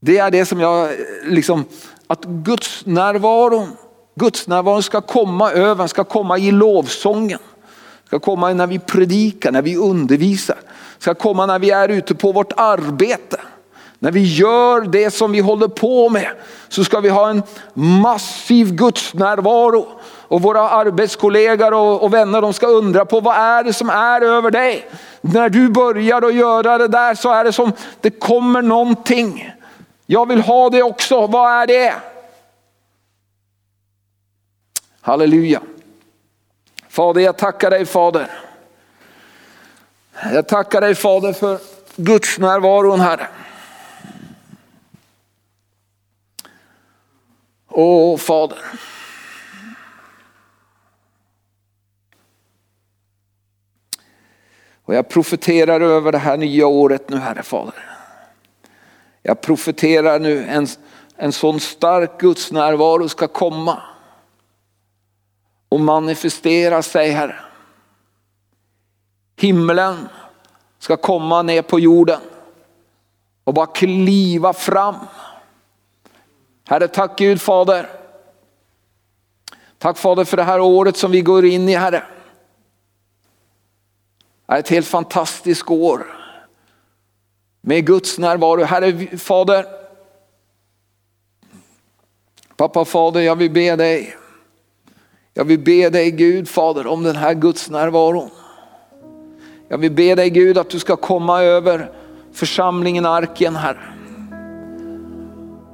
Det 0.00 0.18
är 0.18 0.30
det 0.30 0.46
som 0.46 0.60
jag 0.60 0.90
liksom, 1.24 1.64
att 2.06 2.24
Guds 2.24 2.86
närvaron 2.86 3.76
Guds 4.18 4.46
närvaron 4.46 4.82
ska 4.82 5.00
komma 5.00 5.52
över, 5.52 5.86
ska 5.86 6.04
komma 6.04 6.38
i 6.38 6.50
lovsången. 6.50 7.38
Ska 8.06 8.18
komma 8.18 8.52
när 8.52 8.66
vi 8.66 8.78
predikar, 8.78 9.52
när 9.52 9.62
vi 9.62 9.76
undervisar. 9.76 10.56
Ska 10.98 11.14
komma 11.14 11.46
när 11.46 11.58
vi 11.58 11.70
är 11.70 11.88
ute 11.88 12.14
på 12.14 12.32
vårt 12.32 12.52
arbete. 12.56 13.40
När 13.98 14.12
vi 14.12 14.34
gör 14.34 14.80
det 14.80 15.10
som 15.10 15.32
vi 15.32 15.40
håller 15.40 15.68
på 15.68 16.08
med 16.08 16.28
så 16.68 16.84
ska 16.84 17.00
vi 17.00 17.08
ha 17.08 17.30
en 17.30 17.42
massiv 17.74 18.74
Guds 18.74 19.14
närvaro. 19.14 19.86
Och 20.28 20.42
våra 20.42 20.68
arbetskollegor 20.68 21.74
och, 21.74 22.02
och 22.02 22.14
vänner 22.14 22.42
de 22.42 22.52
ska 22.52 22.66
undra 22.66 23.04
på 23.04 23.20
vad 23.20 23.36
är 23.36 23.64
det 23.64 23.72
som 23.72 23.90
är 23.90 24.20
över 24.20 24.50
dig. 24.50 24.88
När 25.20 25.48
du 25.48 25.68
börjar 25.68 26.22
att 26.22 26.34
göra 26.34 26.78
det 26.78 26.88
där 26.88 27.14
så 27.14 27.32
är 27.32 27.44
det 27.44 27.52
som 27.52 27.72
det 28.00 28.10
kommer 28.10 28.62
någonting. 28.62 29.52
Jag 30.06 30.28
vill 30.28 30.40
ha 30.40 30.70
det 30.70 30.82
också, 30.82 31.26
vad 31.26 31.62
är 31.62 31.66
det? 31.66 31.94
Halleluja. 35.00 35.60
Fader, 36.96 37.20
jag 37.20 37.38
tackar 37.38 37.70
dig 37.70 37.86
Fader. 37.86 38.30
Jag 40.32 40.48
tackar 40.48 40.80
dig 40.80 40.94
Fader 40.94 41.32
för 41.32 41.58
Guds 41.96 42.38
närvaron 42.38 43.00
Herre. 43.00 43.28
Åh 47.68 48.16
Fader. 48.16 48.58
Och 54.84 54.94
jag 54.94 55.08
profeterar 55.08 55.80
över 55.80 56.12
det 56.12 56.18
här 56.18 56.36
nya 56.36 56.66
året 56.66 57.08
nu 57.08 57.16
Herre 57.16 57.42
Fader. 57.42 57.96
Jag 59.22 59.40
profeterar 59.40 60.18
nu 60.18 60.44
en, 60.44 60.66
en 61.16 61.32
sån 61.32 61.60
stark 61.60 62.20
Guds 62.20 62.52
närvaro 62.52 63.08
ska 63.08 63.28
komma 63.28 63.82
och 65.68 65.80
manifestera 65.80 66.82
sig 66.82 67.10
Herre. 67.10 67.40
Himlen 69.36 70.08
ska 70.78 70.96
komma 70.96 71.42
ner 71.42 71.62
på 71.62 71.80
jorden 71.80 72.20
och 73.44 73.54
bara 73.54 73.66
kliva 73.66 74.52
fram. 74.52 74.96
Herre, 76.68 76.88
tack 76.88 77.18
Gud 77.18 77.40
Fader. 77.40 77.88
Tack 79.78 79.98
Fader 79.98 80.24
för 80.24 80.36
det 80.36 80.42
här 80.42 80.60
året 80.60 80.96
som 80.96 81.10
vi 81.10 81.20
går 81.20 81.44
in 81.44 81.68
i 81.68 81.74
Herre. 81.74 82.02
Det 84.46 84.52
är 84.52 84.58
ett 84.58 84.68
helt 84.68 84.86
fantastiskt 84.86 85.70
år. 85.70 86.06
Med 87.60 87.86
Guds 87.86 88.18
närvaro. 88.18 88.64
Herre 88.64 89.18
Fader. 89.18 89.66
Pappa 92.56 92.84
Fader, 92.84 93.20
jag 93.20 93.36
vill 93.36 93.50
be 93.50 93.76
dig 93.76 94.16
jag 95.36 95.44
vill 95.44 95.58
be 95.58 95.90
dig 95.90 96.10
Gud 96.10 96.48
Fader 96.48 96.86
om 96.86 97.02
den 97.02 97.16
här 97.16 97.34
Guds 97.34 97.70
närvaron. 97.70 98.30
Jag 99.68 99.78
vill 99.78 99.92
be 99.92 100.14
dig 100.14 100.30
Gud 100.30 100.58
att 100.58 100.70
du 100.70 100.78
ska 100.78 100.96
komma 100.96 101.42
över 101.42 101.90
församlingen 102.32 103.06
Arken 103.06 103.56
här. 103.56 103.94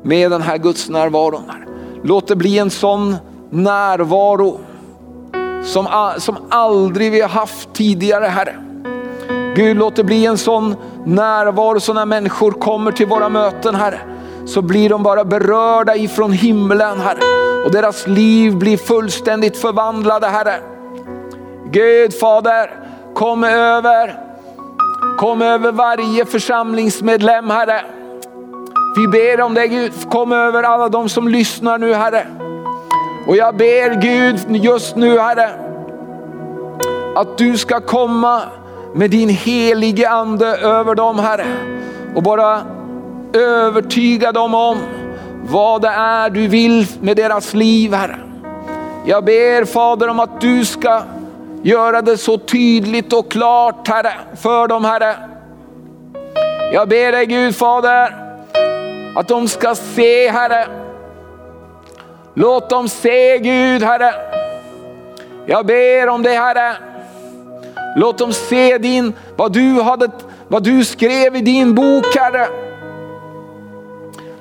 Med 0.02 0.30
den 0.30 0.42
här 0.42 0.58
Guds 0.58 0.88
närvaron. 0.88 1.42
Här. 1.48 1.66
Låt 2.02 2.28
det 2.28 2.36
bli 2.36 2.58
en 2.58 2.70
sån 2.70 3.16
närvaro 3.50 4.60
som, 5.64 6.12
som 6.18 6.36
aldrig 6.48 7.12
vi 7.12 7.20
har 7.20 7.28
haft 7.28 7.72
tidigare 7.72 8.26
Herre. 8.26 8.56
Gud 9.56 9.76
låt 9.76 9.96
det 9.96 10.04
bli 10.04 10.26
en 10.26 10.38
sån 10.38 10.74
närvaro 11.04 11.80
så 11.80 11.92
när 11.92 12.06
människor 12.06 12.50
kommer 12.50 12.92
till 12.92 13.06
våra 13.06 13.28
möten 13.28 13.74
Herre 13.74 14.00
så 14.46 14.62
blir 14.62 14.88
de 14.88 15.02
bara 15.02 15.24
berörda 15.24 15.96
ifrån 15.96 16.32
himlen 16.32 17.00
Herre. 17.00 17.18
Och 17.64 17.72
deras 17.72 18.06
liv 18.06 18.56
blir 18.56 18.76
fullständigt 18.76 19.56
förvandlade 19.56 20.26
Herre. 20.26 20.54
Gud 21.70 22.14
Fader, 22.14 22.70
kom 23.14 23.44
över, 23.44 24.18
kom 25.18 25.42
över 25.42 25.72
varje 25.72 26.26
församlingsmedlem 26.26 27.50
Herre. 27.50 27.80
Vi 28.96 29.08
ber 29.08 29.40
om 29.40 29.54
det 29.54 29.66
Gud, 29.66 29.92
kom 30.10 30.32
över 30.32 30.62
alla 30.62 30.88
de 30.88 31.08
som 31.08 31.28
lyssnar 31.28 31.78
nu 31.78 31.94
Herre. 31.94 32.26
Och 33.26 33.36
jag 33.36 33.56
ber 33.56 34.00
Gud 34.00 34.56
just 34.64 34.96
nu 34.96 35.18
Herre, 35.18 35.50
att 37.16 37.38
du 37.38 37.58
ska 37.58 37.80
komma 37.80 38.42
med 38.94 39.10
din 39.10 39.28
helige 39.28 40.10
ande 40.10 40.46
över 40.46 40.94
dem 40.94 41.18
Herre. 41.18 41.46
Och 42.14 42.22
bara 42.22 42.62
övertyga 43.36 44.32
dem 44.32 44.54
om 44.54 44.78
vad 45.42 45.82
det 45.82 45.88
är 45.88 46.30
du 46.30 46.48
vill 46.48 46.86
med 47.00 47.16
deras 47.16 47.54
liv 47.54 47.94
Herre. 47.94 48.18
Jag 49.06 49.24
ber 49.24 49.64
Fader 49.64 50.08
om 50.08 50.20
att 50.20 50.40
du 50.40 50.64
ska 50.64 51.02
göra 51.62 52.02
det 52.02 52.16
så 52.16 52.38
tydligt 52.38 53.12
och 53.12 53.30
klart 53.30 53.88
Herre, 53.88 54.14
för 54.36 54.68
dem 54.68 54.84
Herre. 54.84 55.16
Jag 56.72 56.88
ber 56.88 57.12
dig 57.12 57.26
Gud 57.26 57.56
Fader, 57.56 58.16
att 59.16 59.28
de 59.28 59.48
ska 59.48 59.74
se 59.74 60.30
Herre. 60.30 60.66
Låt 62.34 62.70
dem 62.70 62.88
se 62.88 63.38
Gud 63.38 63.82
Herre. 63.82 64.14
Jag 65.46 65.66
ber 65.66 66.08
om 66.08 66.22
det 66.22 66.30
Herre. 66.30 66.76
Låt 67.96 68.18
dem 68.18 68.32
se 68.32 68.78
din, 68.78 69.12
vad, 69.36 69.52
du 69.52 69.82
hade, 69.82 70.10
vad 70.48 70.62
du 70.62 70.84
skrev 70.84 71.36
i 71.36 71.40
din 71.40 71.74
bok 71.74 72.16
Herre. 72.16 72.71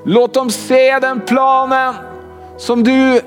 Låt 0.04 0.34
dem 0.34 0.49
se 0.49 0.99
den 0.99 1.22
planen 1.22 1.93
som 2.58 2.84
du 2.84 3.22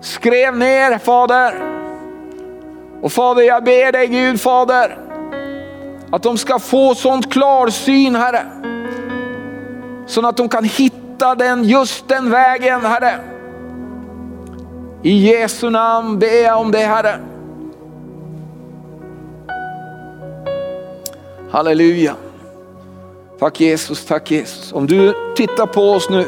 skrev 0.00 0.56
ner 0.56 0.98
Fader. 0.98 1.54
Och 3.02 3.12
Fader 3.12 3.42
jag 3.42 3.64
ber 3.64 3.92
dig 3.92 4.06
Gud 4.06 4.40
Fader, 4.40 4.98
att 6.12 6.22
de 6.22 6.38
ska 6.38 6.58
få 6.58 6.94
sånt 6.94 7.32
klarsyn 7.32 8.16
Herre. 8.16 8.46
Så 10.06 10.26
att 10.26 10.36
de 10.36 10.48
kan 10.48 10.64
hitta 10.64 11.34
den, 11.34 11.64
just 11.64 12.08
den 12.08 12.30
vägen 12.30 12.80
Herre. 12.80 13.14
I 15.02 15.30
Jesu 15.30 15.70
namn 15.70 16.18
ber 16.18 16.44
jag 16.44 16.60
om 16.60 16.72
det 16.72 16.78
Herre. 16.78 17.20
Halleluja. 21.50 22.14
Tack 23.38 23.60
Jesus, 23.60 24.04
tack 24.04 24.30
Jesus. 24.30 24.72
Om 24.72 24.86
du 24.86 25.14
tittar 25.36 25.66
på 25.66 25.80
oss 25.80 26.10
nu 26.10 26.26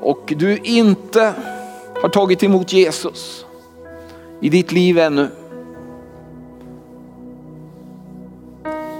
och 0.00 0.32
du 0.36 0.58
inte 0.58 1.34
har 2.02 2.08
tagit 2.08 2.42
emot 2.42 2.72
Jesus 2.72 3.46
i 4.40 4.48
ditt 4.48 4.72
liv 4.72 4.98
ännu. 4.98 5.28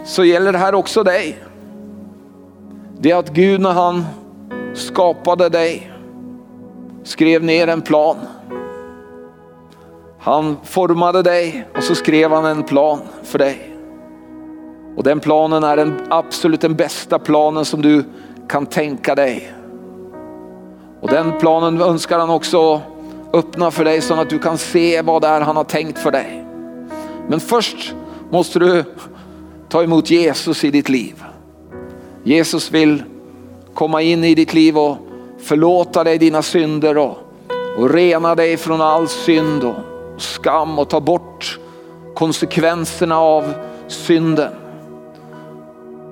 Så 0.04 0.24
gäller 0.24 0.52
det 0.52 0.58
här 0.58 0.74
också 0.74 1.02
dig. 1.02 1.38
Det 2.98 3.10
är 3.10 3.16
att 3.16 3.30
Gud 3.30 3.60
när 3.60 3.72
han 3.72 4.04
skapade 4.74 5.48
dig 5.48 5.92
skrev 7.04 7.44
ner 7.44 7.68
en 7.68 7.82
plan. 7.82 8.16
Han 10.18 10.56
formade 10.64 11.22
dig 11.22 11.66
och 11.76 11.82
så 11.82 11.94
skrev 11.94 12.30
han 12.32 12.44
en 12.44 12.62
plan 12.62 13.00
för 13.22 13.38
dig. 13.38 13.71
Och 14.96 15.02
den 15.02 15.20
planen 15.20 15.64
är 15.64 15.76
den 15.76 16.00
absolut 16.10 16.60
den 16.60 16.74
bästa 16.74 17.18
planen 17.18 17.64
som 17.64 17.82
du 17.82 18.04
kan 18.48 18.66
tänka 18.66 19.14
dig. 19.14 19.52
Och 21.00 21.08
den 21.08 21.38
planen 21.38 21.80
önskar 21.80 22.18
han 22.18 22.30
också 22.30 22.80
öppna 23.32 23.70
för 23.70 23.84
dig 23.84 24.00
så 24.00 24.14
att 24.14 24.30
du 24.30 24.38
kan 24.38 24.58
se 24.58 25.02
vad 25.02 25.22
det 25.22 25.28
är 25.28 25.40
han 25.40 25.56
har 25.56 25.64
tänkt 25.64 25.98
för 25.98 26.10
dig. 26.10 26.44
Men 27.28 27.40
först 27.40 27.94
måste 28.30 28.58
du 28.58 28.84
ta 29.68 29.82
emot 29.82 30.10
Jesus 30.10 30.64
i 30.64 30.70
ditt 30.70 30.88
liv. 30.88 31.24
Jesus 32.24 32.70
vill 32.70 33.02
komma 33.74 34.02
in 34.02 34.24
i 34.24 34.34
ditt 34.34 34.54
liv 34.54 34.78
och 34.78 34.96
förlåta 35.38 36.04
dig 36.04 36.18
dina 36.18 36.42
synder 36.42 36.98
och, 36.98 37.18
och 37.78 37.90
rena 37.90 38.34
dig 38.34 38.56
från 38.56 38.80
all 38.80 39.08
synd 39.08 39.64
och 39.64 39.74
skam 40.18 40.78
och 40.78 40.90
ta 40.90 41.00
bort 41.00 41.58
konsekvenserna 42.14 43.18
av 43.18 43.54
synden. 43.88 44.52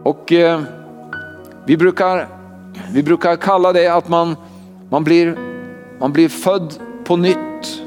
Och 0.03 0.33
eh, 0.33 0.61
vi, 1.67 1.77
brukar, 1.77 2.29
vi 2.93 3.03
brukar 3.03 3.37
kalla 3.37 3.73
det 3.73 3.89
att 3.89 4.09
man, 4.09 4.37
man, 4.91 5.05
blir, 5.05 5.39
man 5.99 6.13
blir 6.13 6.29
född 6.29 6.75
på 7.05 7.17
nytt. 7.17 7.83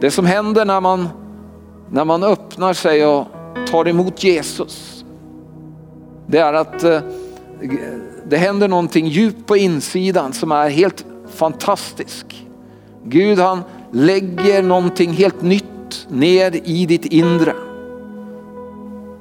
Det 0.00 0.10
som 0.10 0.26
händer 0.26 0.64
när 0.64 0.80
man, 0.80 1.08
när 1.90 2.04
man 2.04 2.22
öppnar 2.22 2.72
sig 2.72 3.06
och 3.06 3.26
tar 3.70 3.88
emot 3.88 4.24
Jesus, 4.24 5.04
det 6.26 6.38
är 6.38 6.52
att 6.52 6.84
eh, 6.84 7.00
det 8.28 8.36
händer 8.36 8.68
någonting 8.68 9.06
djupt 9.06 9.46
på 9.46 9.56
insidan 9.56 10.32
som 10.32 10.52
är 10.52 10.68
helt 10.68 11.04
fantastisk. 11.34 12.46
Gud 13.04 13.38
han 13.38 13.62
lägger 13.92 14.62
någonting 14.62 15.12
helt 15.12 15.42
nytt 15.42 16.06
ner 16.08 16.60
i 16.64 16.86
ditt 16.86 17.04
inre. 17.04 17.54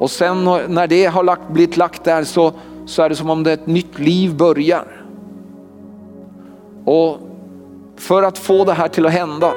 Och 0.01 0.11
sen 0.11 0.43
när 0.67 0.87
det 0.87 1.05
har 1.05 1.23
lagt, 1.23 1.49
blivit 1.49 1.77
lagt 1.77 2.03
där 2.03 2.23
så, 2.23 2.53
så 2.85 3.01
är 3.01 3.09
det 3.09 3.15
som 3.15 3.29
om 3.29 3.43
det 3.43 3.51
ett 3.51 3.67
nytt 3.67 3.99
liv 3.99 4.35
börjar. 4.35 5.05
Och 6.85 7.17
för 7.97 8.23
att 8.23 8.37
få 8.37 8.65
det 8.65 8.73
här 8.73 8.87
till 8.87 9.05
att 9.05 9.11
hända 9.11 9.53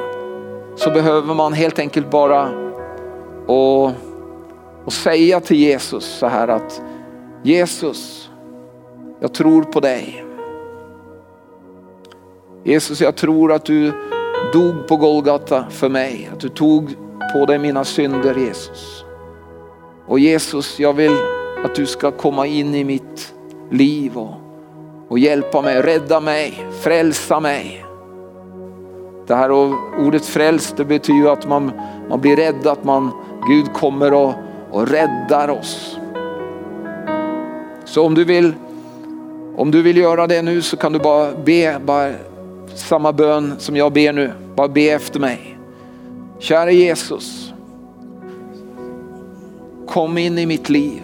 så 0.76 0.90
behöver 0.90 1.34
man 1.34 1.52
helt 1.52 1.78
enkelt 1.78 2.10
bara 2.10 2.48
och, 3.46 3.90
och 4.84 4.92
säga 4.92 5.40
till 5.40 5.56
Jesus 5.56 6.04
så 6.04 6.26
här 6.26 6.48
att 6.48 6.82
Jesus, 7.42 8.30
jag 9.20 9.34
tror 9.34 9.62
på 9.62 9.80
dig. 9.80 10.24
Jesus, 12.64 13.00
jag 13.00 13.16
tror 13.16 13.52
att 13.52 13.64
du 13.64 13.92
dog 14.52 14.88
på 14.88 14.96
Golgata 14.96 15.64
för 15.70 15.88
mig, 15.88 16.30
att 16.32 16.40
du 16.40 16.48
tog 16.48 16.96
på 17.32 17.46
dig 17.46 17.58
mina 17.58 17.84
synder 17.84 18.34
Jesus. 18.34 19.03
Och 20.06 20.18
Jesus, 20.18 20.80
jag 20.80 20.92
vill 20.92 21.16
att 21.64 21.74
du 21.74 21.86
ska 21.86 22.10
komma 22.10 22.46
in 22.46 22.74
i 22.74 22.84
mitt 22.84 23.34
liv 23.70 24.18
och, 24.18 24.34
och 25.08 25.18
hjälpa 25.18 25.62
mig, 25.62 25.82
rädda 25.82 26.20
mig, 26.20 26.66
frälsa 26.82 27.40
mig. 27.40 27.84
Det 29.26 29.34
här 29.34 29.52
ordet 30.06 30.26
frälst 30.26 30.76
det 30.76 30.84
betyder 30.84 31.32
att 31.32 31.48
man, 31.48 31.72
man 32.08 32.20
blir 32.20 32.36
rädd, 32.36 32.66
att 32.66 32.84
man, 32.84 33.10
Gud 33.48 33.72
kommer 33.72 34.12
och, 34.12 34.34
och 34.70 34.88
räddar 34.88 35.48
oss. 35.48 35.98
Så 37.84 38.06
om 38.06 38.14
du, 38.14 38.24
vill, 38.24 38.54
om 39.56 39.70
du 39.70 39.82
vill 39.82 39.96
göra 39.96 40.26
det 40.26 40.42
nu 40.42 40.62
så 40.62 40.76
kan 40.76 40.92
du 40.92 40.98
bara 40.98 41.32
be 41.44 41.78
bara 41.84 42.12
samma 42.74 43.12
bön 43.12 43.54
som 43.58 43.76
jag 43.76 43.92
ber 43.92 44.12
nu. 44.12 44.32
Bara 44.54 44.68
be 44.68 44.90
efter 44.90 45.20
mig. 45.20 45.58
Kära 46.38 46.70
Jesus, 46.70 47.43
kom 49.86 50.18
in 50.18 50.38
i 50.38 50.46
mitt 50.46 50.68
liv. 50.68 51.02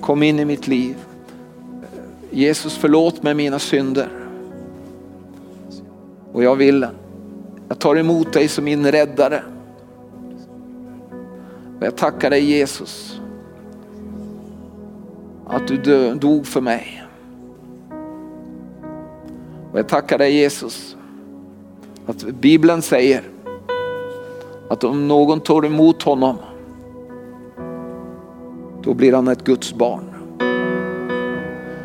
Kom 0.00 0.22
in 0.22 0.40
i 0.40 0.44
mitt 0.44 0.66
liv. 0.66 0.96
Jesus 2.30 2.76
förlåt 2.76 3.22
mig 3.22 3.34
mina 3.34 3.58
synder. 3.58 4.08
Och 6.32 6.44
jag 6.44 6.56
vill, 6.56 6.86
jag 7.68 7.78
tar 7.78 7.96
emot 7.96 8.32
dig 8.32 8.48
som 8.48 8.64
min 8.64 8.92
räddare. 8.92 9.42
Och 11.78 11.86
jag 11.86 11.96
tackar 11.96 12.30
dig 12.30 12.44
Jesus 12.44 13.20
att 15.46 15.68
du 15.68 16.14
dog 16.14 16.46
för 16.46 16.60
mig. 16.60 17.02
Och 19.72 19.78
jag 19.78 19.88
tackar 19.88 20.18
dig 20.18 20.32
Jesus 20.32 20.96
att 22.06 22.22
Bibeln 22.22 22.82
säger 22.82 23.22
att 24.68 24.84
om 24.84 25.08
någon 25.08 25.40
tar 25.40 25.66
emot 25.66 26.02
honom 26.02 26.36
då 28.84 28.94
blir 28.94 29.12
han 29.12 29.28
ett 29.28 29.44
Guds 29.44 29.74
barn. 29.74 30.04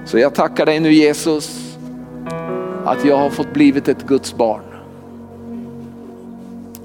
Så 0.05 0.19
jag 0.19 0.35
tackar 0.35 0.65
dig 0.65 0.79
nu 0.79 0.93
Jesus 0.93 1.75
att 2.85 3.05
jag 3.05 3.17
har 3.17 3.29
fått 3.29 3.53
blivit 3.53 3.87
ett 3.87 4.07
Guds 4.07 4.35
barn. 4.35 4.61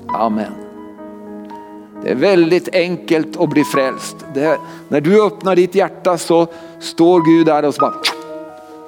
Amen. 0.06 0.52
Det 2.02 2.10
är 2.10 2.14
väldigt 2.14 2.74
enkelt 2.74 3.40
att 3.40 3.50
bli 3.50 3.64
frälst. 3.64 4.16
Det, 4.34 4.58
när 4.88 5.00
du 5.00 5.26
öppnar 5.26 5.56
ditt 5.56 5.74
hjärta 5.74 6.18
så 6.18 6.46
står 6.78 7.26
Gud 7.26 7.46
där 7.46 7.64
och 7.64 7.74
så 7.74 7.80
bara 7.80 7.94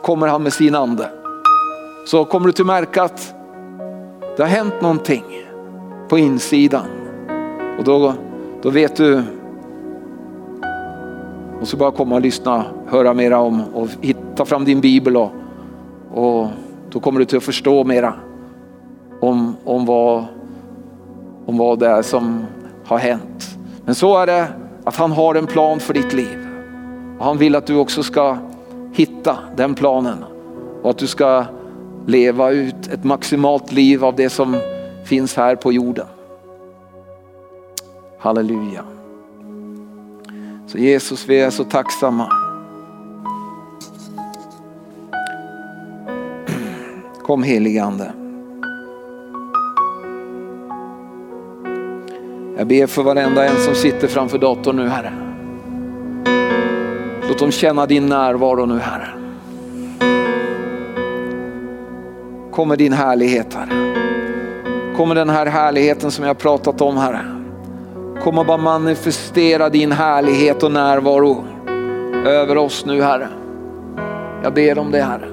kommer 0.03 0.27
han 0.27 0.43
med 0.43 0.53
sin 0.53 0.75
ande. 0.75 1.11
Så 2.07 2.25
kommer 2.25 2.47
du 2.47 2.53
till 2.53 2.65
märka 2.65 3.03
att 3.03 3.35
det 4.37 4.43
har 4.43 4.51
hänt 4.51 4.75
någonting 4.81 5.25
på 6.09 6.19
insidan. 6.19 6.87
Och 7.79 7.85
då, 7.85 8.15
då 8.63 8.71
vet 8.71 8.97
du 8.97 9.23
och 11.61 11.69
så 11.69 11.77
bara 11.77 11.91
komma 11.91 12.15
och 12.15 12.21
lyssna, 12.21 12.65
höra 12.87 13.15
mera 13.15 13.39
om 13.39 13.63
och 13.75 13.89
hitta 14.01 14.45
fram 14.45 14.65
din 14.65 14.81
bibel 14.81 15.17
och, 15.17 15.31
och 16.15 16.49
då 16.91 17.01
kommer 17.01 17.21
du 17.21 17.25
till 17.25 17.37
att 17.37 17.45
förstå 17.45 17.85
mera 17.85 18.15
om, 19.21 19.57
om, 19.65 19.87
vad, 19.87 20.25
om 21.47 21.59
vad 21.59 21.79
det 21.79 21.89
är 21.89 22.03
som 22.03 22.45
har 22.85 22.99
hänt. 22.99 23.59
Men 23.85 23.95
så 23.95 24.19
är 24.19 24.27
det 24.27 24.47
att 24.85 24.97
han 24.97 25.13
har 25.13 25.35
en 25.35 25.47
plan 25.47 25.81
för 25.81 25.95
ditt 25.95 26.13
liv. 26.13 26.39
Och 27.19 27.25
han 27.25 27.39
vill 27.39 27.57
att 27.57 27.67
du 27.67 27.77
också 27.77 28.03
ska 28.03 28.37
hitta 28.93 29.39
den 29.57 29.75
planen 29.75 30.25
och 30.83 30.91
att 30.91 30.99
du 30.99 31.07
ska 31.07 31.45
leva 32.07 32.51
ut 32.51 32.89
ett 32.93 33.05
maximalt 33.05 33.73
liv 33.73 34.05
av 34.05 34.17
det 34.17 34.31
som 34.31 34.57
finns 35.05 35.37
här 35.37 35.57
på 35.57 35.73
jorden. 35.73 36.07
Halleluja. 38.19 38.94
Så 40.75 40.81
Jesus, 40.81 41.27
vi 41.29 41.41
är 41.41 41.51
så 41.51 41.65
tacksamma. 41.65 42.29
Kom 47.23 47.43
heligande. 47.43 48.13
Jag 52.57 52.67
ber 52.67 52.87
för 52.87 53.03
varenda 53.03 53.45
en 53.45 53.57
som 53.57 53.75
sitter 53.75 54.09
framför 54.09 54.39
datorn 54.39 54.77
nu 54.77 54.89
Herre. 54.89 55.13
Låt 57.29 57.39
dem 57.39 57.51
känna 57.51 57.87
din 57.87 58.07
närvaro 58.07 58.67
nu 58.67 58.79
Herre. 58.79 59.09
Kommer 62.51 62.77
din 62.77 62.93
härlighet 62.93 63.55
Herre. 63.55 63.95
Kommer 64.97 65.15
den 65.15 65.31
här 65.31 65.47
härligheten 65.47 66.11
som 66.11 66.25
jag 66.25 66.39
pratat 66.39 66.81
om 66.81 66.97
Herre. 66.97 67.34
Kom 68.23 68.39
och 68.39 68.47
bara 68.47 68.57
manifestera 68.57 69.69
din 69.69 69.93
härlighet 69.93 70.63
och 70.63 70.73
närvaro 70.73 71.45
över 72.27 72.57
oss 72.57 72.87
nu 72.87 73.03
Herre. 73.03 73.29
Jag 74.43 74.55
ber 74.55 74.79
om 74.79 74.91
det 74.91 75.03
Herre. 75.03 75.29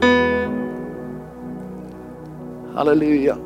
Halleluja. 2.76 3.38